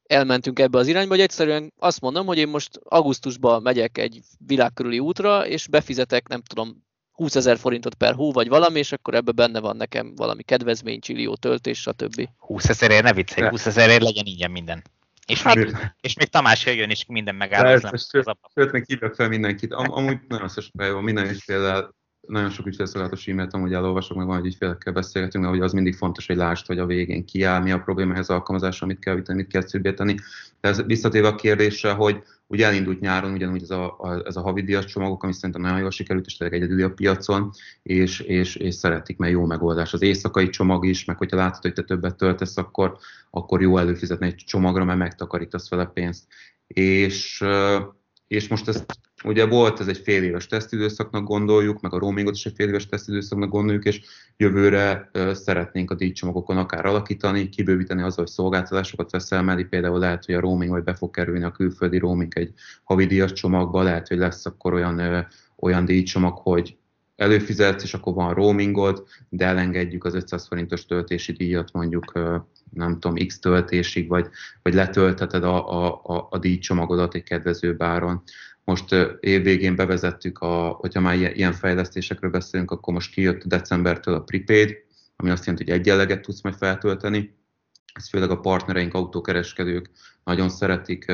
elmentünk 0.08 0.58
ebbe 0.58 0.78
az 0.78 0.86
irányba, 0.86 1.14
hogy 1.14 1.22
egyszerűen 1.22 1.72
azt 1.78 2.00
mondom, 2.00 2.26
hogy 2.26 2.38
én 2.38 2.48
most 2.48 2.80
augusztusban 2.82 3.62
megyek 3.62 3.98
egy 3.98 4.20
világkörüli 4.46 4.98
útra, 4.98 5.46
és 5.46 5.68
befizetek, 5.68 6.28
nem 6.28 6.42
tudom, 6.42 6.86
20 7.12 7.34
ezer 7.34 7.58
forintot 7.58 7.94
per 7.94 8.14
hó, 8.14 8.32
vagy 8.32 8.48
valami, 8.48 8.78
és 8.78 8.92
akkor 8.92 9.14
ebbe 9.14 9.32
benne 9.32 9.60
van 9.60 9.76
nekem 9.76 10.14
valami 10.16 10.42
kedvezmény, 10.42 11.00
csillió, 11.00 11.34
töltés, 11.34 11.80
stb. 11.80 12.28
20 12.36 12.68
ezerért 12.68 13.02
ne 13.02 13.12
viccelj, 13.12 13.48
20 13.48 13.66
ezerért 13.66 14.02
legyen 14.02 14.26
ingyen 14.26 14.50
minden. 14.50 14.82
És, 15.26 15.42
hát, 15.42 15.54
még, 15.54 15.76
és 16.00 16.14
még 16.14 16.28
Tamás 16.28 16.66
jöjjön, 16.66 16.90
és 16.90 17.04
minden 17.06 17.34
megáll. 17.34 17.80
Sőt, 18.54 18.72
még 18.72 18.84
hívok 18.86 19.14
fel 19.14 19.28
mindenkit. 19.28 19.72
Am, 19.72 19.92
amúgy 19.92 20.18
nagyon 20.28 20.48
szes 20.48 20.70
van, 20.72 21.02
minden 21.02 21.30
is 21.30 21.44
például 21.44 21.94
nagyon 22.28 22.50
sok 22.50 22.66
ügyfélszolgálatos 22.66 23.26
e-mailt 23.26 23.54
amúgy 23.54 23.72
elolvasok, 23.72 24.16
meg 24.16 24.26
van, 24.26 24.36
hogy 24.36 24.46
ügyfélekkel 24.46 24.92
beszélgetünk, 24.92 25.44
mert 25.44 25.62
az 25.62 25.72
mindig 25.72 25.94
fontos, 25.94 26.26
hogy 26.26 26.36
lásd, 26.36 26.66
hogy 26.66 26.78
a 26.78 26.86
végén 26.86 27.24
ki 27.24 27.42
áll, 27.42 27.62
mi 27.62 27.70
a 27.70 27.78
probléma 27.78 28.12
ehhez 28.12 28.28
alkalmazásra, 28.28 28.86
mit 28.86 28.98
kell 28.98 29.14
vitani, 29.14 29.38
mit 29.38 29.50
kell 29.50 29.66
szűbíteni. 29.66 30.16
De 30.60 30.68
ez 30.68 30.82
visszatérve 30.82 31.28
a 31.28 31.34
kérdésre, 31.34 31.92
hogy 31.92 32.22
ugye 32.46 32.66
elindult 32.66 33.00
nyáron 33.00 33.32
ugyanúgy 33.32 33.62
ez 33.62 33.70
a, 33.70 33.96
a, 33.98 34.22
ez 34.24 34.36
a 34.36 34.40
havidíjas 34.40 34.84
csomagok, 34.84 35.22
ami 35.22 35.32
szerintem 35.32 35.60
nagyon 35.60 35.78
jól 35.78 35.90
sikerült, 35.90 36.26
és 36.26 36.36
tényleg 36.36 36.60
egyedüli 36.60 36.82
a 36.82 36.90
piacon, 36.90 37.50
és, 37.82 38.20
és, 38.20 38.56
és 38.56 38.74
szeretik, 38.74 39.16
mert 39.16 39.32
jó 39.32 39.44
megoldás. 39.44 39.92
Az 39.92 40.02
éjszakai 40.02 40.48
csomag 40.48 40.86
is, 40.86 41.04
meg 41.04 41.16
hogyha 41.16 41.36
látod, 41.36 41.62
hogy 41.62 41.72
te 41.72 41.82
többet 41.82 42.16
töltesz, 42.16 42.56
akkor, 42.56 42.96
akkor 43.30 43.62
jó 43.62 43.78
előfizetni 43.78 44.26
egy 44.26 44.42
csomagra, 44.46 44.84
mert 44.84 44.98
megtakarítasz 44.98 45.70
vele 45.70 45.84
pénzt. 45.84 46.24
És, 46.66 47.44
és 48.26 48.48
most 48.48 48.68
ezt 48.68 49.07
Ugye 49.24 49.46
volt 49.46 49.80
ez 49.80 49.88
egy 49.88 49.98
fél 49.98 50.22
éves 50.22 50.46
tesztidőszaknak 50.46 51.24
gondoljuk, 51.24 51.80
meg 51.80 51.92
a 51.92 51.98
roamingot 51.98 52.34
is 52.34 52.46
egy 52.46 52.52
fél 52.56 52.68
éves 52.68 52.86
tesztidőszaknak 52.86 53.50
gondoljuk, 53.50 53.84
és 53.84 54.00
jövőre 54.36 55.10
uh, 55.14 55.32
szeretnénk 55.32 55.90
a 55.90 55.94
díjcsomagokon 55.94 56.56
akár 56.56 56.86
alakítani, 56.86 57.48
kibővíteni 57.48 58.02
azzal, 58.02 58.24
hogy 58.24 58.32
szolgáltatásokat 58.32 59.10
veszel 59.10 59.42
mellé, 59.42 59.62
például 59.62 59.98
lehet, 59.98 60.24
hogy 60.24 60.34
a 60.34 60.40
roaming 60.40 60.70
vagy 60.70 60.82
be 60.82 60.94
fog 60.94 61.10
kerülni 61.10 61.44
a 61.44 61.50
külföldi 61.50 61.98
roaming 61.98 62.32
egy 62.38 62.52
havidíjas 62.84 63.32
csomagba, 63.32 63.82
lehet, 63.82 64.08
hogy 64.08 64.18
lesz 64.18 64.46
akkor 64.46 64.72
olyan 64.72 65.00
uh, 65.00 65.18
olyan 65.58 65.84
díjcsomag, 65.84 66.38
hogy 66.38 66.76
előfizetsz, 67.16 67.82
és 67.82 67.94
akkor 67.94 68.14
van 68.14 68.34
roamingod, 68.34 69.06
de 69.28 69.46
elengedjük 69.46 70.04
az 70.04 70.14
500 70.14 70.46
forintos 70.46 70.86
töltési 70.86 71.32
díjat 71.32 71.72
mondjuk 71.72 72.12
nem 72.72 72.98
tudom, 72.98 73.26
x 73.26 73.38
töltésig, 73.38 74.08
vagy, 74.08 74.28
vagy 74.62 74.74
letöltheted 74.74 75.44
a, 75.44 75.84
a, 75.84 76.00
a, 76.04 76.26
a 76.30 76.38
díjcsomagodat 76.38 77.14
egy 77.14 77.22
kedvező 77.22 77.76
báron. 77.76 78.22
Most 78.68 78.94
évvégén 79.20 79.76
bevezettük, 79.76 80.38
a, 80.38 80.68
hogyha 80.68 81.00
már 81.00 81.14
ilyen 81.14 81.52
fejlesztésekről 81.52 82.30
beszélünk, 82.30 82.70
akkor 82.70 82.94
most 82.94 83.12
kijött 83.12 83.44
decembertől 83.44 84.14
a 84.14 84.20
prepaid, 84.20 84.76
ami 85.16 85.30
azt 85.30 85.46
jelenti, 85.46 85.70
hogy 85.70 85.80
egyenleget 85.80 86.20
tudsz 86.20 86.42
majd 86.42 86.54
feltölteni. 86.54 87.34
Ez 87.94 88.08
főleg 88.08 88.30
a 88.30 88.40
partnereink, 88.40 88.94
autókereskedők 88.94 89.90
nagyon 90.24 90.48
szeretik. 90.48 91.12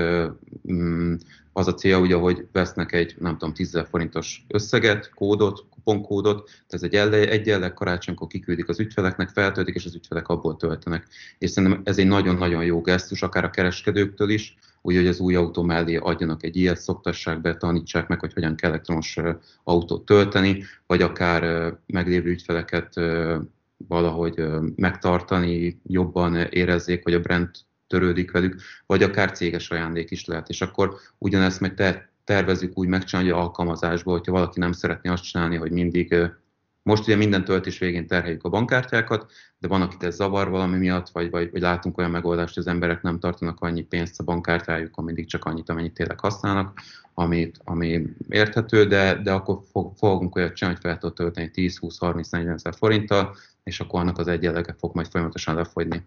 Az 1.56 1.66
a 1.66 1.74
célja, 1.74 1.98
ugye, 1.98 2.14
hogy 2.14 2.46
vesznek 2.52 2.92
egy, 2.92 3.14
nem 3.18 3.32
tudom, 3.38 3.54
10 3.54 3.86
forintos 3.88 4.44
összeget, 4.48 5.10
kódot, 5.14 5.66
kuponkódot, 5.70 6.44
tehát 6.44 6.66
ez 6.68 6.82
egy 6.82 6.94
egyenleg 7.28 7.74
karácsonykor 7.74 8.26
kiküldik 8.26 8.68
az 8.68 8.80
ügyfeleknek, 8.80 9.28
feltöltik, 9.28 9.74
és 9.74 9.84
az 9.84 9.94
ügyfelek 9.94 10.28
abból 10.28 10.56
töltenek. 10.56 11.06
És 11.38 11.50
szerintem 11.50 11.80
ez 11.84 11.98
egy 11.98 12.06
nagyon-nagyon 12.06 12.64
jó 12.64 12.80
gesztus, 12.80 13.22
akár 13.22 13.44
a 13.44 13.50
kereskedőktől 13.50 14.30
is, 14.30 14.56
úgyhogy 14.82 15.06
az 15.06 15.20
új 15.20 15.34
autó 15.34 15.62
mellé 15.62 15.96
adjanak 15.96 16.42
egy 16.42 16.56
ilyet, 16.56 16.80
szoktassák 16.80 17.40
be, 17.40 17.56
tanítsák 17.56 18.08
meg, 18.08 18.20
hogy 18.20 18.32
hogyan 18.32 18.54
kell 18.56 18.70
elektromos 18.70 19.18
autót 19.64 20.04
tölteni, 20.04 20.64
vagy 20.86 21.02
akár 21.02 21.72
meglévő 21.86 22.30
ügyfeleket 22.30 23.00
valahogy 23.88 24.44
megtartani, 24.76 25.80
jobban 25.86 26.36
érezzék, 26.36 27.02
hogy 27.02 27.14
a 27.14 27.20
brand 27.20 27.50
törődik 27.86 28.30
velük, 28.30 28.60
vagy 28.86 29.02
akár 29.02 29.32
céges 29.32 29.70
ajándék 29.70 30.10
is 30.10 30.24
lehet. 30.24 30.48
És 30.48 30.60
akkor 30.60 30.96
ugyanezt 31.18 31.60
meg 31.60 31.74
te, 31.74 32.08
tervezzük 32.24 32.78
úgy 32.78 32.88
megcsinálni, 32.88 33.30
hogy 33.30 33.40
alkalmazásból, 33.40 34.16
hogyha 34.16 34.32
valaki 34.32 34.58
nem 34.58 34.72
szeretné 34.72 35.10
azt 35.10 35.24
csinálni, 35.24 35.56
hogy 35.56 35.70
mindig 35.70 36.14
most 36.84 37.02
ugye 37.02 37.16
minden 37.16 37.44
töltés 37.44 37.78
végén 37.78 38.06
terheljük 38.06 38.44
a 38.44 38.48
bankkártyákat, 38.48 39.32
de 39.58 39.68
van, 39.68 39.82
akit 39.82 40.02
ez 40.02 40.14
zavar 40.14 40.48
valami 40.48 40.78
miatt, 40.78 41.08
vagy, 41.08 41.30
vagy, 41.30 41.50
vagy 41.50 41.60
látunk 41.60 41.98
olyan 41.98 42.10
megoldást, 42.10 42.54
hogy 42.54 42.62
az 42.62 42.72
emberek 42.72 43.02
nem 43.02 43.18
tartanak 43.18 43.60
annyi 43.60 43.82
pénzt 43.82 44.20
a 44.20 44.24
bankkártyájukon, 44.24 45.04
mindig 45.04 45.26
csak 45.26 45.44
annyit, 45.44 45.68
amennyit 45.68 45.94
tényleg 45.94 46.20
használnak, 46.20 46.80
amit, 47.14 47.60
ami 47.64 48.06
érthető, 48.28 48.86
de, 48.86 49.14
de 49.22 49.32
akkor 49.32 49.60
fog, 49.70 49.92
fogunk 49.96 50.36
olyat 50.36 50.54
csinálni, 50.54 50.78
hogy 50.80 50.90
fel 50.90 50.98
tudod 50.98 51.14
tölteni 51.14 51.50
10, 51.50 51.78
20, 51.78 51.98
30, 51.98 52.28
40 52.28 52.54
ezer 52.54 52.74
forinttal, 52.74 53.36
és 53.62 53.80
akkor 53.80 54.00
annak 54.00 54.18
az 54.18 54.28
egyenlege 54.28 54.74
fog 54.78 54.94
majd 54.94 55.06
folyamatosan 55.10 55.54
lefogyni. 55.54 56.06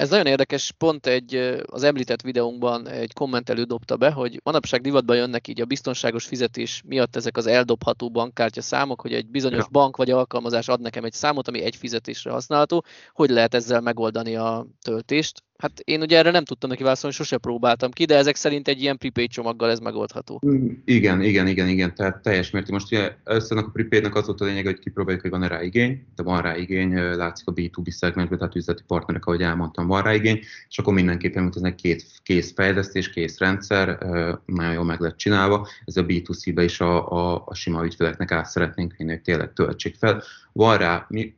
Ez 0.00 0.10
nagyon 0.10 0.26
érdekes, 0.26 0.72
pont 0.78 1.06
egy, 1.06 1.34
az 1.66 1.82
említett 1.82 2.22
videónkban 2.22 2.88
egy 2.88 3.12
kommentelő 3.12 3.62
dobta 3.62 3.96
be, 3.96 4.10
hogy 4.10 4.40
manapság 4.44 4.80
divatban 4.80 5.16
jönnek 5.16 5.48
így 5.48 5.60
a 5.60 5.64
biztonságos 5.64 6.26
fizetés 6.26 6.82
miatt 6.86 7.16
ezek 7.16 7.36
az 7.36 7.46
eldobható 7.46 8.10
bankkártya 8.10 8.62
számok, 8.62 9.00
hogy 9.00 9.12
egy 9.12 9.26
bizonyos 9.26 9.62
ja. 9.62 9.68
bank 9.70 9.96
vagy 9.96 10.10
alkalmazás 10.10 10.68
ad 10.68 10.80
nekem 10.80 11.04
egy 11.04 11.12
számot, 11.12 11.48
ami 11.48 11.62
egy 11.62 11.76
fizetésre 11.76 12.30
használható, 12.30 12.84
hogy 13.12 13.30
lehet 13.30 13.54
ezzel 13.54 13.80
megoldani 13.80 14.36
a 14.36 14.66
töltést. 14.82 15.42
Hát 15.60 15.80
én 15.84 16.00
ugye 16.00 16.18
erre 16.18 16.30
nem 16.30 16.44
tudtam 16.44 16.70
neki 16.70 16.82
válaszolni, 16.82 17.16
sose 17.16 17.38
próbáltam 17.38 17.90
ki, 17.90 18.04
de 18.04 18.16
ezek 18.16 18.36
szerint 18.36 18.68
egy 18.68 18.82
ilyen 18.82 18.98
prepaid 18.98 19.30
csomaggal 19.30 19.70
ez 19.70 19.78
megoldható. 19.78 20.42
Igen, 20.84 21.22
igen, 21.22 21.46
igen, 21.46 21.68
igen, 21.68 21.94
tehát 21.94 22.22
teljes 22.22 22.50
mértékben. 22.50 22.80
Most 22.80 22.92
ugye 22.92 23.14
először 23.24 23.58
a 23.58 23.70
prepaidnek 23.72 24.14
az 24.14 24.26
volt 24.26 24.40
a 24.40 24.44
lényeg, 24.44 24.64
hogy 24.64 24.78
kipróbáljuk, 24.78 25.22
hogy 25.22 25.30
van-e 25.30 25.48
rá 25.48 25.62
igény, 25.62 26.06
de 26.16 26.22
van 26.22 26.42
rá 26.42 26.56
igény, 26.56 26.94
látszik 26.94 27.48
a 27.48 27.52
B2B 27.52 27.90
szegmensben, 27.90 28.38
tehát 28.38 28.56
üzleti 28.56 28.82
partnerek, 28.86 29.26
ahogy 29.26 29.42
elmondtam, 29.42 29.86
van 29.86 30.02
rá 30.02 30.14
igény, 30.14 30.40
és 30.68 30.78
akkor 30.78 30.94
mindenképpen, 30.94 31.52
egy 31.62 31.74
két 31.74 32.04
kész 32.22 32.52
fejlesztés, 32.54 33.10
kész 33.10 33.38
rendszer, 33.38 33.98
nagyon 34.44 34.72
jól 34.72 34.84
meg 34.84 35.00
lett 35.00 35.16
csinálva, 35.16 35.68
ez 35.84 35.96
a 35.96 36.06
B2C-be 36.06 36.64
is 36.64 36.80
a, 36.80 37.12
a, 37.12 37.42
a 37.46 37.54
sima 37.54 37.84
ügyfeleknek 37.84 38.32
át 38.32 38.46
szeretnénk 38.46 38.94
vinni, 38.96 39.10
hogy 39.10 39.22
tényleg 39.22 39.52
töltsék 39.52 39.94
fel. 39.94 40.22
Van 40.52 40.76
rá, 40.76 41.06
mi 41.08 41.34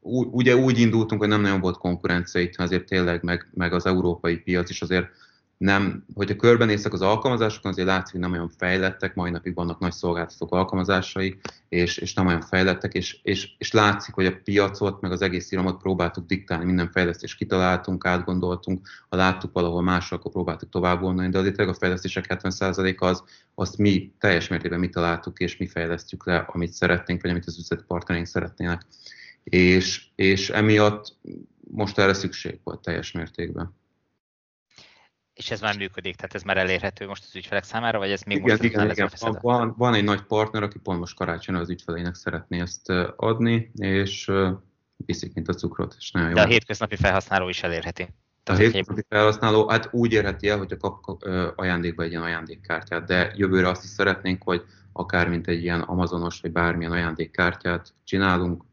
ugye 0.00 0.56
úgy 0.56 0.78
indultunk, 0.78 1.20
hogy 1.20 1.30
nem 1.30 1.40
nagyon 1.40 1.60
volt 1.60 1.76
konkurencia 1.76 2.40
itt, 2.40 2.56
azért 2.56 2.86
tényleg, 2.86 3.22
meg, 3.22 3.48
meg 3.54 3.72
az 3.72 3.86
európai 3.86 4.36
piac 4.36 4.70
is 4.70 4.82
azért 4.82 5.06
nem, 5.58 6.04
hogyha 6.14 6.36
körbenéztek 6.36 6.92
az 6.92 7.00
alkalmazásokon, 7.00 7.70
azért 7.70 7.86
látszik, 7.86 8.12
hogy 8.12 8.20
nem 8.20 8.32
olyan 8.32 8.50
fejlettek, 8.58 9.14
mai 9.14 9.30
napig 9.30 9.54
vannak 9.54 9.78
nagy 9.78 9.92
szolgáltatók 9.92 10.52
alkalmazásai, 10.52 11.38
és, 11.68 11.96
és 11.96 12.14
nem 12.14 12.26
olyan 12.26 12.40
fejlettek, 12.40 12.94
és, 12.94 13.18
és, 13.22 13.48
és 13.58 13.72
látszik, 13.72 14.14
hogy 14.14 14.26
a 14.26 14.40
piacot, 14.44 15.00
meg 15.00 15.12
az 15.12 15.22
egész 15.22 15.52
iramot 15.52 15.80
próbáltuk 15.80 16.26
diktálni, 16.26 16.64
minden 16.64 16.90
fejlesztést 16.90 17.36
kitaláltunk, 17.36 18.06
átgondoltunk, 18.06 18.88
ha 19.08 19.16
láttuk 19.16 19.52
valahol 19.52 19.82
máshol, 19.82 20.18
akkor 20.18 20.32
próbáltuk 20.32 20.68
tovább 20.68 21.00
volna, 21.00 21.28
de 21.28 21.38
azért 21.38 21.58
a 21.58 21.74
fejlesztések 21.74 22.26
70%-a 22.28 23.04
az, 23.04 23.24
azt 23.54 23.78
mi 23.78 24.12
teljes 24.18 24.48
mértékben 24.48 24.80
mi 24.80 24.88
találtuk, 24.88 25.38
és 25.38 25.56
mi 25.56 25.66
fejlesztjük 25.66 26.26
le, 26.26 26.36
amit 26.36 26.72
szeretnénk, 26.72 27.22
vagy 27.22 27.30
amit 27.30 27.46
az 27.46 27.58
üzleti 27.58 27.84
partnereink 27.86 28.26
szeretnének 28.28 28.86
és, 29.50 30.06
és 30.14 30.50
emiatt 30.50 31.16
most 31.70 31.98
erre 31.98 32.12
szükség 32.12 32.60
volt 32.64 32.80
teljes 32.80 33.12
mértékben. 33.12 33.74
És 35.36 35.50
ez 35.50 35.60
már 35.60 35.76
működik, 35.76 36.16
tehát 36.16 36.34
ez 36.34 36.42
már 36.42 36.56
elérhető 36.56 37.06
most 37.06 37.24
az 37.24 37.36
ügyfelek 37.36 37.64
számára, 37.64 37.98
vagy 37.98 38.10
ez 38.10 38.22
még 38.22 38.36
igen, 38.36 38.50
most 38.50 38.62
igen, 38.62 38.90
igen. 38.90 39.10
Van, 39.40 39.74
van 39.76 39.94
egy 39.94 40.04
nagy 40.04 40.22
partner, 40.22 40.62
aki 40.62 40.78
pont 40.78 40.98
most 40.98 41.16
karácsonyra 41.16 41.60
az 41.60 41.70
ügyfeleinek 41.70 42.14
szeretné 42.14 42.60
ezt 42.60 42.90
adni, 43.16 43.70
és 43.74 44.30
viszik, 44.96 45.34
mint 45.34 45.48
a 45.48 45.52
cukrot, 45.52 45.94
és 45.98 46.10
nagyon 46.10 46.32
De 46.32 46.40
jó. 46.40 46.46
a 46.46 46.48
hétköznapi 46.48 46.96
felhasználó 46.96 47.48
is 47.48 47.62
elérheti. 47.62 48.08
A 48.44 48.52
hétköznapi 48.52 49.04
felhasználó, 49.08 49.68
hát 49.68 49.88
úgy 49.92 50.12
érheti 50.12 50.48
el, 50.48 50.58
hogy 50.58 50.76
kap 50.76 51.22
ajándékba 51.56 52.02
egy 52.02 52.10
ilyen 52.10 52.22
ajándékkártyát, 52.22 53.06
de 53.06 53.32
jövőre 53.36 53.68
azt 53.68 53.84
is 53.84 53.90
szeretnénk, 53.90 54.42
hogy 54.42 54.64
akár 54.92 55.28
mint 55.28 55.46
egy 55.46 55.62
ilyen 55.62 55.80
Amazonos, 55.80 56.40
vagy 56.40 56.52
bármilyen 56.52 56.92
ajándékkártyát 56.92 57.94
csinálunk, 58.04 58.64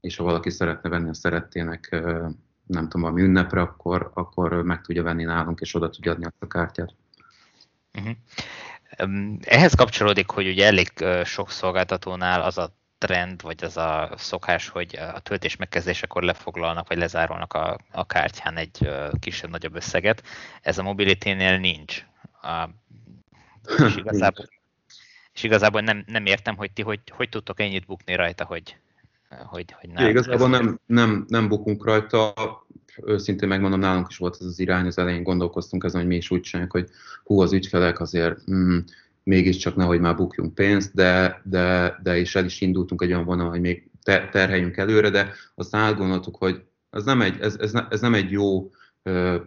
és 0.00 0.16
ha 0.16 0.24
valaki 0.24 0.50
szeretne 0.50 0.88
venni 0.88 1.08
a 1.08 1.14
szerettének, 1.14 2.02
nem 2.72 2.88
tudom, 2.88 3.00
valami 3.00 3.22
ünnepre, 3.22 3.60
akkor, 3.60 4.10
akkor 4.14 4.62
meg 4.62 4.80
tudja 4.80 5.02
venni 5.02 5.24
nálunk, 5.24 5.60
és 5.60 5.74
oda 5.74 5.90
tudja 5.90 6.12
adni 6.12 6.24
azt 6.24 6.34
a 6.38 6.46
kártyát. 6.46 6.94
Uh-huh. 7.94 8.16
Ehhez 9.40 9.74
kapcsolódik, 9.74 10.30
hogy 10.30 10.48
ugye 10.48 10.66
elég 10.66 10.92
sok 11.24 11.50
szolgáltatónál 11.50 12.42
az 12.42 12.58
a 12.58 12.74
trend, 12.98 13.42
vagy 13.42 13.64
az 13.64 13.76
a 13.76 14.10
szokás, 14.16 14.68
hogy 14.68 14.96
a 15.14 15.20
töltés 15.20 15.56
megkezdésekor 15.56 16.22
lefoglalnak, 16.22 16.88
vagy 16.88 16.98
lezárolnak 16.98 17.52
a, 17.52 17.78
a 17.90 18.06
kártyán 18.06 18.56
egy 18.56 18.88
kisebb-nagyobb 19.20 19.74
összeget. 19.74 20.22
Ez 20.62 20.78
a 20.78 20.82
mobility-nél 20.82 21.58
nincs. 21.58 22.04
A, 22.42 22.68
és 23.86 23.96
igazából, 24.04 24.48
és 25.32 25.42
igazából 25.42 25.80
nem, 25.80 26.04
nem 26.06 26.26
értem, 26.26 26.56
hogy 26.56 26.72
ti 26.72 26.82
hogy, 26.82 27.00
hogy 27.10 27.28
tudtok 27.28 27.60
ennyit 27.60 27.86
bukni 27.86 28.14
rajta, 28.14 28.44
hogy, 28.44 28.76
hogy, 29.46 29.74
hogy 29.80 29.90
nem. 29.90 30.08
igazából 30.08 30.48
nem, 30.48 30.80
nem, 30.86 31.24
nem 31.28 31.48
bukunk 31.48 31.84
rajta, 31.84 32.32
őszintén 33.04 33.48
megmondom, 33.48 33.80
nálunk 33.80 34.06
is 34.10 34.16
volt 34.16 34.36
ez 34.40 34.46
az 34.46 34.58
irány, 34.58 34.86
az 34.86 34.98
elején 34.98 35.22
gondolkoztunk 35.22 35.84
ezen, 35.84 36.00
hogy 36.00 36.08
mi 36.08 36.16
is 36.16 36.30
úgy 36.30 36.40
csináljuk, 36.40 36.72
hogy 36.72 36.88
hú, 37.24 37.40
az 37.40 37.52
ügyfelek 37.52 38.00
azért 38.00 38.50
mm, 38.50 38.78
mégiscsak 39.22 39.76
nehogy 39.76 40.00
már 40.00 40.16
bukjunk 40.16 40.54
pénzt, 40.54 40.94
de, 40.94 41.40
de, 41.44 41.98
de 42.02 42.18
is 42.18 42.34
el 42.34 42.44
is 42.44 42.60
indultunk 42.60 43.02
egy 43.02 43.12
olyan 43.12 43.24
vonal, 43.24 43.48
hogy 43.48 43.60
még 43.60 43.90
terheljünk 44.30 44.76
előre, 44.76 45.10
de 45.10 45.32
aztán 45.54 45.82
átgondoltuk, 45.82 46.36
hogy 46.36 46.62
ez 46.90 47.04
nem 47.04 47.20
egy, 47.20 47.40
ez, 47.40 47.56
ez, 47.60 47.72
ne, 47.72 47.86
ez 47.90 48.00
nem 48.00 48.14
egy 48.14 48.30
jó 48.30 48.70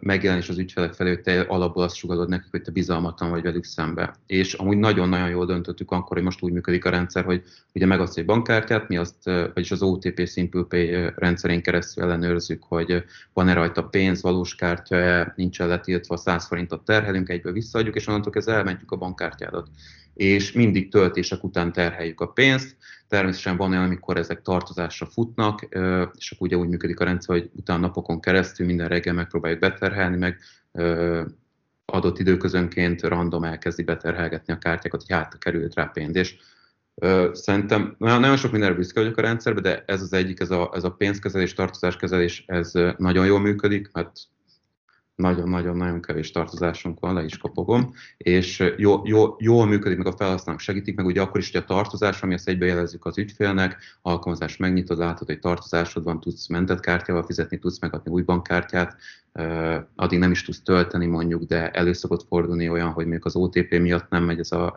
megjelenés 0.00 0.48
az 0.48 0.58
ügyfelek 0.58 0.92
felé, 0.92 1.08
hogy 1.08 1.20
te 1.20 1.40
alapból 1.40 1.82
azt 1.82 1.94
sugalod 1.94 2.28
nekik, 2.28 2.50
hogy 2.50 2.62
te 2.62 2.70
bizalmatlan 2.70 3.30
vagy 3.30 3.42
velük 3.42 3.64
szembe. 3.64 4.16
És 4.26 4.54
amúgy 4.54 4.76
nagyon-nagyon 4.76 5.28
jól 5.28 5.46
döntöttük 5.46 5.90
akkor, 5.90 6.16
hogy 6.16 6.24
most 6.24 6.42
úgy 6.42 6.52
működik 6.52 6.84
a 6.84 6.90
rendszer, 6.90 7.24
hogy 7.24 7.42
ugye 7.74 7.86
megadsz 7.86 8.16
egy 8.16 8.24
bankkártyát, 8.24 8.88
mi 8.88 8.96
azt, 8.96 9.24
vagyis 9.24 9.70
az 9.70 9.82
OTP 9.82 10.28
Simple 10.28 10.62
Pay 10.62 11.12
rendszerén 11.16 11.62
keresztül 11.62 12.04
ellenőrzzük, 12.04 12.62
hogy 12.62 13.04
van-e 13.32 13.52
rajta 13.52 13.84
pénz, 13.84 14.22
valós 14.22 14.54
kártya, 14.54 15.32
nincs 15.36 15.58
letiltva, 15.58 16.16
100 16.16 16.46
forintot 16.46 16.84
terhelünk, 16.84 17.28
egyből 17.28 17.52
visszaadjuk, 17.52 17.94
és 17.94 18.06
onnantól 18.06 18.32
kezdve 18.32 18.54
elmentjük 18.54 18.90
a 18.90 18.96
bankkártyádat 18.96 19.68
és 20.16 20.52
mindig 20.52 20.90
töltések 20.90 21.44
után 21.44 21.72
terheljük 21.72 22.20
a 22.20 22.26
pénzt. 22.26 22.76
Természetesen 23.08 23.56
van 23.56 23.70
olyan, 23.70 23.82
amikor 23.82 24.16
ezek 24.16 24.42
tartozásra 24.42 25.06
futnak, 25.06 25.62
és 26.16 26.30
akkor 26.30 26.46
ugye 26.46 26.56
úgy 26.56 26.68
működik 26.68 27.00
a 27.00 27.04
rendszer, 27.04 27.36
hogy 27.36 27.50
utána 27.54 27.80
napokon 27.80 28.20
keresztül 28.20 28.66
minden 28.66 28.88
reggel 28.88 29.14
megpróbáljuk 29.14 29.60
beterhelni, 29.60 30.16
meg 30.16 30.38
adott 31.84 32.18
időközönként 32.18 33.02
random 33.02 33.44
elkezdi 33.44 33.82
beterhelgetni 33.82 34.52
a 34.52 34.58
kártyákat, 34.58 35.00
hogy 35.00 35.16
hát 35.16 35.38
került 35.38 35.74
rá 35.74 35.84
pénz. 35.84 36.16
És 36.16 36.36
szerintem 37.32 37.94
nagyon 37.98 38.36
sok 38.36 38.52
mindenre 38.52 38.74
büszke 38.74 39.00
vagyok 39.00 39.16
a 39.16 39.22
rendszerbe, 39.22 39.60
de 39.60 39.84
ez 39.86 40.02
az 40.02 40.12
egyik, 40.12 40.40
ez 40.40 40.50
a, 40.50 40.70
ez 40.74 40.84
a 40.84 40.90
pénzkezelés, 40.90 41.52
tartozáskezelés, 41.52 42.44
ez 42.46 42.72
nagyon 42.96 43.26
jól 43.26 43.40
működik, 43.40 43.92
mert 43.92 44.20
nagyon-nagyon-nagyon 45.16 46.00
kevés 46.00 46.30
tartozásunk 46.30 47.00
van, 47.00 47.14
le 47.14 47.24
is 47.24 47.38
kopogom, 47.38 47.92
és 48.16 48.72
jó, 48.76 49.00
jó, 49.04 49.34
jól 49.38 49.66
működik, 49.66 49.98
meg 49.98 50.06
a 50.06 50.16
felhasználók 50.16 50.60
segítik, 50.60 50.96
meg 50.96 51.06
ugye 51.06 51.20
akkor 51.20 51.40
is, 51.40 51.52
hogy 51.52 51.60
a 51.60 51.64
tartozás, 51.64 52.22
ami 52.22 52.34
azt 52.34 52.48
egybe 52.48 52.66
jelezzük 52.66 53.04
az 53.04 53.18
ügyfélnek, 53.18 53.98
alkalmazás 54.02 54.56
megnyitod, 54.56 54.98
látod, 54.98 55.26
hogy 55.26 55.38
tartozásod 55.38 56.04
van, 56.04 56.20
tudsz 56.20 56.46
mentett 56.46 56.80
kártyával 56.80 57.22
fizetni, 57.22 57.58
tudsz 57.58 57.80
megadni 57.80 58.10
új 58.10 58.22
bankkártyát, 58.22 58.96
addig 59.94 60.18
nem 60.18 60.30
is 60.30 60.42
tudsz 60.42 60.62
tölteni 60.62 61.06
mondjuk, 61.06 61.42
de 61.42 61.70
elő 61.70 61.92
szokott 61.92 62.26
fordulni 62.28 62.68
olyan, 62.68 62.90
hogy 62.90 63.06
még 63.06 63.20
az 63.22 63.36
OTP 63.36 63.78
miatt 63.78 64.10
nem 64.10 64.24
megy 64.24 64.38
ez 64.38 64.52
a 64.52 64.76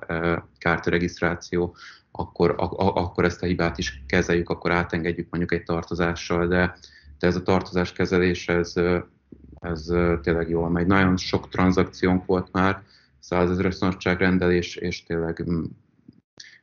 kártyaregisztráció, 0.57 1.75
akkor, 2.11 2.55
a, 2.57 2.63
akkor 2.77 3.25
ezt 3.25 3.43
a 3.43 3.45
hibát 3.45 3.77
is 3.77 4.03
kezeljük, 4.07 4.49
akkor 4.49 4.71
átengedjük 4.71 5.27
mondjuk 5.29 5.53
egy 5.53 5.63
tartozással, 5.63 6.47
de, 6.47 6.77
de 7.19 7.27
ez 7.27 7.35
a 7.35 7.43
tartozás 7.43 7.93
kezelés, 7.93 8.47
ez, 8.47 8.73
ez 9.59 9.85
tényleg 10.21 10.49
jól 10.49 10.69
megy. 10.69 10.87
Nagyon 10.87 11.17
sok 11.17 11.49
tranzakciónk 11.49 12.25
volt 12.25 12.51
már, 12.51 12.83
százezeres 13.19 13.77
rendelés, 14.01 14.75
és 14.75 15.03
tényleg 15.03 15.49
mm, 15.51 15.63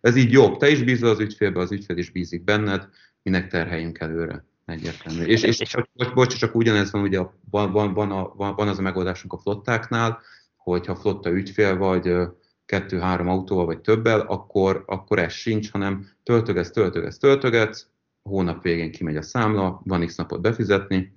ez 0.01 0.17
így 0.17 0.33
jobb. 0.33 0.57
Te 0.57 0.69
is 0.69 0.83
bízol 0.83 1.11
az 1.11 1.21
ügyfélbe, 1.21 1.61
az 1.61 1.73
ügyfél 1.73 1.97
is 1.97 2.11
bízik 2.11 2.45
benned, 2.45 2.89
minek 3.23 3.49
terheljünk 3.49 3.99
előre. 3.99 4.45
Egyértelmű. 4.65 5.23
És, 5.23 5.43
és 5.43 5.57
csak, 5.57 5.89
bocs, 6.15 6.37
csak 6.37 6.55
ugyanez 6.55 6.91
van, 6.93 7.03
ugye 7.03 7.21
van, 7.51 7.73
van, 7.73 7.95
van, 7.95 8.11
a, 8.11 8.33
van, 8.35 8.55
van 8.55 8.69
az 8.69 8.79
a 8.79 8.83
megoldásunk 8.83 9.33
a 9.33 9.39
flottáknál, 9.39 10.21
hogyha 10.57 10.97
flotta 10.97 11.31
ügyfél 11.31 11.77
vagy 11.77 12.17
kettő-három 12.65 13.29
autóval 13.29 13.65
vagy 13.65 13.81
többel, 13.81 14.21
akkor, 14.21 14.83
akkor 14.87 15.19
ez 15.19 15.33
sincs, 15.33 15.71
hanem 15.71 16.07
töltögetsz, 16.23 16.71
töltögetsz, 16.71 17.19
töltögetsz, 17.19 17.87
hónap 18.23 18.63
végén 18.63 18.91
kimegy 18.91 19.17
a 19.17 19.23
számla, 19.23 19.81
van 19.85 20.07
x 20.07 20.17
napot 20.17 20.41
befizetni, 20.41 21.17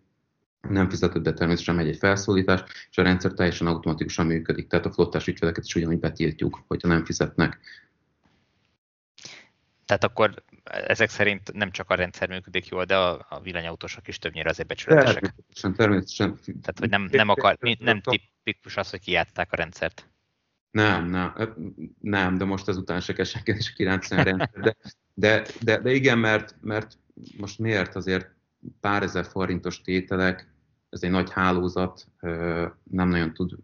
nem 0.61 0.89
fizetett 0.89 1.21
be 1.21 1.33
természetesen 1.33 1.75
megy 1.75 1.87
egy 1.87 1.97
felszólítás, 1.97 2.63
és 2.89 2.97
a 2.97 3.01
rendszer 3.01 3.31
teljesen 3.31 3.67
automatikusan 3.67 4.25
működik. 4.25 4.67
Tehát 4.67 4.85
a 4.85 4.91
flottás 4.91 5.27
ügyfeleket 5.27 5.63
is 5.65 5.75
ugyanúgy 5.75 5.99
betiltjuk, 5.99 6.63
hogyha 6.67 6.87
nem 6.87 7.05
fizetnek. 7.05 7.59
Tehát 9.85 10.03
akkor 10.03 10.43
ezek 10.63 11.09
szerint 11.09 11.53
nem 11.53 11.71
csak 11.71 11.89
a 11.89 11.95
rendszer 11.95 12.29
működik 12.29 12.67
jól, 12.67 12.85
de 12.85 12.97
a, 12.97 13.25
a 13.29 13.39
villanyautósok 13.39 14.07
is 14.07 14.17
többnyire 14.17 14.49
azért 14.49 14.67
becsületesek. 14.67 15.21
Természetesen, 15.21 15.73
természetesen. 15.73 16.39
Tehát, 16.61 16.79
hogy 16.79 16.89
nem, 16.89 17.07
nem, 17.11 17.29
akar, 17.29 17.57
nem 17.79 18.01
tipikus 18.01 18.77
az, 18.77 18.89
hogy 18.89 18.99
kijátszák 18.99 19.51
a 19.51 19.55
rendszert. 19.55 20.09
Nem, 20.71 21.05
nem, 21.05 21.33
nem, 21.99 22.37
de 22.37 22.45
most 22.45 22.67
ezután 22.67 22.99
se 22.99 23.13
kell 23.13 23.25
senki 23.25 23.51
is 23.51 23.73
rendszer. 23.77 24.23
De, 24.23 24.75
de, 25.13 25.45
de, 25.61 25.77
de, 25.77 25.91
igen, 25.91 26.17
mert, 26.17 26.55
mert 26.61 26.97
most 27.37 27.59
miért 27.59 27.95
azért 27.95 28.29
pár 28.79 29.03
ezer 29.03 29.25
forintos 29.25 29.81
tételek, 29.81 30.47
ez 30.89 31.03
egy 31.03 31.11
nagy 31.11 31.31
hálózat, 31.31 32.07
nem 32.83 33.09
nagyon 33.09 33.33
tud, 33.33 33.55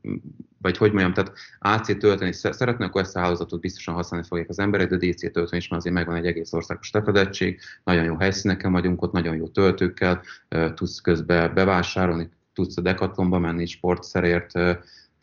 vagy 0.61 0.77
hogy 0.77 0.91
mondjam, 0.91 1.13
tehát 1.13 1.33
AC 1.59 1.97
tölteni 1.97 2.31
szeretnek, 2.31 2.87
akkor 2.87 3.01
ezt 3.01 3.15
a 3.15 3.19
hálózatot 3.19 3.59
biztosan 3.59 3.93
használni 3.93 4.27
fogják 4.27 4.49
az 4.49 4.59
emberek, 4.59 4.89
de 4.89 4.97
DC 4.97 5.19
tölteni 5.19 5.57
is, 5.57 5.67
mert 5.67 5.81
azért 5.81 5.95
megvan 5.95 6.15
egy 6.15 6.25
egész 6.25 6.53
országos 6.53 6.91
lefedettség, 6.91 7.59
nagyon 7.83 8.03
jó 8.03 8.15
helyszíneken 8.15 8.71
vagyunk 8.71 9.01
ott, 9.01 9.11
nagyon 9.11 9.35
jó 9.35 9.47
töltőkkel, 9.47 10.21
tudsz 10.73 10.99
közben 10.99 11.53
bevásárolni, 11.53 12.29
tudsz 12.53 12.77
a 12.77 12.81
Decathlonba 12.81 13.39
menni 13.39 13.65
sportszerért, 13.65 14.51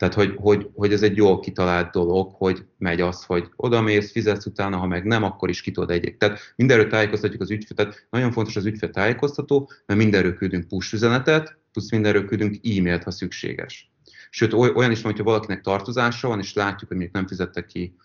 tehát, 0.03 0.17
hogy, 0.17 0.35
hogy, 0.37 0.69
hogy 0.73 0.93
ez 0.93 1.01
egy 1.01 1.15
jól 1.15 1.39
kitalált 1.39 1.91
dolog, 1.91 2.33
hogy 2.35 2.65
megy 2.77 3.01
az, 3.01 3.23
hogy 3.23 3.49
odamész, 3.55 4.11
fizetsz 4.11 4.45
utána, 4.45 4.77
ha 4.77 4.87
meg 4.87 5.03
nem, 5.03 5.23
akkor 5.23 5.49
is 5.49 5.61
ki 5.61 5.71
tudod 5.71 5.89
egyik. 5.91 6.17
Tehát 6.17 6.39
mindenről 6.55 6.87
tájékoztatjuk 6.87 7.41
az 7.41 7.51
ügyfél, 7.51 7.75
tehát 7.77 8.07
nagyon 8.09 8.31
fontos 8.31 8.55
az 8.55 8.65
ügyfél 8.65 8.89
tájékoztató, 8.89 9.71
mert 9.85 9.99
mindenről 9.99 10.33
küldünk 10.33 10.67
push 10.67 10.93
üzenetet, 10.93 11.57
plusz 11.71 11.91
mindenről 11.91 12.25
küldünk 12.25 12.55
e-mailt, 12.55 13.03
ha 13.03 13.11
szükséges. 13.11 13.91
Sőt, 14.29 14.53
olyan 14.53 14.91
is 14.91 15.01
van, 15.01 15.11
hogyha 15.11 15.27
valakinek 15.27 15.61
tartozása 15.61 16.27
van, 16.27 16.39
és 16.39 16.53
látjuk, 16.53 16.89
hogy 16.89 16.99
még 16.99 17.09
nem 17.11 17.27
fizette 17.27 17.65
ki, 17.65 17.95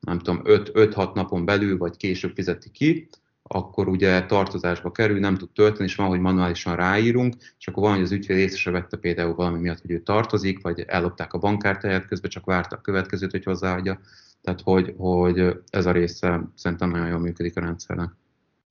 nem 0.00 0.18
tudom, 0.18 0.40
5-6 0.44 1.14
napon 1.14 1.44
belül, 1.44 1.78
vagy 1.78 1.96
később 1.96 2.34
fizeti 2.34 2.70
ki, 2.70 3.08
akkor 3.48 3.88
ugye 3.88 4.26
tartozásba 4.26 4.92
kerül, 4.92 5.18
nem 5.18 5.36
tud 5.36 5.50
tölteni, 5.50 5.84
és 5.84 5.94
van, 5.94 6.08
hogy 6.08 6.20
manuálisan 6.20 6.76
ráírunk, 6.76 7.34
és 7.58 7.68
akkor 7.68 7.82
van, 7.82 7.92
hogy 7.94 8.02
az 8.02 8.12
ügyfél 8.12 8.36
észre 8.36 8.56
se 8.56 8.70
vette 8.70 8.96
például 8.96 9.34
valami 9.34 9.58
miatt, 9.58 9.80
hogy 9.80 9.90
ő 9.90 10.00
tartozik, 10.00 10.62
vagy 10.62 10.80
ellopták 10.80 11.32
a 11.32 11.38
bankkártyáját, 11.38 12.06
közben 12.06 12.30
csak 12.30 12.44
várta 12.44 12.76
a 12.76 12.80
következőt, 12.80 13.30
hogy 13.30 13.44
hozzáadja. 13.44 14.00
Tehát, 14.42 14.60
hogy, 14.60 14.94
hogy 14.96 15.56
ez 15.70 15.86
a 15.86 15.92
része 15.92 16.48
szerintem 16.54 16.90
nagyon 16.90 17.08
jól 17.08 17.18
működik 17.18 17.56
a 17.56 17.60
rendszernek. 17.60 18.10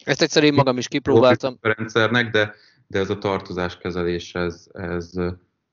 Ezt 0.04 0.22
egyszer 0.22 0.44
én 0.44 0.54
magam 0.54 0.78
is 0.78 0.88
kipróbáltam. 0.88 1.58
A 1.62 1.74
rendszernek, 1.78 2.32
de, 2.32 2.54
de 2.88 3.00
ez 3.00 3.10
a 3.10 3.18
tartozás 3.18 3.78
kezelés, 3.78 4.36
ez, 4.36 4.68
ez 4.74 5.12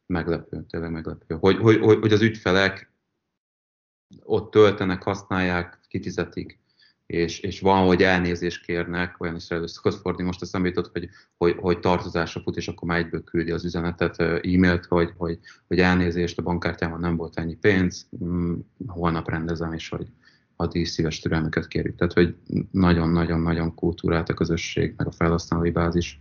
meglepő, 0.07 0.65
tényleg 0.71 0.91
meglepő. 0.91 1.37
Hogy, 1.41 1.57
hogy, 1.57 1.79
hogy 1.79 2.13
az 2.13 2.23
ügyfelek 2.23 2.93
ott 4.23 4.51
töltenek, 4.51 5.03
használják, 5.03 5.79
kifizetik, 5.89 6.59
és, 7.07 7.41
és 7.41 7.61
van, 7.61 7.87
hogy 7.87 8.03
elnézést 8.03 8.65
kérnek, 8.65 9.21
olyan 9.21 9.37
is 9.37 9.49
fordulni, 9.83 10.23
most 10.23 10.43
eszembe 10.43 10.69
jutott, 10.69 10.91
hogy, 10.93 11.09
hogy, 11.37 11.57
hogy 11.59 11.81
tartozásra 11.81 12.41
fut, 12.41 12.57
és 12.57 12.69
akkor 12.69 12.89
már 12.89 12.99
egyből 12.99 13.25
küldi 13.25 13.51
az 13.51 13.65
üzenetet, 13.65 14.21
e-mailt, 14.21 14.85
hogy, 14.85 15.13
hogy, 15.17 15.39
hogy 15.69 15.79
elnézést, 15.79 16.39
a 16.39 16.43
bankkártyámon 16.43 17.01
nem 17.01 17.17
volt 17.17 17.39
ennyi 17.39 17.55
pénz, 17.55 18.09
mm, 18.25 18.55
holnap 18.87 19.29
rendezem, 19.29 19.73
és 19.73 19.89
hogy 19.89 20.07
addig 20.57 20.87
szíves 20.87 21.19
türelmüket 21.19 21.67
kérjük. 21.67 21.97
Tehát, 21.97 22.13
hogy 22.13 22.35
nagyon-nagyon-nagyon 22.71 23.75
kultúrált 23.75 24.29
a 24.29 24.35
közösség, 24.35 24.95
meg 24.97 25.07
a 25.07 25.13
felhasználói 25.13 25.71
bázis. 25.71 26.21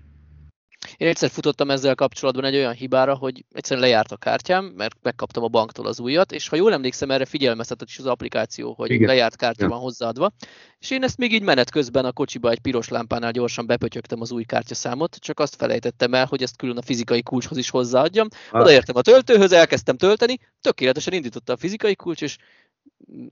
Én 0.97 1.07
egyszer 1.07 1.29
futottam 1.29 1.69
ezzel 1.69 1.95
kapcsolatban 1.95 2.45
egy 2.45 2.55
olyan 2.55 2.73
hibára, 2.73 3.15
hogy 3.15 3.45
egyszerűen 3.51 3.85
lejárt 3.85 4.11
a 4.11 4.17
kártyám, 4.17 4.65
mert 4.65 4.95
megkaptam 5.01 5.43
a 5.43 5.47
banktól 5.47 5.87
az 5.87 5.99
újat, 5.99 6.31
és 6.31 6.47
ha 6.47 6.55
jól 6.55 6.73
emlékszem, 6.73 7.11
erre 7.11 7.25
figyelmeztetett 7.25 7.87
is 7.87 7.99
az 7.99 8.05
applikáció, 8.05 8.73
hogy 8.73 8.91
Igen. 8.91 9.07
lejárt 9.07 9.35
kártya 9.35 9.67
van 9.67 9.79
hozzáadva. 9.79 10.31
És 10.79 10.91
én 10.91 11.03
ezt 11.03 11.17
még 11.17 11.33
így 11.33 11.41
menet 11.41 11.69
közben 11.69 12.05
a 12.05 12.11
kocsiba 12.11 12.49
egy 12.49 12.59
piros 12.59 12.87
lámpánál 12.87 13.31
gyorsan 13.31 13.65
bepötyögtem 13.65 14.21
az 14.21 14.31
új 14.31 14.43
kártyaszámot, 14.43 15.15
csak 15.15 15.39
azt 15.39 15.55
felejtettem 15.55 16.13
el, 16.13 16.25
hogy 16.25 16.43
ezt 16.43 16.57
külön 16.57 16.77
a 16.77 16.81
fizikai 16.81 17.23
kulcshoz 17.23 17.57
is 17.57 17.69
hozzáadjam. 17.69 18.27
Ah. 18.51 18.61
Odaértem 18.61 18.95
a 18.95 19.01
töltőhöz, 19.01 19.51
elkezdtem 19.51 19.97
tölteni, 19.97 20.39
tökéletesen 20.61 21.13
indította 21.13 21.53
a 21.53 21.57
fizikai 21.57 21.95
kulcs, 21.95 22.21
és 22.21 22.37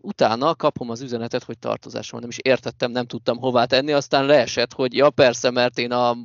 utána 0.02 0.56
kapom 0.56 0.90
az 0.90 1.02
üzenetet, 1.02 1.44
hogy 1.44 1.60
tartozásom 1.60 2.20
nem 2.20 2.30
is 2.30 2.38
értettem, 2.38 2.92
nem 2.92 3.06
tudtam 3.06 3.38
hová 3.38 3.66
tenni, 3.66 3.92
aztán 3.92 4.26
leesett, 4.26 4.74
hogy 4.74 4.94
ja 4.94 5.10
persze, 5.10 5.52
mert 5.52 5.78
én 5.78 5.92
a 5.92 6.18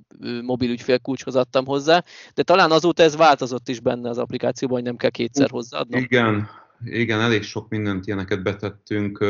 mobil 0.42 0.70
ügyfél 0.70 0.98
kulcshoz 0.98 1.36
adtam 1.36 1.66
hozzá, 1.66 2.04
de 2.34 2.42
talán 2.42 2.70
azóta 2.70 3.02
ez 3.02 3.16
változott 3.16 3.68
is 3.68 3.80
benne 3.80 4.08
az 4.08 4.18
applikációban, 4.18 4.76
hogy 4.76 4.86
nem 4.86 4.96
kell 4.96 5.10
kétszer 5.10 5.50
hozzáadnom. 5.50 6.00
Igen, 6.00 6.48
igen, 6.84 7.20
elég 7.20 7.42
sok 7.42 7.68
mindent 7.68 8.06
ilyeneket 8.06 8.42
betettünk 8.42 9.24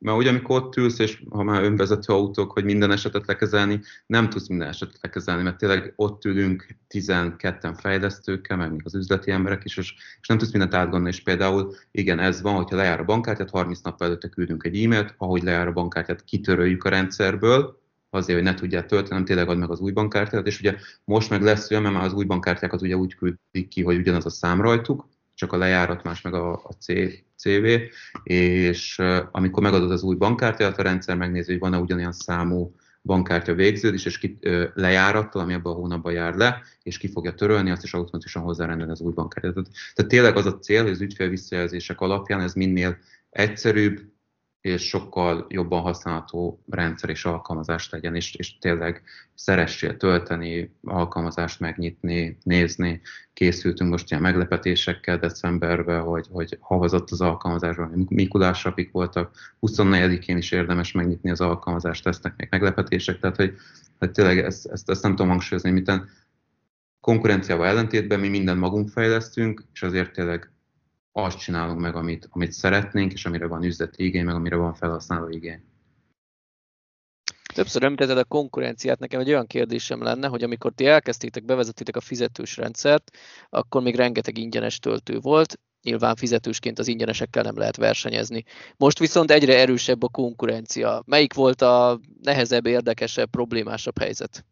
mert 0.00 0.16
ugye 0.16 0.28
amikor 0.28 0.62
ott 0.62 0.76
ülsz, 0.76 0.98
és 0.98 1.22
ha 1.30 1.42
már 1.42 1.62
önvezető 1.62 2.12
autók, 2.12 2.52
hogy 2.52 2.64
minden 2.64 2.90
esetet 2.90 3.26
lekezelni, 3.26 3.80
nem 4.06 4.28
tudsz 4.28 4.48
minden 4.48 4.68
esetet 4.68 4.98
lekezelni, 5.00 5.42
mert 5.42 5.58
tényleg 5.58 5.92
ott 5.96 6.24
ülünk 6.24 6.66
12-en 6.88 7.76
fejlesztőkkel, 7.80 8.56
meg 8.56 8.70
még 8.70 8.80
az 8.84 8.94
üzleti 8.94 9.30
emberek 9.30 9.64
is, 9.64 9.76
és, 9.76 9.94
és 10.20 10.28
nem 10.28 10.38
tudsz 10.38 10.50
mindent 10.50 10.74
átgondolni, 10.74 11.08
és 11.08 11.22
például 11.22 11.74
igen, 11.90 12.18
ez 12.18 12.40
van, 12.40 12.54
hogyha 12.54 12.76
lejár 12.76 13.00
a 13.00 13.04
bankkártyát, 13.04 13.50
30 13.50 13.80
nap 13.80 14.02
előtte 14.02 14.28
küldünk 14.28 14.64
egy 14.64 14.84
e-mailt, 14.84 15.14
ahogy 15.18 15.42
lejár 15.42 15.66
a 15.66 15.72
bankkártyát, 15.72 16.24
kitöröljük 16.24 16.84
a 16.84 16.88
rendszerből, 16.88 17.78
azért, 18.10 18.38
hogy 18.38 18.48
ne 18.48 18.54
tudják 18.54 18.86
tölteni, 18.86 19.24
tényleg 19.24 19.48
ad 19.48 19.58
meg 19.58 19.70
az 19.70 19.80
új 19.80 19.92
bankkártyát, 19.92 20.46
és 20.46 20.58
ugye 20.58 20.76
most 21.04 21.30
meg 21.30 21.42
lesz 21.42 21.70
olyan, 21.70 21.82
mert 21.82 21.94
már 21.94 22.04
az 22.04 22.12
új 22.12 22.24
bankkártyákat 22.24 22.82
ugye 22.82 22.96
úgy 22.96 23.14
küldik 23.14 23.68
ki, 23.68 23.82
hogy 23.82 23.96
ugyanaz 23.96 24.26
a 24.26 24.30
szám 24.30 24.60
rajtuk, 24.60 25.08
csak 25.40 25.52
a 25.52 25.56
lejárat 25.56 26.02
más 26.02 26.20
meg 26.20 26.34
a, 26.34 26.52
a 26.52 26.72
C, 26.78 26.86
CV, 27.36 27.66
és 28.22 29.02
amikor 29.30 29.62
megadod 29.62 29.90
az 29.90 30.02
új 30.02 30.16
bankkártyát, 30.16 30.78
a 30.78 30.82
rendszer 30.82 31.16
megnézi, 31.16 31.50
hogy 31.50 31.60
van-e 31.60 31.78
ugyanolyan 31.78 32.12
számú 32.12 32.74
bankkártya 33.02 33.54
végződés, 33.54 34.04
és 34.04 34.18
ki, 34.18 34.38
ö, 34.40 34.66
lejárattal, 34.74 35.42
ami 35.42 35.54
abban 35.54 35.72
a 35.72 35.76
hónapban 35.76 36.12
jár 36.12 36.34
le, 36.34 36.62
és 36.82 36.98
ki 36.98 37.08
fogja 37.08 37.34
törölni, 37.34 37.70
azt 37.70 37.82
is 37.82 37.94
automatikusan 37.94 38.42
hozzárendelni 38.42 38.92
az 38.92 39.00
új 39.00 39.12
bankkártyát. 39.12 39.54
Tehát, 39.54 39.70
tehát 39.94 40.10
tényleg 40.10 40.36
az 40.36 40.46
a 40.46 40.58
cél, 40.58 40.82
hogy 40.82 40.90
az 40.90 41.00
ügyfél 41.00 41.28
visszajelzések 41.28 42.00
alapján 42.00 42.40
ez 42.40 42.52
minél 42.52 42.98
egyszerűbb, 43.30 44.00
és 44.60 44.88
sokkal 44.88 45.46
jobban 45.48 45.80
használható 45.80 46.62
rendszer 46.70 47.10
és 47.10 47.24
alkalmazást 47.24 47.92
legyen, 47.92 48.14
és, 48.14 48.34
és 48.34 48.58
tényleg 48.58 49.02
szeressél 49.34 49.96
tölteni, 49.96 50.74
alkalmazást 50.82 51.60
megnyitni, 51.60 52.38
nézni. 52.42 53.00
Készültünk 53.32 53.90
most 53.90 54.10
ilyen 54.10 54.22
meglepetésekkel 54.22 55.18
decemberben, 55.18 56.02
hogy, 56.02 56.26
hogy 56.30 56.56
havazott 56.60 57.10
az 57.10 57.20
alkalmazásban, 57.20 58.06
Mikulás 58.08 58.66
apik 58.66 58.90
voltak, 58.92 59.36
24-én 59.60 60.36
is 60.36 60.52
érdemes 60.52 60.92
megnyitni 60.92 61.30
az 61.30 61.40
alkalmazást, 61.40 62.04
lesznek 62.04 62.36
még 62.36 62.48
meglepetések, 62.50 63.18
tehát 63.18 63.36
hogy, 63.36 63.54
hogy 63.98 64.10
tényleg 64.10 64.38
ezt, 64.38 64.66
ezt, 64.66 64.90
ezt 64.90 65.02
nem 65.02 65.10
tudom 65.10 65.28
hangsúlyozni, 65.28 65.70
miten 65.70 66.08
konkurenciával 67.00 67.66
ellentétben 67.66 68.20
mi 68.20 68.28
mindent 68.28 68.60
magunk 68.60 68.88
fejlesztünk, 68.88 69.64
és 69.72 69.82
azért 69.82 70.12
tényleg 70.12 70.50
azt 71.12 71.38
csinálunk 71.38 71.80
meg, 71.80 71.94
amit, 71.94 72.28
amit 72.30 72.52
szeretnénk, 72.52 73.12
és 73.12 73.24
amire 73.24 73.46
van 73.46 73.62
üzleti 73.62 74.04
igény, 74.04 74.24
meg 74.24 74.34
amire 74.34 74.56
van 74.56 74.74
felhasználó 74.74 75.28
igény. 75.28 75.62
Többször 77.54 77.82
említetted 77.82 78.18
a 78.18 78.24
konkurenciát, 78.24 78.98
nekem 78.98 79.20
egy 79.20 79.28
olyan 79.28 79.46
kérdésem 79.46 80.02
lenne, 80.02 80.26
hogy 80.26 80.42
amikor 80.42 80.72
ti 80.72 80.86
elkezdtétek, 80.86 81.44
bevezettétek 81.44 81.96
a 81.96 82.00
fizetős 82.00 82.56
rendszert, 82.56 83.10
akkor 83.48 83.82
még 83.82 83.94
rengeteg 83.94 84.38
ingyenes 84.38 84.78
töltő 84.78 85.18
volt, 85.18 85.60
nyilván 85.82 86.16
fizetősként 86.16 86.78
az 86.78 86.88
ingyenesekkel 86.88 87.42
nem 87.42 87.58
lehet 87.58 87.76
versenyezni. 87.76 88.44
Most 88.76 88.98
viszont 88.98 89.30
egyre 89.30 89.58
erősebb 89.58 90.02
a 90.02 90.08
konkurencia. 90.08 91.02
Melyik 91.06 91.34
volt 91.34 91.62
a 91.62 92.00
nehezebb, 92.22 92.66
érdekesebb, 92.66 93.30
problémásabb 93.30 93.98
helyzet? 93.98 94.44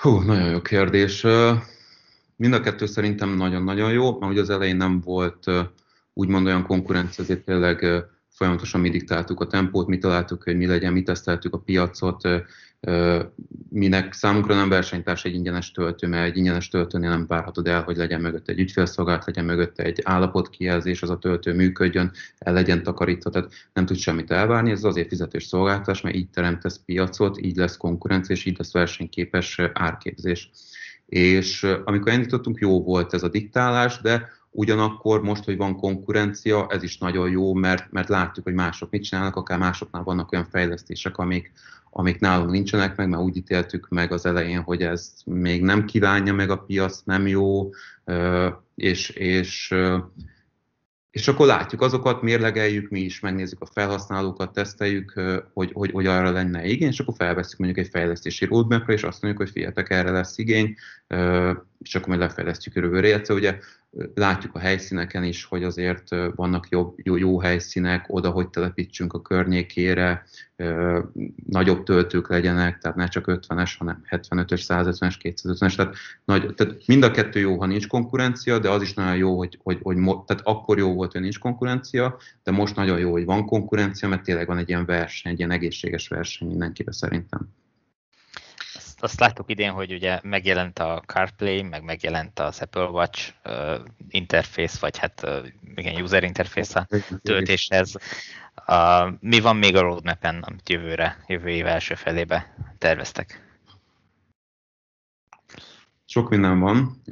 Hú, 0.00 0.18
nagyon 0.18 0.50
jó 0.50 0.60
kérdés. 0.60 1.24
Mind 2.36 2.52
a 2.52 2.60
kettő 2.60 2.86
szerintem 2.86 3.36
nagyon-nagyon 3.36 3.92
jó, 3.92 4.18
mert 4.18 4.32
ugye 4.32 4.40
az 4.40 4.50
elején 4.50 4.76
nem 4.76 5.00
volt 5.00 5.50
úgymond 6.12 6.46
olyan 6.46 6.66
konkurencia, 6.66 7.24
ezért 7.24 7.44
tényleg 7.44 8.04
folyamatosan 8.28 8.80
mi 8.80 8.90
diktáltuk 8.90 9.40
a 9.40 9.46
tempót, 9.46 9.86
mi 9.86 9.98
találtuk, 9.98 10.42
hogy 10.42 10.56
mi 10.56 10.66
legyen, 10.66 10.92
mi 10.92 11.02
teszteltük 11.02 11.54
a 11.54 11.58
piacot, 11.58 12.28
minek 13.68 14.12
számunkra 14.12 14.54
nem 14.54 14.68
versenytárs 14.68 15.24
egy 15.24 15.34
ingyenes 15.34 15.70
töltő, 15.70 16.06
mert 16.06 16.30
egy 16.30 16.36
ingyenes 16.36 16.68
töltőnél 16.68 17.08
nem 17.08 17.26
várhatod 17.26 17.66
el, 17.66 17.82
hogy 17.82 17.96
legyen 17.96 18.20
mögött 18.20 18.48
egy 18.48 18.58
ügyfélszolgálat, 18.58 19.26
legyen 19.26 19.44
mögött 19.44 19.78
egy 19.78 20.00
állapotkijelzés, 20.02 21.02
az 21.02 21.10
a 21.10 21.18
töltő 21.18 21.54
működjön, 21.54 22.12
el 22.38 22.52
legyen 22.52 22.82
takarítva, 22.82 23.30
tehát 23.30 23.52
nem 23.72 23.86
tud 23.86 23.96
semmit 23.96 24.30
elvárni, 24.30 24.70
ez 24.70 24.84
azért 24.84 25.08
fizetős 25.08 25.44
szolgáltatás, 25.44 26.00
mert 26.00 26.16
így 26.16 26.30
teremtesz 26.30 26.80
piacot, 26.84 27.40
így 27.40 27.56
lesz 27.56 27.76
konkurencia, 27.76 28.34
és 28.34 28.44
így 28.44 28.58
lesz 28.58 28.72
versenyképes 28.72 29.60
árképzés. 29.72 30.50
És 31.14 31.66
amikor 31.84 32.12
elindítottunk, 32.12 32.58
jó 32.58 32.82
volt 32.82 33.14
ez 33.14 33.22
a 33.22 33.28
diktálás, 33.28 34.00
de 34.00 34.28
Ugyanakkor 34.56 35.22
most, 35.22 35.44
hogy 35.44 35.56
van 35.56 35.76
konkurencia, 35.76 36.66
ez 36.68 36.82
is 36.82 36.98
nagyon 36.98 37.30
jó, 37.30 37.54
mert, 37.54 37.92
mert 37.92 38.08
látjuk, 38.08 38.44
hogy 38.44 38.54
mások 38.54 38.90
mit 38.90 39.02
csinálnak, 39.02 39.36
akár 39.36 39.58
másoknál 39.58 40.02
vannak 40.02 40.32
olyan 40.32 40.44
fejlesztések, 40.44 41.18
amik, 41.18 41.52
amik 41.90 42.20
nálunk 42.20 42.50
nincsenek 42.50 42.96
meg, 42.96 43.08
mert 43.08 43.22
úgy 43.22 43.36
ítéltük 43.36 43.88
meg 43.88 44.12
az 44.12 44.26
elején, 44.26 44.60
hogy 44.60 44.82
ez 44.82 45.12
még 45.24 45.62
nem 45.62 45.84
kívánja 45.84 46.34
meg 46.34 46.50
a 46.50 46.56
piac, 46.56 47.00
nem 47.04 47.26
jó, 47.26 47.70
és, 48.74 49.08
és, 49.08 49.74
és 51.14 51.28
akkor 51.28 51.46
látjuk 51.46 51.80
azokat, 51.80 52.22
mérlegeljük, 52.22 52.90
mi 52.90 53.00
is 53.00 53.20
megnézzük 53.20 53.60
a 53.60 53.66
felhasználókat, 53.66 54.52
teszteljük, 54.52 55.20
hogy, 55.52 55.70
hogy, 55.72 55.90
hogy 55.90 56.06
arra 56.06 56.30
lenne 56.30 56.64
igény, 56.64 56.88
és 56.88 57.00
akkor 57.00 57.14
felveszünk 57.16 57.58
mondjuk 57.58 57.86
egy 57.86 57.90
fejlesztési 57.90 58.44
roadmapra, 58.44 58.92
és 58.92 59.02
azt 59.02 59.22
mondjuk, 59.22 59.42
hogy 59.42 59.52
figyeljetek, 59.52 59.90
erre 59.90 60.10
lesz 60.10 60.38
igény, 60.38 60.76
és 61.78 61.94
akkor 61.94 62.08
majd 62.08 62.20
lefejlesztjük 62.20 62.74
jövőre. 62.74 63.08
Illetve 63.08 63.34
ugye 63.34 63.58
látjuk 64.14 64.54
a 64.54 64.58
helyszíneken 64.58 65.24
is, 65.24 65.44
hogy 65.44 65.64
azért 65.64 66.08
vannak 66.34 66.68
jobb, 66.68 66.94
jó, 67.02 67.16
jó 67.16 67.40
helyszínek 67.40 68.04
oda, 68.08 68.30
hogy 68.30 68.48
telepítsünk 68.48 69.12
a 69.12 69.22
környékére, 69.22 70.24
nagyobb 71.46 71.82
töltők 71.82 72.28
legyenek, 72.28 72.78
tehát 72.78 72.96
ne 72.96 73.08
csak 73.08 73.24
50-es, 73.28 73.72
hanem 73.78 74.02
75-ös, 74.10 74.64
150-es, 74.68 75.14
250-es, 75.22 75.74
tehát, 75.74 75.94
nagy, 76.24 76.54
tehát 76.54 76.86
mind 76.86 77.02
a 77.02 77.10
kettő 77.10 77.40
jó, 77.40 77.58
ha 77.58 77.66
nincs 77.66 77.86
konkurencia, 77.86 78.58
de 78.58 78.70
az 78.70 78.82
is 78.82 78.94
nagyon 78.94 79.16
jó, 79.16 79.36
hogy, 79.36 79.58
hogy, 79.62 79.78
hogy 79.82 79.96
tehát 79.96 80.42
akkor 80.44 80.78
jó 80.78 80.94
volt, 80.94 81.12
hogy 81.12 81.20
nincs 81.20 81.38
konkurencia, 81.38 82.16
de 82.42 82.50
most 82.50 82.76
nagyon 82.76 82.98
jó, 82.98 83.10
hogy 83.10 83.24
van 83.24 83.46
konkurencia, 83.46 84.08
mert 84.08 84.22
tényleg 84.22 84.46
van 84.46 84.58
egy 84.58 84.68
ilyen 84.68 84.84
verseny, 84.84 85.32
egy 85.32 85.38
ilyen 85.38 85.50
egészséges 85.50 86.08
verseny 86.08 86.48
mindenkibe 86.48 86.92
szerintem 86.92 87.48
azt 89.04 89.20
láttuk 89.20 89.50
idén, 89.50 89.70
hogy 89.70 89.92
ugye 89.92 90.20
megjelent 90.22 90.78
a 90.78 91.02
CarPlay, 91.06 91.62
meg 91.62 91.82
megjelent 91.82 92.38
az 92.38 92.60
Apple 92.60 92.84
Watch 92.84 93.32
uh, 93.44 93.74
interface, 94.08 94.78
vagy 94.80 94.98
hát 94.98 95.22
uh, 95.24 95.46
igen, 95.74 96.02
user 96.02 96.22
interface 96.22 96.80
a 96.80 96.96
töltéshez. 97.22 97.96
Uh, 98.68 99.12
mi 99.20 99.40
van 99.40 99.56
még 99.56 99.76
a 99.76 99.80
roadmap-en, 99.80 100.42
amit 100.42 100.68
jövőre, 100.68 101.16
jövő 101.26 101.48
év 101.48 101.66
első 101.66 101.94
felébe 101.94 102.54
terveztek? 102.78 103.43
Sok 106.14 106.28
minden 106.28 106.60
van. 106.60 107.02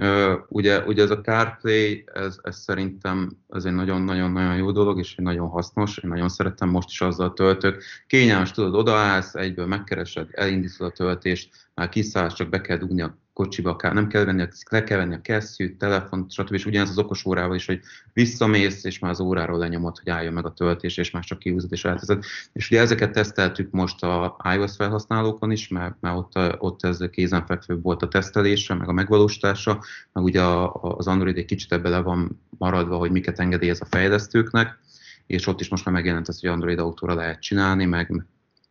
Ugye, 0.48 0.84
ugye 0.84 1.03
ez 1.03 1.11
a 1.11 1.20
CarPlay, 1.20 2.05
ez, 2.14 2.38
ez 2.42 2.59
szerintem 2.59 3.30
ez 3.48 3.64
egy 3.64 3.72
nagyon-nagyon-nagyon 3.72 4.57
jó 4.57 4.70
dolog, 4.70 4.98
és 4.98 5.16
egy 5.16 5.24
nagyon 5.24 5.48
hasznos, 5.48 5.98
én 5.98 6.11
nagyon 6.11 6.28
szeretem, 6.28 6.68
most 6.68 6.88
is 6.88 7.00
azzal 7.00 7.32
töltök. 7.32 7.82
Kényelmes, 8.07 8.50
tudod, 8.50 8.74
odaállsz, 8.74 9.34
egyből 9.34 9.66
megkeresed, 9.66 10.28
elindítod 10.30 10.86
a 10.86 10.90
töltést, 10.90 11.68
már 11.74 11.88
kiszállsz, 11.88 12.34
csak 12.34 12.48
be 12.48 12.61
kell 12.61 12.76
dugni 12.76 13.03
a 13.03 13.18
kocsiba, 13.33 13.76
nem 13.83 14.09
kell 14.09 14.24
venni, 14.24 14.49
le 14.70 14.85
kell 14.85 14.99
venni 14.99 15.14
a 15.14 15.20
kesztyűt, 15.20 15.78
telefont, 15.78 16.33
stb. 16.33 16.53
És 16.53 16.66
ugyanez 16.66 16.91
az 16.91 16.99
okos 16.99 17.24
órával 17.24 17.55
is, 17.55 17.66
hogy 17.66 17.80
visszamész, 18.12 18.85
és 18.85 18.99
már 18.99 19.11
az 19.11 19.20
óráról 19.20 19.59
lenyomod, 19.59 19.99
hogy 19.99 20.11
álljon 20.11 20.33
meg 20.33 20.47
a 20.47 20.53
töltés, 20.53 20.97
és 20.97 21.11
már 21.11 21.24
csak 21.24 21.39
kihúzod 21.39 21.72
és 21.72 21.85
elteszed. 21.85 22.24
És 22.53 22.70
ugye 22.70 22.80
ezeket 22.80 23.12
teszteltük 23.12 23.70
most 23.70 24.03
a 24.03 24.37
iOS 24.55 24.76
felhasználókon 24.76 25.51
is, 25.51 25.68
mert, 25.68 25.95
mert 26.01 26.16
ott, 26.16 26.61
ott 26.61 26.85
ez 26.85 26.99
kézenfekvő 27.11 27.80
volt 27.80 28.03
a 28.03 28.09
tesztelése, 28.09 28.74
meg 28.74 28.89
a 28.89 28.93
megvalósítása, 28.93 29.85
meg 30.12 30.24
ugye 30.24 30.43
az 30.80 31.07
Android 31.07 31.37
egy 31.37 31.45
kicsit 31.45 31.72
ebbe 31.72 31.89
le 31.89 32.01
van 32.01 32.41
maradva, 32.59 32.97
hogy 32.97 33.11
miket 33.11 33.39
engedélyez 33.39 33.80
a 33.80 33.87
fejlesztőknek, 33.91 34.78
és 35.26 35.47
ott 35.47 35.61
is 35.61 35.68
most 35.68 35.85
már 35.85 35.95
megjelent 35.95 36.28
ez, 36.28 36.41
hogy 36.41 36.51
Android 36.51 36.78
autóra 36.78 37.14
lehet 37.14 37.41
csinálni, 37.41 37.85
meg, 37.85 38.24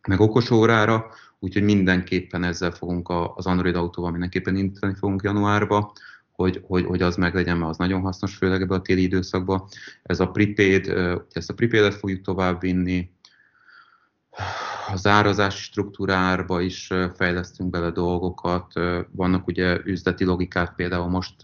meg 0.07 0.19
okos 0.19 0.51
órára, 0.51 1.05
úgyhogy 1.43 1.63
mindenképpen 1.63 2.43
ezzel 2.43 2.71
fogunk 2.71 3.09
az 3.35 3.45
Android 3.45 3.75
autóval 3.75 4.11
mindenképpen 4.11 4.55
indítani 4.55 4.93
fogunk 4.93 5.23
januárba, 5.23 5.93
hogy, 6.31 6.61
hogy, 6.67 6.85
hogy 6.85 7.01
az 7.01 7.15
meg 7.15 7.33
legyen, 7.33 7.57
mert 7.57 7.69
az 7.69 7.77
nagyon 7.77 8.01
hasznos, 8.01 8.35
főleg 8.35 8.61
ebbe 8.61 8.75
a 8.75 8.81
téli 8.81 9.01
időszakban. 9.01 9.63
Ez 10.03 10.19
a 10.19 10.27
prepaid, 10.27 10.93
ezt 11.31 11.49
a 11.49 11.53
prepaid-et 11.53 11.93
fogjuk 11.93 12.21
tovább 12.21 12.63
vinni, 14.37 14.49
a 14.91 14.95
zározási 14.95 15.61
struktúrárba 15.61 16.61
is 16.61 16.89
fejlesztünk 17.15 17.69
bele 17.69 17.89
dolgokat. 17.89 18.73
Vannak 19.11 19.47
ugye 19.47 19.79
üzleti 19.83 20.23
logikát, 20.23 20.75
például 20.75 21.07
most, 21.07 21.35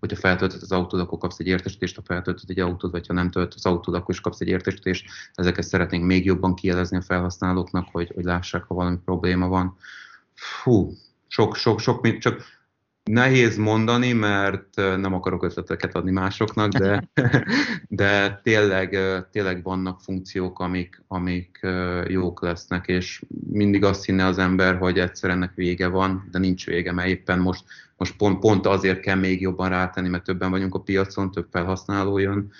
hogyha 0.00 0.16
feltöltöd 0.16 0.62
az 0.62 0.72
autód, 0.72 1.00
akkor 1.00 1.18
kapsz 1.18 1.38
egy 1.38 1.46
értesítést, 1.46 1.96
ha 1.96 2.02
feltöltöd 2.04 2.50
egy 2.50 2.60
autód, 2.60 2.90
vagy 2.90 3.06
ha 3.06 3.12
nem 3.12 3.30
töltöd 3.30 3.52
az 3.56 3.66
autód, 3.66 3.94
akkor 3.94 4.14
is 4.14 4.20
kapsz 4.20 4.40
egy 4.40 4.48
értesítést. 4.48 5.10
Ezeket 5.34 5.64
szeretnénk 5.64 6.04
még 6.04 6.24
jobban 6.24 6.54
kielezni 6.54 6.96
a 6.96 7.02
felhasználóknak, 7.02 7.88
hogy, 7.92 8.12
hogy 8.14 8.24
lássák, 8.24 8.64
ha 8.64 8.74
valami 8.74 8.96
probléma 9.04 9.48
van. 9.48 9.76
Fú, 10.34 10.92
sok, 11.26 11.56
sok, 11.56 11.80
sok, 11.80 12.18
csak 12.18 12.42
Nehéz 13.10 13.56
mondani, 13.56 14.12
mert 14.12 14.74
nem 14.76 15.14
akarok 15.14 15.42
ötleteket 15.42 15.94
adni 15.94 16.10
másoknak, 16.10 16.72
de, 16.72 17.10
de 17.88 18.40
tényleg, 18.42 18.98
tényleg 19.30 19.62
vannak 19.62 20.00
funkciók, 20.00 20.58
amik, 20.58 21.02
amik 21.08 21.60
jók 22.06 22.42
lesznek, 22.42 22.86
és 22.86 23.22
mindig 23.50 23.84
azt 23.84 24.04
hinne 24.04 24.24
az 24.24 24.38
ember, 24.38 24.76
hogy 24.76 24.98
egyszer 24.98 25.30
ennek 25.30 25.54
vége 25.54 25.86
van, 25.86 26.28
de 26.30 26.38
nincs 26.38 26.66
vége, 26.66 26.92
mert 26.92 27.08
éppen 27.08 27.38
most, 27.38 27.64
most 27.96 28.16
pont, 28.16 28.38
pont 28.38 28.66
azért 28.66 29.00
kell 29.00 29.18
még 29.18 29.40
jobban 29.40 29.68
rátenni, 29.68 30.08
mert 30.08 30.24
többen 30.24 30.50
vagyunk 30.50 30.74
a 30.74 30.80
piacon, 30.80 31.30
több 31.30 31.46
felhasználó 31.50 32.18
jön. 32.18 32.52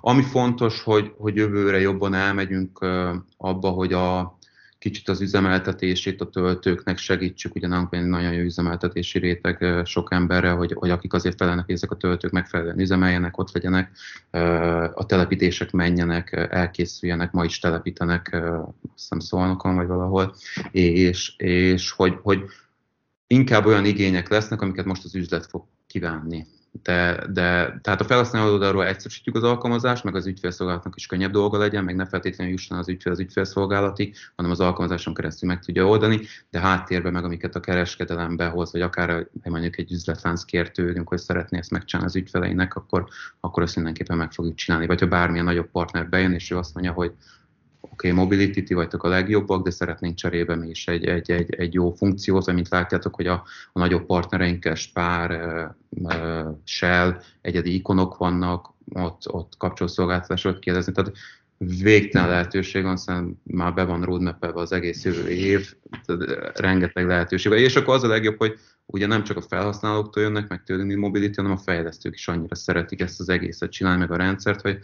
Ami 0.00 0.22
fontos, 0.22 0.82
hogy, 0.82 1.12
hogy 1.16 1.36
jövőre 1.36 1.80
jobban 1.80 2.14
elmegyünk 2.14 2.78
abba, 3.36 3.68
hogy 3.68 3.92
a, 3.92 4.38
kicsit 4.80 5.08
az 5.08 5.20
üzemeltetését 5.20 6.20
a 6.20 6.30
töltőknek 6.30 6.98
segítsük, 6.98 7.60
nálunk 7.60 7.94
egy 7.94 8.04
nagyon 8.04 8.32
jó 8.32 8.42
üzemeltetési 8.42 9.18
réteg 9.18 9.82
sok 9.84 10.12
emberre, 10.12 10.50
hogy, 10.50 10.72
hogy 10.72 10.90
akik 10.90 11.12
azért 11.12 11.36
felelnek, 11.36 11.64
hogy 11.64 11.74
ezek 11.74 11.90
a 11.90 11.96
töltők 11.96 12.30
megfelelően 12.30 12.78
üzemeljenek, 12.78 13.38
ott 13.38 13.52
legyenek, 13.52 13.90
a 14.94 15.06
telepítések 15.06 15.70
menjenek, 15.70 16.48
elkészüljenek, 16.50 17.32
ma 17.32 17.44
is 17.44 17.58
telepítenek, 17.58 18.30
azt 18.34 18.92
hiszem 18.94 19.18
szolnokon 19.18 19.74
vagy 19.74 19.86
valahol, 19.86 20.34
és, 20.70 21.36
és 21.36 21.90
hogy, 21.90 22.18
hogy 22.22 22.44
inkább 23.26 23.66
olyan 23.66 23.84
igények 23.84 24.28
lesznek, 24.28 24.62
amiket 24.62 24.84
most 24.84 25.04
az 25.04 25.14
üzlet 25.14 25.46
fog 25.46 25.64
kívánni 25.86 26.46
de, 26.72 27.26
de 27.32 27.78
tehát 27.82 28.00
a 28.00 28.04
felhasználó 28.04 28.52
oldalról 28.52 28.86
egyszerűsítjük 28.86 29.36
az 29.36 29.42
alkalmazást, 29.42 30.04
meg 30.04 30.14
az 30.14 30.26
ügyfélszolgálatnak 30.26 30.96
is 30.96 31.06
könnyebb 31.06 31.32
dolga 31.32 31.58
legyen, 31.58 31.84
meg 31.84 31.96
ne 31.96 32.06
feltétlenül 32.06 32.52
jusson 32.52 32.78
az 32.78 32.88
ügyfél 32.88 33.12
az 33.12 33.20
ügyfélszolgálatig, 33.20 34.16
hanem 34.36 34.50
az 34.50 34.60
alkalmazáson 34.60 35.14
keresztül 35.14 35.48
meg 35.48 35.64
tudja 35.64 35.86
oldani, 35.86 36.20
de 36.50 36.60
háttérben 36.60 37.12
meg 37.12 37.24
amiket 37.24 37.54
a 37.54 37.60
kereskedelembe 37.60 38.46
hoz, 38.46 38.72
vagy 38.72 38.80
akár 38.80 39.26
mondjuk 39.42 39.78
egy 39.78 39.92
üzletlánc 39.92 40.44
kér 40.44 40.70
hogy 41.04 41.18
szeretné 41.18 41.58
ezt 41.58 41.70
megcsinálni 41.70 42.10
az 42.10 42.16
ügyfeleinek, 42.16 42.74
akkor, 42.74 43.08
akkor 43.40 43.62
ezt 43.62 43.74
mindenképpen 43.74 44.16
meg 44.16 44.32
fogjuk 44.32 44.54
csinálni. 44.54 44.86
Vagy 44.86 45.00
ha 45.00 45.06
bármilyen 45.06 45.44
nagyobb 45.44 45.70
partner 45.70 46.08
bejön, 46.08 46.32
és 46.32 46.50
ő 46.50 46.56
azt 46.56 46.74
mondja, 46.74 46.92
hogy 46.92 47.12
oké, 48.00 48.10
okay, 48.10 48.24
mobility 48.24 48.62
ti 48.62 48.74
vagytok 48.74 49.02
a 49.02 49.08
legjobbak, 49.08 49.64
de 49.64 49.70
szeretnénk 49.70 50.14
cserébe 50.14 50.56
mi 50.56 50.68
is 50.68 50.88
egy, 50.88 51.04
egy, 51.04 51.30
egy, 51.30 51.54
egy 51.54 51.74
jó 51.74 51.90
funkciót, 51.90 52.48
amint 52.48 52.68
látjátok, 52.68 53.14
hogy 53.14 53.26
a, 53.26 53.44
a 53.72 53.78
nagyobb 53.78 54.06
partnereinkkel, 54.06 54.74
Spár, 54.74 55.30
uh, 55.90 56.46
Shell, 56.64 57.20
egyedi 57.40 57.74
ikonok 57.74 58.16
vannak, 58.16 58.74
ott, 58.92 59.32
ott 59.32 59.52
kapcsolószolgáltatásot 59.58 60.58
kérdezni, 60.58 60.92
tehát 60.92 61.12
végtelen 61.82 62.28
lehetőség 62.28 62.82
van, 62.82 62.94
hiszen 62.96 63.40
már 63.42 63.74
be 63.74 63.84
van 63.84 64.02
roadmap 64.02 64.44
az 64.44 64.72
egész 64.72 65.04
jövő 65.04 65.28
év, 65.28 65.74
tehát 66.06 66.58
rengeteg 66.58 67.06
lehetőség 67.06 67.52
van. 67.52 67.60
És 67.60 67.76
akkor 67.76 67.94
az 67.94 68.02
a 68.02 68.08
legjobb, 68.08 68.38
hogy 68.38 68.58
ugye 68.86 69.06
nem 69.06 69.24
csak 69.24 69.36
a 69.36 69.42
felhasználóktól 69.48 70.22
jönnek, 70.22 70.48
meg 70.48 70.62
tőlünk 70.62 70.96
mobility, 70.96 71.36
hanem 71.36 71.52
a 71.52 71.56
fejlesztők 71.56 72.14
is 72.14 72.28
annyira 72.28 72.54
szeretik 72.54 73.00
ezt 73.00 73.20
az 73.20 73.28
egészet 73.28 73.70
csinálni, 73.70 74.00
meg 74.00 74.10
a 74.10 74.16
rendszert, 74.16 74.60
hogy 74.60 74.78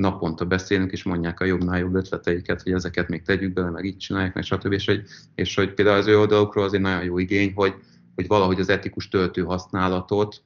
naponta 0.00 0.44
beszélünk, 0.44 0.92
és 0.92 1.02
mondják 1.02 1.40
a 1.40 1.44
jobbnál 1.44 1.78
jobb 1.78 1.94
ötleteiket, 1.94 2.62
hogy 2.62 2.72
ezeket 2.72 3.08
még 3.08 3.22
tegyük 3.22 3.52
bele, 3.52 3.70
meg 3.70 3.84
így 3.84 3.96
csinálják, 3.96 4.34
meg 4.34 4.44
stb. 4.44 4.72
És 4.72 4.86
hogy, 4.86 5.02
és 5.34 5.54
hogy 5.54 5.74
például 5.74 5.98
az 5.98 6.06
ő 6.06 6.18
oldalukról 6.18 6.64
azért 6.64 6.82
nagyon 6.82 7.04
jó 7.04 7.18
igény, 7.18 7.52
hogy, 7.54 7.74
hogy 8.14 8.26
valahogy 8.26 8.60
az 8.60 8.68
etikus 8.68 9.08
töltő 9.08 9.42
használatot 9.42 10.42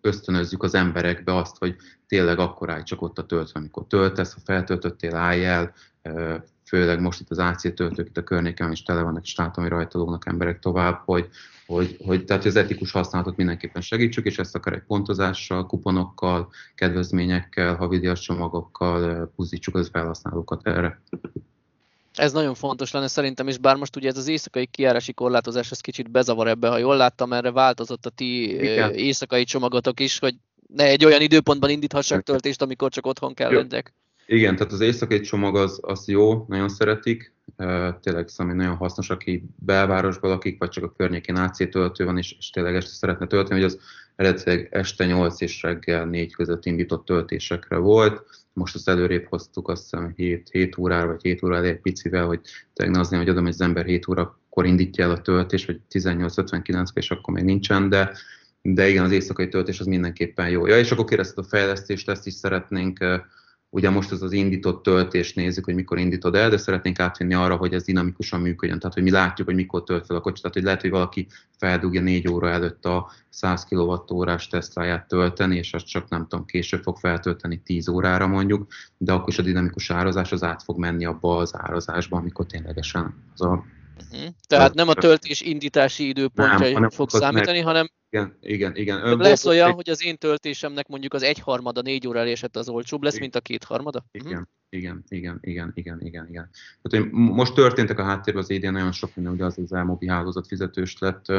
ösztönözzük 0.00 0.62
az 0.62 0.74
emberekbe 0.74 1.36
azt, 1.36 1.56
hogy 1.58 1.76
tényleg 2.06 2.38
akkor 2.38 2.70
állj 2.70 2.82
csak 2.82 3.02
ott 3.02 3.18
a 3.18 3.26
töltő, 3.26 3.50
amikor 3.54 3.86
töltesz, 3.86 4.34
ha 4.34 4.40
feltöltöttél, 4.44 5.14
állj 5.14 5.44
el, 5.44 5.74
főleg 6.68 7.00
most 7.00 7.20
itt 7.20 7.30
az 7.30 7.38
AC 7.38 7.74
töltők 7.74 8.08
itt 8.08 8.16
a 8.16 8.22
környéken 8.22 8.72
is 8.72 8.82
tele 8.82 9.02
vannak, 9.02 9.24
és 9.24 9.34
látom, 9.34 9.64
hogy 9.64 9.72
rajta 9.72 9.98
lógnak 9.98 10.26
emberek 10.26 10.58
tovább, 10.58 11.02
hogy, 11.04 11.28
hogy, 11.66 11.96
hogy 12.04 12.24
tehát 12.24 12.44
az 12.44 12.56
etikus 12.56 12.92
használatot 12.92 13.36
mindenképpen 13.36 13.82
segítsük, 13.82 14.26
és 14.26 14.38
ezt 14.38 14.54
akár 14.54 14.74
egy 14.74 14.82
pontozással, 14.86 15.66
kuponokkal, 15.66 16.52
kedvezményekkel, 16.74 17.76
havidias 17.76 18.20
csomagokkal 18.20 19.26
puzzítsuk 19.36 19.74
az 19.74 19.88
felhasználókat 19.92 20.66
erre. 20.66 21.00
Ez 22.14 22.32
nagyon 22.32 22.54
fontos 22.54 22.90
lenne 22.90 23.08
szerintem, 23.08 23.48
és 23.48 23.58
bár 23.58 23.76
most 23.76 23.96
ugye 23.96 24.08
ez 24.08 24.16
az 24.16 24.28
éjszakai 24.28 24.66
kiárási 24.66 25.12
korlátozás, 25.12 25.70
ez 25.70 25.80
kicsit 25.80 26.10
bezavar 26.10 26.48
ebbe, 26.48 26.68
ha 26.68 26.78
jól 26.78 26.96
láttam, 26.96 27.32
erre 27.32 27.50
változott 27.50 28.06
a 28.06 28.10
ti 28.10 28.54
Igen. 28.54 28.94
éjszakai 28.94 29.44
csomagotok 29.44 30.00
is, 30.00 30.18
hogy 30.18 30.34
ne 30.66 30.84
egy 30.84 31.04
olyan 31.04 31.20
időpontban 31.20 31.70
indíthassak 31.70 32.22
töltést, 32.22 32.62
amikor 32.62 32.90
csak 32.90 33.06
otthon 33.06 33.34
kell 33.34 33.52
legyek. 33.52 33.92
Igen, 34.30 34.56
tehát 34.56 34.72
az 34.72 34.80
éjszakai 34.80 35.20
csomag 35.20 35.56
az, 35.56 35.78
az 35.82 36.08
jó, 36.08 36.44
nagyon 36.48 36.68
szeretik, 36.68 37.32
tényleg 38.00 38.28
szóval 38.28 38.54
nagyon 38.54 38.76
hasznos, 38.76 39.10
aki 39.10 39.44
belvárosban 39.56 40.30
lakik, 40.30 40.58
vagy 40.58 40.68
csak 40.68 40.84
a 40.84 40.92
környékén 40.92 41.36
AC 41.36 41.70
töltő 41.70 42.04
van, 42.04 42.18
és, 42.18 42.34
és 42.38 42.50
tényleg 42.50 42.74
este 42.74 42.90
szeretne 42.90 43.26
tölteni, 43.26 43.60
hogy 43.60 43.70
az 43.70 43.80
eredetileg 44.16 44.68
este 44.70 45.06
8 45.06 45.40
és 45.40 45.62
reggel 45.62 46.04
4 46.04 46.34
között 46.34 46.64
indított 46.64 47.04
töltésekre 47.04 47.76
volt. 47.76 48.24
Most 48.52 48.74
azt 48.74 48.88
előrébb 48.88 49.24
hoztuk, 49.24 49.68
azt 49.68 49.82
hiszem 49.82 50.12
7, 50.16 50.48
7 50.50 50.78
órára, 50.78 51.06
vagy 51.06 51.22
7 51.22 51.42
órára 51.42 51.66
egy 51.66 51.80
picivel, 51.80 52.26
hogy 52.26 52.40
tényleg 52.72 52.94
ne 52.94 53.00
az 53.00 53.08
hogy 53.08 53.28
adom, 53.28 53.44
hogy 53.44 53.52
az 53.52 53.60
ember 53.60 53.84
7 53.84 54.08
órakor 54.08 54.66
indítja 54.66 55.04
el 55.04 55.10
a 55.10 55.20
töltés, 55.20 55.66
vagy 55.66 55.80
18.59 55.90 56.86
és 56.94 57.10
akkor 57.10 57.34
még 57.34 57.44
nincsen, 57.44 57.88
de, 57.88 58.12
de 58.62 58.88
igen, 58.88 59.04
az 59.04 59.12
éjszakai 59.12 59.48
töltés 59.48 59.80
az 59.80 59.86
mindenképpen 59.86 60.48
jó. 60.48 60.66
Ja, 60.66 60.78
és 60.78 60.90
akkor 60.90 61.04
kérdezted 61.04 61.44
a 61.44 61.48
fejlesztést, 61.48 62.08
ezt 62.08 62.26
is 62.26 62.34
szeretnénk 62.34 62.98
Ugye 63.70 63.90
most 63.90 64.12
az 64.12 64.22
az 64.22 64.32
indított 64.32 64.82
töltést 64.82 65.36
nézzük, 65.36 65.64
hogy 65.64 65.74
mikor 65.74 65.98
indítod 65.98 66.34
el, 66.34 66.50
de 66.50 66.56
szeretnénk 66.56 66.98
átvinni 66.98 67.34
arra, 67.34 67.56
hogy 67.56 67.72
ez 67.74 67.84
dinamikusan 67.84 68.40
működjön. 68.40 68.78
Tehát, 68.78 68.94
hogy 68.94 69.02
mi 69.02 69.10
látjuk, 69.10 69.46
hogy 69.46 69.56
mikor 69.56 69.84
tölt 69.84 70.06
fel 70.06 70.16
a 70.16 70.20
kocsit. 70.20 70.40
Tehát, 70.42 70.56
hogy 70.56 70.64
lehet, 70.64 70.80
hogy 70.80 70.90
valaki 70.90 71.26
feldugja 71.58 72.00
négy 72.00 72.28
óra 72.28 72.48
előtt 72.48 72.84
a 72.84 73.10
100 73.28 73.64
kWh-órás 73.64 74.48
tesztráját 74.48 75.08
tölteni, 75.08 75.56
és 75.56 75.74
azt 75.74 75.86
csak 75.86 76.08
nem 76.08 76.26
tudom, 76.26 76.44
később 76.44 76.82
fog 76.82 76.96
feltölteni 76.96 77.60
10 77.64 77.88
órára 77.88 78.26
mondjuk, 78.26 78.66
de 78.96 79.12
akkor 79.12 79.28
is 79.28 79.38
a 79.38 79.42
dinamikus 79.42 79.90
árazás 79.90 80.32
az 80.32 80.42
át 80.42 80.62
fog 80.62 80.78
menni 80.78 81.04
abba 81.04 81.36
az 81.36 81.56
árazásba, 81.56 82.16
amikor 82.16 82.46
ténylegesen 82.46 83.14
az 83.34 83.40
a 83.40 83.64
Uh-huh. 84.12 84.28
Tehát 84.46 84.74
nem 84.74 84.88
a 84.88 84.94
töltés 84.94 85.40
indítási 85.40 86.08
időpontja 86.08 86.78
nem, 86.78 86.90
fog 86.90 87.10
számítani, 87.10 87.56
meg, 87.56 87.66
hanem 87.66 87.88
igen, 88.10 88.36
igen, 88.40 88.76
igen. 88.76 89.06
Ön 89.06 89.18
lesz 89.18 89.44
volt, 89.44 89.56
olyan, 89.56 89.72
hogy 89.72 89.90
az 89.90 90.04
én 90.04 90.18
töltésemnek 90.18 90.88
mondjuk 90.88 91.14
az 91.14 91.22
egyharmada 91.22 91.80
négy 91.80 92.06
óra 92.06 92.20
esett 92.20 92.56
az 92.56 92.68
olcsóbb 92.68 93.02
lesz, 93.02 93.18
mint 93.18 93.34
a 93.36 93.40
kétharmada? 93.40 94.04
Igen, 94.10 94.26
uh-huh. 94.26 94.46
igen, 94.68 95.04
igen, 95.08 95.38
igen, 95.40 95.70
igen, 95.74 96.00
igen, 96.00 96.28
igen. 96.28 96.48
Tehát, 96.82 97.06
hogy 97.06 97.12
most 97.12 97.54
történtek 97.54 97.98
a 97.98 98.04
háttérben 98.04 98.42
az 98.42 98.50
idén 98.50 98.72
nagyon 98.72 98.92
sok 98.92 99.14
minden, 99.14 99.32
ugye 99.32 99.44
az 99.44 99.58
az 99.58 99.72
elmobi 99.72 100.08
hálózat 100.08 100.46
fizetős 100.46 100.98
lett, 100.98 101.32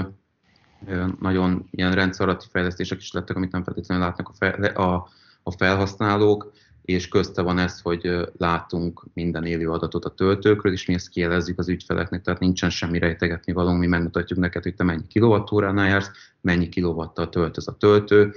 nagyon 1.20 1.68
ilyen 1.72 1.94
rendszeralatti 1.94 2.46
fejlesztések 2.52 3.00
is 3.00 3.12
lettek, 3.12 3.36
amit 3.36 3.52
nem 3.52 3.64
feltétlenül 3.64 4.04
látnak 4.04 4.30
a, 4.30 4.34
fel, 4.34 4.64
a, 4.64 5.10
a 5.44 5.52
felhasználók 5.52 6.52
és 6.94 7.08
közte 7.08 7.42
van 7.42 7.60
ez, 7.60 7.80
hogy 7.82 8.30
látunk 8.38 9.06
minden 9.14 9.46
élő 9.46 9.72
adatot 9.72 10.06
a 10.06 10.10
töltőkről, 10.10 10.74
és 10.74 10.86
mi 10.86 10.94
ezt 10.94 11.10
kielezzük 11.10 11.60
az 11.60 11.70
ügyfeleknek, 11.70 12.22
tehát 12.22 12.40
nincsen 12.40 12.70
semmi 12.70 13.00
rejtegetni 13.00 13.54
való, 13.54 13.72
mi 13.72 13.88
megmutatjuk 13.88 14.40
neked, 14.40 14.64
hogy 14.64 14.76
te 14.76 14.84
mennyi 14.84 15.08
kilovattóránál 15.08 15.88
jársz, 15.88 16.12
mennyi 16.42 16.70
kilovattal 16.70 17.30
tölt 17.30 17.58
ez 17.58 17.68
a 17.68 17.78
töltő, 17.78 18.34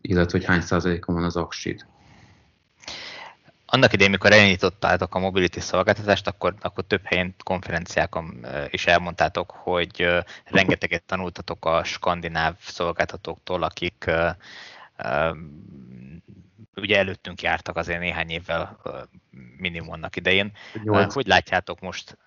illetve 0.00 0.38
hogy 0.38 0.44
hány 0.44 0.60
százalékon 0.60 1.14
van 1.14 1.24
az 1.24 1.36
aksid. 1.36 1.86
Annak 3.66 3.92
idején, 3.92 4.10
mikor 4.10 4.32
elindítottátok 4.32 5.14
a 5.14 5.18
mobility 5.18 5.58
szolgáltatást, 5.58 6.26
akkor, 6.26 6.54
akkor 6.60 6.84
több 6.84 7.02
helyen 7.04 7.34
konferenciákon 7.44 8.46
is 8.70 8.86
elmondtátok, 8.86 9.50
hogy 9.50 10.06
rengeteget 10.44 11.02
tanultatok 11.02 11.64
a 11.64 11.84
skandináv 11.84 12.54
szolgáltatóktól, 12.60 13.62
akik 13.62 14.10
ugye 16.80 16.98
előttünk 16.98 17.42
jártak 17.42 17.76
azért 17.76 18.00
néhány 18.00 18.30
évvel 18.30 18.80
minimum 19.56 19.90
annak 19.90 20.16
idején. 20.16 20.52
8. 20.84 21.14
Hogy 21.14 21.26
látjátok 21.26 21.80
most, 21.80 22.18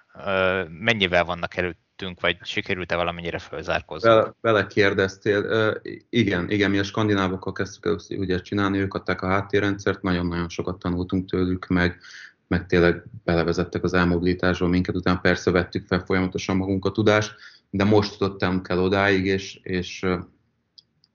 mennyivel 0.69 1.23
vannak 1.23 1.55
előttünk, 1.55 2.21
vagy 2.21 2.37
sikerült-e 2.41 2.95
valamennyire 2.95 3.39
fölzárkozni? 3.39 4.09
Bele, 4.09 4.33
belekérdeztél. 4.41 5.73
Igen, 6.09 6.49
igen, 6.49 6.71
mi 6.71 6.77
a 6.77 6.83
skandinávokkal 6.83 7.53
kezdtük 7.53 7.85
először 7.85 8.17
ugye 8.17 8.41
csinálni, 8.41 8.79
ők 8.79 8.93
adták 8.93 9.21
a 9.21 9.27
háttérrendszert, 9.27 10.01
nagyon-nagyon 10.01 10.49
sokat 10.49 10.79
tanultunk 10.79 11.29
tőlük, 11.29 11.67
meg, 11.67 11.99
meg 12.47 12.65
tényleg 12.65 13.03
belevezettek 13.23 13.83
az 13.83 13.93
elmobilitásba 13.93 14.67
minket, 14.67 14.95
utána 14.95 15.19
persze 15.19 15.51
vettük 15.51 15.87
fel 15.87 15.99
folyamatosan 15.99 16.57
magunk 16.57 16.85
a 16.85 16.91
tudást, 16.91 17.35
de 17.69 17.83
most 17.83 18.17
tudtam 18.17 18.61
kell 18.61 18.79
odáig, 18.79 19.25
és, 19.25 19.59
és, 19.63 20.05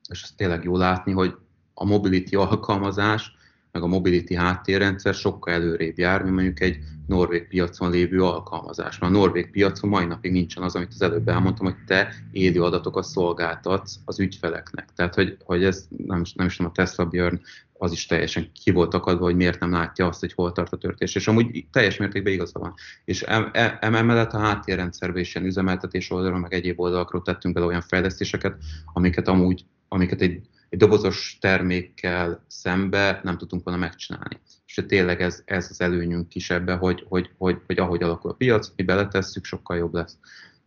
és 0.08 0.22
ez 0.22 0.30
tényleg 0.36 0.64
jó 0.64 0.76
látni, 0.76 1.12
hogy 1.12 1.34
a 1.74 1.84
mobility 1.84 2.34
alkalmazás, 2.36 3.32
meg 3.72 3.82
a 3.82 3.86
mobility 3.86 4.34
háttérrendszer 4.34 5.14
sokkal 5.14 5.52
előrébb 5.54 5.98
jár, 5.98 6.22
mint 6.22 6.34
mondjuk 6.34 6.60
egy 6.60 6.78
norvég 7.06 7.48
piacon 7.48 7.90
lévő 7.90 8.22
alkalmazás. 8.22 8.98
Mert 8.98 9.12
a 9.12 9.16
norvég 9.16 9.50
piacon 9.50 9.90
mai 9.90 10.04
napig 10.04 10.32
nincsen 10.32 10.62
az, 10.62 10.74
amit 10.74 10.92
az 10.92 11.02
előbb 11.02 11.28
elmondtam, 11.28 11.66
hogy 11.66 11.84
te 11.86 12.14
élő 12.32 12.62
adatokat 12.62 13.04
szolgáltatsz 13.04 13.98
az 14.04 14.20
ügyfeleknek. 14.20 14.88
Tehát, 14.96 15.14
hogy, 15.14 15.36
hogy 15.44 15.64
ez 15.64 15.86
nem, 15.96 16.22
nem 16.34 16.46
is 16.46 16.56
nem 16.56 16.66
a 16.66 16.72
Tesla 16.72 17.04
Björn, 17.04 17.40
az 17.78 17.92
is 17.92 18.06
teljesen 18.06 18.50
ki 18.62 18.70
volt 18.70 18.94
akadva, 18.94 19.24
hogy 19.24 19.36
miért 19.36 19.60
nem 19.60 19.72
látja 19.72 20.06
azt, 20.06 20.20
hogy 20.20 20.32
hol 20.32 20.52
tart 20.52 20.72
a 20.72 20.76
törtés. 20.76 21.14
És 21.14 21.28
amúgy 21.28 21.66
teljes 21.72 21.96
mértékben 21.96 22.32
igaza 22.32 22.58
van. 22.58 22.74
És 23.04 23.22
emellett 23.80 24.32
a 24.32 24.38
háttérrendszerbe 24.38 25.20
is 25.20 25.34
ilyen 25.34 25.46
üzemeltetés 25.46 26.10
oldalról, 26.10 26.38
meg 26.38 26.52
egyéb 26.52 26.80
oldalakról 26.80 27.22
tettünk 27.22 27.54
bele 27.54 27.66
olyan 27.66 27.80
fejlesztéseket, 27.82 28.56
amiket 28.92 29.28
amúgy 29.28 29.64
amiket 29.88 30.20
egy 30.20 30.40
egy 30.74 30.80
dobozos 30.80 31.38
termékkel 31.40 32.44
szembe 32.46 33.20
nem 33.22 33.38
tudtunk 33.38 33.64
volna 33.64 33.80
megcsinálni. 33.80 34.40
És 34.66 34.84
tényleg 34.86 35.20
ez, 35.20 35.42
ez 35.44 35.66
az 35.70 35.80
előnyünk 35.80 36.34
is 36.34 36.50
ebbe, 36.50 36.74
hogy, 36.74 37.04
hogy, 37.08 37.30
hogy, 37.38 37.60
hogy 37.66 37.78
ahogy 37.78 38.02
alakul 38.02 38.30
a 38.30 38.34
piac, 38.34 38.72
mi 38.76 38.82
beletesszük, 38.82 39.44
sokkal 39.44 39.76
jobb 39.76 39.94
lesz. 39.94 40.16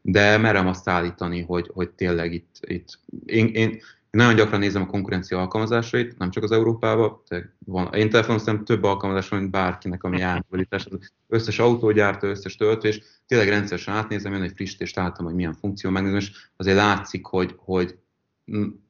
De 0.01 0.38
merem 0.38 0.68
azt 0.68 0.89
állítani, 0.89 1.41
hogy, 1.41 1.70
hogy 1.74 1.89
tényleg 1.89 2.34
itt, 2.34 2.55
itt 2.62 2.99
én, 3.26 3.47
én, 3.47 3.80
nagyon 4.10 4.36
gyakran 4.36 4.60
nézem 4.60 4.82
a 4.82 4.86
konkurencia 4.86 5.39
alkalmazásait, 5.39 6.18
nem 6.18 6.30
csak 6.30 6.43
az 6.43 6.51
Európában. 6.51 7.22
Van, 7.66 7.93
én 7.93 8.10
telefonon 8.10 8.66
több 8.66 8.84
alkalmazás 8.84 9.30
van, 9.30 9.39
mint 9.39 9.51
bárkinek, 9.51 10.03
ami 10.03 10.22
elmobilitás. 10.22 10.86
Az 10.86 11.12
összes 11.28 11.60
autógyártó, 11.60 12.28
összes 12.28 12.55
töltő, 12.55 12.88
és 12.88 13.01
tényleg 13.26 13.49
rendszeresen 13.49 13.93
átnézem, 13.93 14.34
jön 14.34 14.41
egy 14.41 14.53
frissítést 14.55 14.95
látom, 14.95 15.26
hogy 15.26 15.36
milyen 15.36 15.53
funkció 15.53 15.89
megnézem, 15.89 16.18
és 16.18 16.32
azért 16.55 16.78
látszik, 16.78 17.26
hogy, 17.26 17.55
hogy 17.58 17.97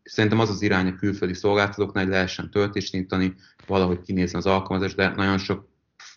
szerintem 0.03 0.39
az 0.39 0.49
az 0.49 0.61
irány 0.61 0.87
a 0.87 0.95
külföldi 0.95 1.33
szolgáltatóknál, 1.33 2.03
hogy 2.03 2.13
lehessen 2.13 2.51
töltést 2.51 2.93
nyitani, 2.93 3.35
valahogy 3.67 4.01
kinézni 4.01 4.37
az 4.37 4.45
alkalmazás, 4.45 4.95
de 4.95 5.13
nagyon 5.15 5.37
sok 5.37 5.67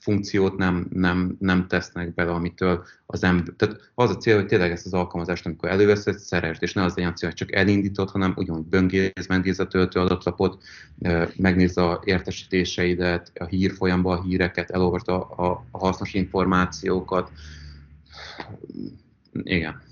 funkciót 0.01 0.57
nem, 0.57 0.87
nem, 0.91 1.37
nem 1.39 1.67
tesznek 1.67 2.15
bele, 2.15 2.31
amitől 2.31 2.85
az 3.07 3.23
ember... 3.23 3.55
Tehát 3.57 3.91
az 3.95 4.11
a 4.11 4.17
cél, 4.17 4.35
hogy 4.35 4.47
tényleg 4.47 4.71
ezt 4.71 4.87
az 4.87 4.93
alkalmazást, 4.93 5.47
amikor 5.47 5.69
előveszed, 5.69 6.19
szeresd, 6.19 6.63
és 6.63 6.73
ne 6.73 6.83
az 6.83 6.95
legyen 6.95 7.15
cél, 7.15 7.29
hogy 7.29 7.39
csak 7.39 7.53
elindítod, 7.53 8.11
hanem 8.11 8.33
ugyanúgy 8.37 8.67
böngész, 8.67 9.27
megnéz 9.29 9.61
a 9.61 9.67
töltő 9.67 10.01
adatlapot, 10.01 10.63
megnéz 11.37 11.77
a 11.77 12.01
értesítéseidet, 12.05 13.33
a 13.35 13.45
hírfolyamban 13.45 14.19
a 14.19 14.23
híreket, 14.23 14.71
elolvasd 14.71 15.09
a, 15.09 15.31
a, 15.37 15.65
a 15.71 15.79
hasznos 15.79 16.15
információkat. 16.15 17.31
Igen. 19.33 19.89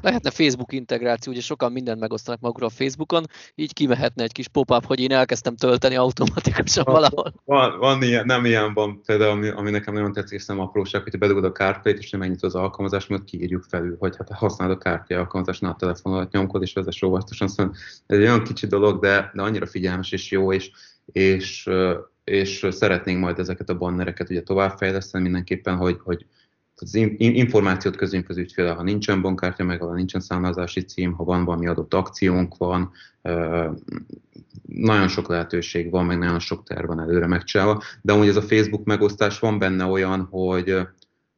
Lehetne 0.00 0.30
Facebook 0.30 0.72
integráció, 0.72 1.32
ugye 1.32 1.40
sokan 1.40 1.72
mindent 1.72 2.00
megosztanak 2.00 2.40
magukra 2.40 2.66
a 2.66 2.70
Facebookon, 2.70 3.24
így 3.54 3.72
kimehetne 3.72 4.22
egy 4.22 4.32
kis 4.32 4.48
pop-up, 4.48 4.84
hogy 4.84 5.00
én 5.00 5.12
elkezdtem 5.12 5.56
tölteni 5.56 5.94
automatikusan 5.94 6.84
valahol. 6.86 7.32
Van, 7.44 7.78
van 7.78 8.02
ilyen, 8.02 8.26
nem 8.26 8.44
ilyen 8.44 8.74
van, 8.74 9.02
például 9.06 9.30
ami, 9.30 9.48
ami 9.48 9.70
nekem 9.70 9.94
nagyon 9.94 10.12
tetszik, 10.12 10.46
nem 10.46 10.60
apróság, 10.60 11.02
hogy 11.02 11.18
bedugod 11.18 11.44
a 11.44 11.52
CarPlay-t, 11.52 11.98
és 11.98 12.10
nem 12.10 12.22
ennyit 12.22 12.42
az 12.42 12.54
alkalmazás, 12.54 13.06
mert 13.06 13.24
kiírjuk 13.24 13.62
felül, 13.62 13.96
hogy 13.98 14.16
hát 14.16 14.28
használod 14.32 14.76
a 14.76 14.80
CarPlay 14.80 15.18
alkalmazást, 15.18 15.62
a 15.62 15.76
telefonodat 15.78 16.32
nyomkod, 16.32 16.62
és 16.62 16.72
vezess 16.72 17.02
óvatosan. 17.02 17.48
Szóval 17.48 17.74
ez 18.06 18.18
egy 18.18 18.22
olyan 18.22 18.42
kicsi 18.42 18.66
dolog, 18.66 19.00
de, 19.00 19.30
de 19.34 19.42
annyira 19.42 19.66
figyelmes 19.66 20.12
és 20.12 20.30
jó, 20.30 20.52
és, 20.52 20.70
és, 21.04 21.68
és 22.24 22.66
szeretnénk 22.70 23.20
majd 23.20 23.38
ezeket 23.38 23.68
a 23.68 23.78
bannereket 23.78 24.30
ugye 24.30 24.42
továbbfejleszteni 24.42 25.22
mindenképpen, 25.22 25.76
hogy, 25.76 25.98
hogy 26.04 26.26
az 26.80 26.94
információt 27.18 27.96
közünk 27.96 28.28
az 28.28 28.36
ügyféle, 28.36 28.70
ha 28.70 28.82
nincsen 28.82 29.22
bankkártya, 29.22 29.64
meg 29.64 29.80
ha 29.80 29.94
nincsen 29.94 30.20
számlázási 30.20 30.80
cím, 30.80 31.12
ha 31.12 31.24
van 31.24 31.44
valami 31.44 31.66
adott 31.66 31.94
akciónk 31.94 32.56
van, 32.56 32.92
nagyon 34.62 35.08
sok 35.08 35.28
lehetőség 35.28 35.90
van, 35.90 36.04
meg 36.04 36.18
nagyon 36.18 36.38
sok 36.38 36.64
terv 36.64 36.86
van 36.86 37.00
előre 37.00 37.26
megcsinálva, 37.26 37.82
de 38.02 38.12
amúgy 38.12 38.28
ez 38.28 38.36
a 38.36 38.42
Facebook 38.42 38.84
megosztás 38.84 39.38
van 39.38 39.58
benne 39.58 39.84
olyan, 39.84 40.28
hogy 40.30 40.76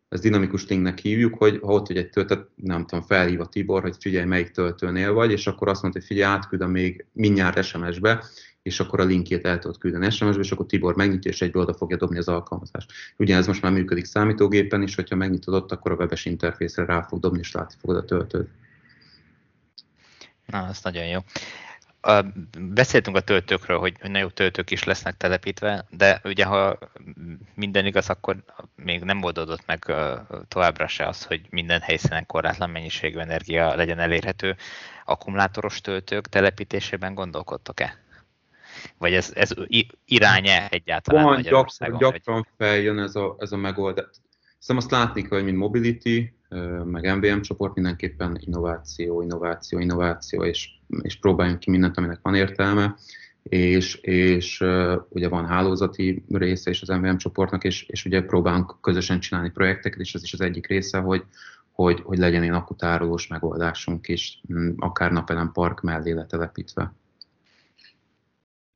ez 0.09 0.21
dinamikus 0.21 0.69
linknek 0.69 0.99
hívjuk, 0.99 1.35
hogy 1.39 1.59
ha 1.63 1.73
ott 1.73 1.87
hogy 1.87 1.97
egy 1.97 2.11
töltet, 2.11 2.49
nem 2.55 2.87
tudom, 2.87 3.05
felhív 3.05 3.41
a 3.41 3.47
Tibor, 3.47 3.83
hogy 3.83 3.97
figyelj, 4.01 4.27
melyik 4.27 4.51
töltőnél 4.51 5.13
vagy, 5.13 5.31
és 5.31 5.47
akkor 5.47 5.69
azt 5.69 5.83
mondta, 5.83 6.01
hogy 6.01 6.09
figyelj, 6.09 6.33
átküldöm 6.33 6.71
még 6.71 7.07
mindjárt 7.13 7.65
SMS-be, 7.65 8.25
és 8.63 8.81
akkor 8.81 9.01
a 9.01 9.05
linkjét 9.05 9.47
el 9.47 9.59
tudod 9.59 9.79
küldeni 9.79 10.11
SMS-be, 10.11 10.43
és 10.43 10.53
akkor 10.53 10.67
Tibor 10.67 10.97
megnyitja, 10.97 11.31
és 11.31 11.41
egyből 11.41 11.63
oda 11.63 11.75
fogja 11.75 11.97
dobni 11.97 12.19
az 12.19 12.29
alkalmazást. 12.29 12.93
ez 13.17 13.47
most 13.47 13.63
már 13.63 13.73
működik 13.73 14.05
számítógépen 14.05 14.83
is, 14.83 14.95
hogyha 14.95 15.17
megnyitod 15.17 15.55
ott, 15.55 15.73
akkor 15.73 15.93
a 15.93 15.95
webes 15.95 16.25
interfészre 16.25 16.85
rá 16.85 17.03
fog 17.03 17.21
dobni, 17.21 17.39
és 17.39 17.53
látni 17.53 17.75
fogod 17.81 17.97
a 17.97 18.05
töltőt. 18.05 18.49
Na, 20.47 20.69
ez 20.69 20.79
nagyon 20.83 21.07
jó. 21.07 21.19
Beszéltünk 22.59 23.17
a 23.17 23.21
töltőkről, 23.21 23.79
hogy 23.79 23.97
nagyon 24.03 24.19
jó 24.19 24.29
töltők 24.29 24.71
is 24.71 24.85
lesznek 24.85 25.17
telepítve, 25.17 25.87
de 25.91 26.21
ugye 26.25 26.45
ha 26.45 26.79
minden 27.55 27.87
igaz, 27.87 28.11
akkor 28.11 28.37
még 28.77 29.03
nem 29.03 29.23
oldódott 29.23 29.67
meg 29.67 29.95
továbbra 30.49 30.87
se 30.87 31.07
az, 31.07 31.25
hogy 31.25 31.41
minden 31.51 31.81
helyszínen 31.81 32.27
korlátlan 32.27 32.71
mennyiségű 32.71 33.19
energia 33.19 33.75
legyen 33.75 33.99
elérhető. 33.99 34.57
Akkumulátoros 35.05 35.81
töltők 35.81 36.29
telepítésében 36.29 37.15
gondolkodtok-e? 37.15 38.02
Vagy 38.99 39.13
ez, 39.13 39.33
ez 39.35 39.51
irány-e 40.05 40.67
egyáltalán 40.71 41.25
Van, 41.25 41.35
Magyarországon? 41.35 41.99
Gyakran 41.99 42.37
vagy? 42.37 42.47
feljön 42.57 42.99
ez 42.99 43.17
a, 43.17 43.37
ez 43.39 43.53
a 43.53 43.57
megoldás. 43.57 44.07
Szerintem 44.59 44.77
azt 44.77 44.91
látni 44.91 45.21
kell, 45.23 45.31
hogy 45.31 45.45
mint 45.45 45.57
Mobility, 45.57 46.33
meg 46.85 47.17
MVM 47.17 47.41
csoport 47.41 47.75
mindenképpen 47.75 48.39
innováció, 48.41 49.23
innováció, 49.23 49.79
innováció, 49.79 50.45
és, 50.45 50.69
és 51.03 51.17
próbáljunk 51.17 51.59
ki 51.59 51.71
mindent, 51.71 51.97
aminek 51.97 52.19
van 52.23 52.35
értelme, 52.35 52.95
és, 53.43 53.95
és 53.95 54.61
uh, 54.61 54.95
ugye 55.09 55.29
van 55.29 55.47
hálózati 55.47 56.25
része 56.29 56.71
is 56.71 56.83
az 56.83 56.89
MVM 56.89 57.17
csoportnak, 57.17 57.65
és, 57.65 57.83
és 57.83 58.05
ugye 58.05 58.23
próbálunk 58.23 58.77
közösen 58.81 59.21
csinálni 59.21 59.51
projekteket, 59.51 60.01
és 60.01 60.15
ez 60.15 60.23
is 60.23 60.33
az 60.33 60.41
egyik 60.41 60.67
része, 60.67 60.99
hogy, 60.99 61.25
hogy, 61.73 62.01
hogy 62.05 62.19
legyen 62.19 62.43
egy 62.43 62.51
akutárolós 62.51 63.27
megoldásunk 63.27 64.09
is, 64.09 64.43
akár 64.77 65.13
napelem 65.13 65.53
park 65.53 65.81
mellé 65.81 66.13
letelepítve. 66.13 66.95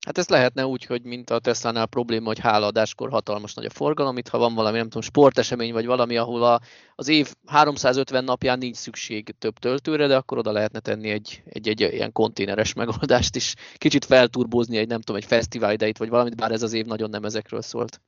Hát 0.07 0.19
ez 0.19 0.29
lehetne 0.29 0.67
úgy, 0.67 0.85
hogy 0.85 1.03
mint 1.03 1.31
a 1.31 1.39
Tesla-nál 1.39 1.87
probléma, 1.87 2.27
hogy 2.27 2.39
hálaadáskor 2.39 3.11
hatalmas 3.11 3.55
nagy 3.55 3.65
a 3.65 3.71
forgalom, 3.71 4.17
itt 4.17 4.29
ha 4.29 4.39
van 4.39 4.55
valami, 4.55 4.77
nem 4.77 4.87
tudom, 4.87 5.03
sportesemény 5.03 5.73
vagy 5.73 5.87
valami, 5.87 6.17
ahol 6.17 6.43
a, 6.43 6.61
az 6.95 7.09
év 7.09 7.35
350 7.47 8.25
napján 8.25 8.59
nincs 8.59 8.77
szükség 8.77 9.35
több 9.39 9.59
töltőre, 9.59 10.07
de 10.07 10.17
akkor 10.17 10.39
oda 10.39 10.53
lehetne 10.53 10.79
tenni 10.79 11.09
egy, 11.09 11.43
egy, 11.45 11.69
egy 11.69 11.81
ilyen 11.81 12.13
konténeres 12.13 12.73
megoldást 12.73 13.37
is, 13.37 13.55
kicsit 13.75 14.05
felturbózni 14.05 14.77
egy, 14.77 14.89
nem 14.89 15.01
tudom, 15.01 15.17
egy 15.17 15.29
fesztivál 15.29 15.73
idejét, 15.73 15.99
vagy 15.99 16.09
valamit, 16.09 16.37
bár 16.37 16.53
ez 16.53 16.63
az 16.63 16.73
év 16.73 16.87
nagyon 16.87 17.11
nem 17.11 17.25
ezekről 17.25 17.63
szólt. 17.63 18.01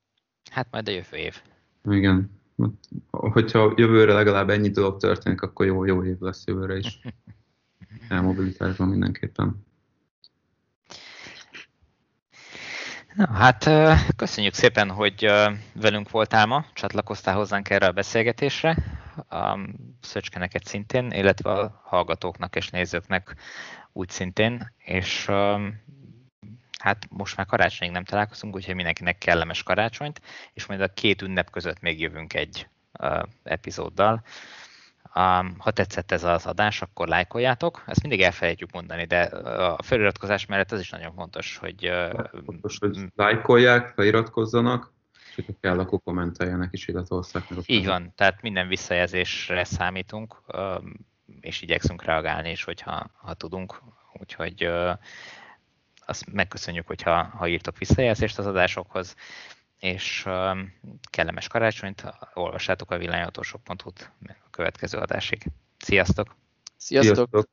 Hát 0.50 0.68
majd 0.70 0.88
a 0.88 0.90
jövő 0.90 1.16
év. 1.16 1.42
Igen. 1.90 2.30
Hogyha 3.10 3.72
jövőre 3.76 4.12
legalább 4.12 4.50
ennyi 4.50 4.70
dolog 4.70 4.96
történik, 4.96 5.40
akkor 5.40 5.66
jó, 5.66 5.84
jó 5.84 6.04
év 6.04 6.16
lesz 6.18 6.44
jövőre 6.46 6.76
is. 6.76 7.00
Elmobilitásban 8.08 8.88
mindenképpen. 8.88 9.66
Na, 13.18 13.32
hát 13.32 13.70
köszönjük 14.16 14.54
szépen, 14.54 14.90
hogy 14.90 15.32
velünk 15.72 16.10
voltál 16.10 16.46
ma, 16.46 16.64
csatlakoztál 16.72 17.34
hozzánk 17.34 17.70
erre 17.70 17.86
a 17.86 17.92
beszélgetésre. 17.92 18.76
A 19.28 19.58
Szöcske 20.00 20.38
neked 20.38 20.64
szintén, 20.64 21.10
illetve 21.10 21.50
a 21.50 21.80
hallgatóknak 21.84 22.56
és 22.56 22.70
nézőknek 22.70 23.34
úgy 23.92 24.08
szintén, 24.08 24.72
és 24.78 25.30
hát 26.78 27.06
most 27.10 27.36
már 27.36 27.46
karácsonyig 27.46 27.92
nem 27.94 28.04
találkozunk, 28.04 28.54
úgyhogy 28.54 28.74
mindenkinek 28.74 29.18
kellemes 29.18 29.62
karácsonyt, 29.62 30.20
és 30.52 30.66
majd 30.66 30.80
a 30.80 30.92
két 30.92 31.22
ünnep 31.22 31.50
között 31.50 31.80
még 31.80 32.00
jövünk 32.00 32.34
egy 32.34 32.68
epizóddal. 33.42 34.22
Ha 35.58 35.70
tetszett 35.70 36.12
ez 36.12 36.24
az 36.24 36.46
adás, 36.46 36.82
akkor 36.82 37.08
lájkoljátok. 37.08 37.82
Ezt 37.86 38.00
mindig 38.00 38.22
elfelejtjük 38.22 38.72
mondani, 38.72 39.04
de 39.04 39.20
a 39.22 39.82
feliratkozás 39.82 40.46
mellett 40.46 40.72
az 40.72 40.80
is 40.80 40.90
nagyon 40.90 41.12
fontos, 41.14 41.56
hogy... 41.56 41.90
Fontos, 42.44 42.78
hogy 42.78 42.98
lájkolják, 43.16 43.92
feliratkozzanak, 43.94 44.92
és 45.28 45.34
hogyha 45.34 45.52
kell, 45.60 45.78
akkor 45.78 46.00
kommenteljenek 46.04 46.68
is, 46.72 46.88
illetve 46.88 47.16
osszák 47.16 47.48
meg. 47.48 47.58
Így 47.66 47.86
van, 47.86 48.12
tehát 48.16 48.42
minden 48.42 48.68
visszajelzésre 48.68 49.64
számítunk, 49.64 50.42
és 51.40 51.62
igyekszünk 51.62 52.04
reagálni 52.04 52.50
is, 52.50 52.64
hogyha 52.64 53.10
ha 53.16 53.34
tudunk. 53.34 53.82
Úgyhogy 54.12 54.70
azt 56.06 56.32
megköszönjük, 56.32 56.86
hogyha 56.86 57.22
ha 57.22 57.48
írtok 57.48 57.78
visszajelzést 57.78 58.38
az 58.38 58.46
adásokhoz, 58.46 59.16
és 59.78 60.26
kellemes 61.10 61.48
karácsonyt, 61.48 62.04
olvassátok 62.34 62.90
a 62.90 62.98
villanyautósok.hu-t 62.98 64.12
következő 64.50 64.98
adásig. 64.98 65.42
Sziasztok! 65.78 66.36
Sziasztok! 66.76 67.14
Sziasztok. 67.14 67.48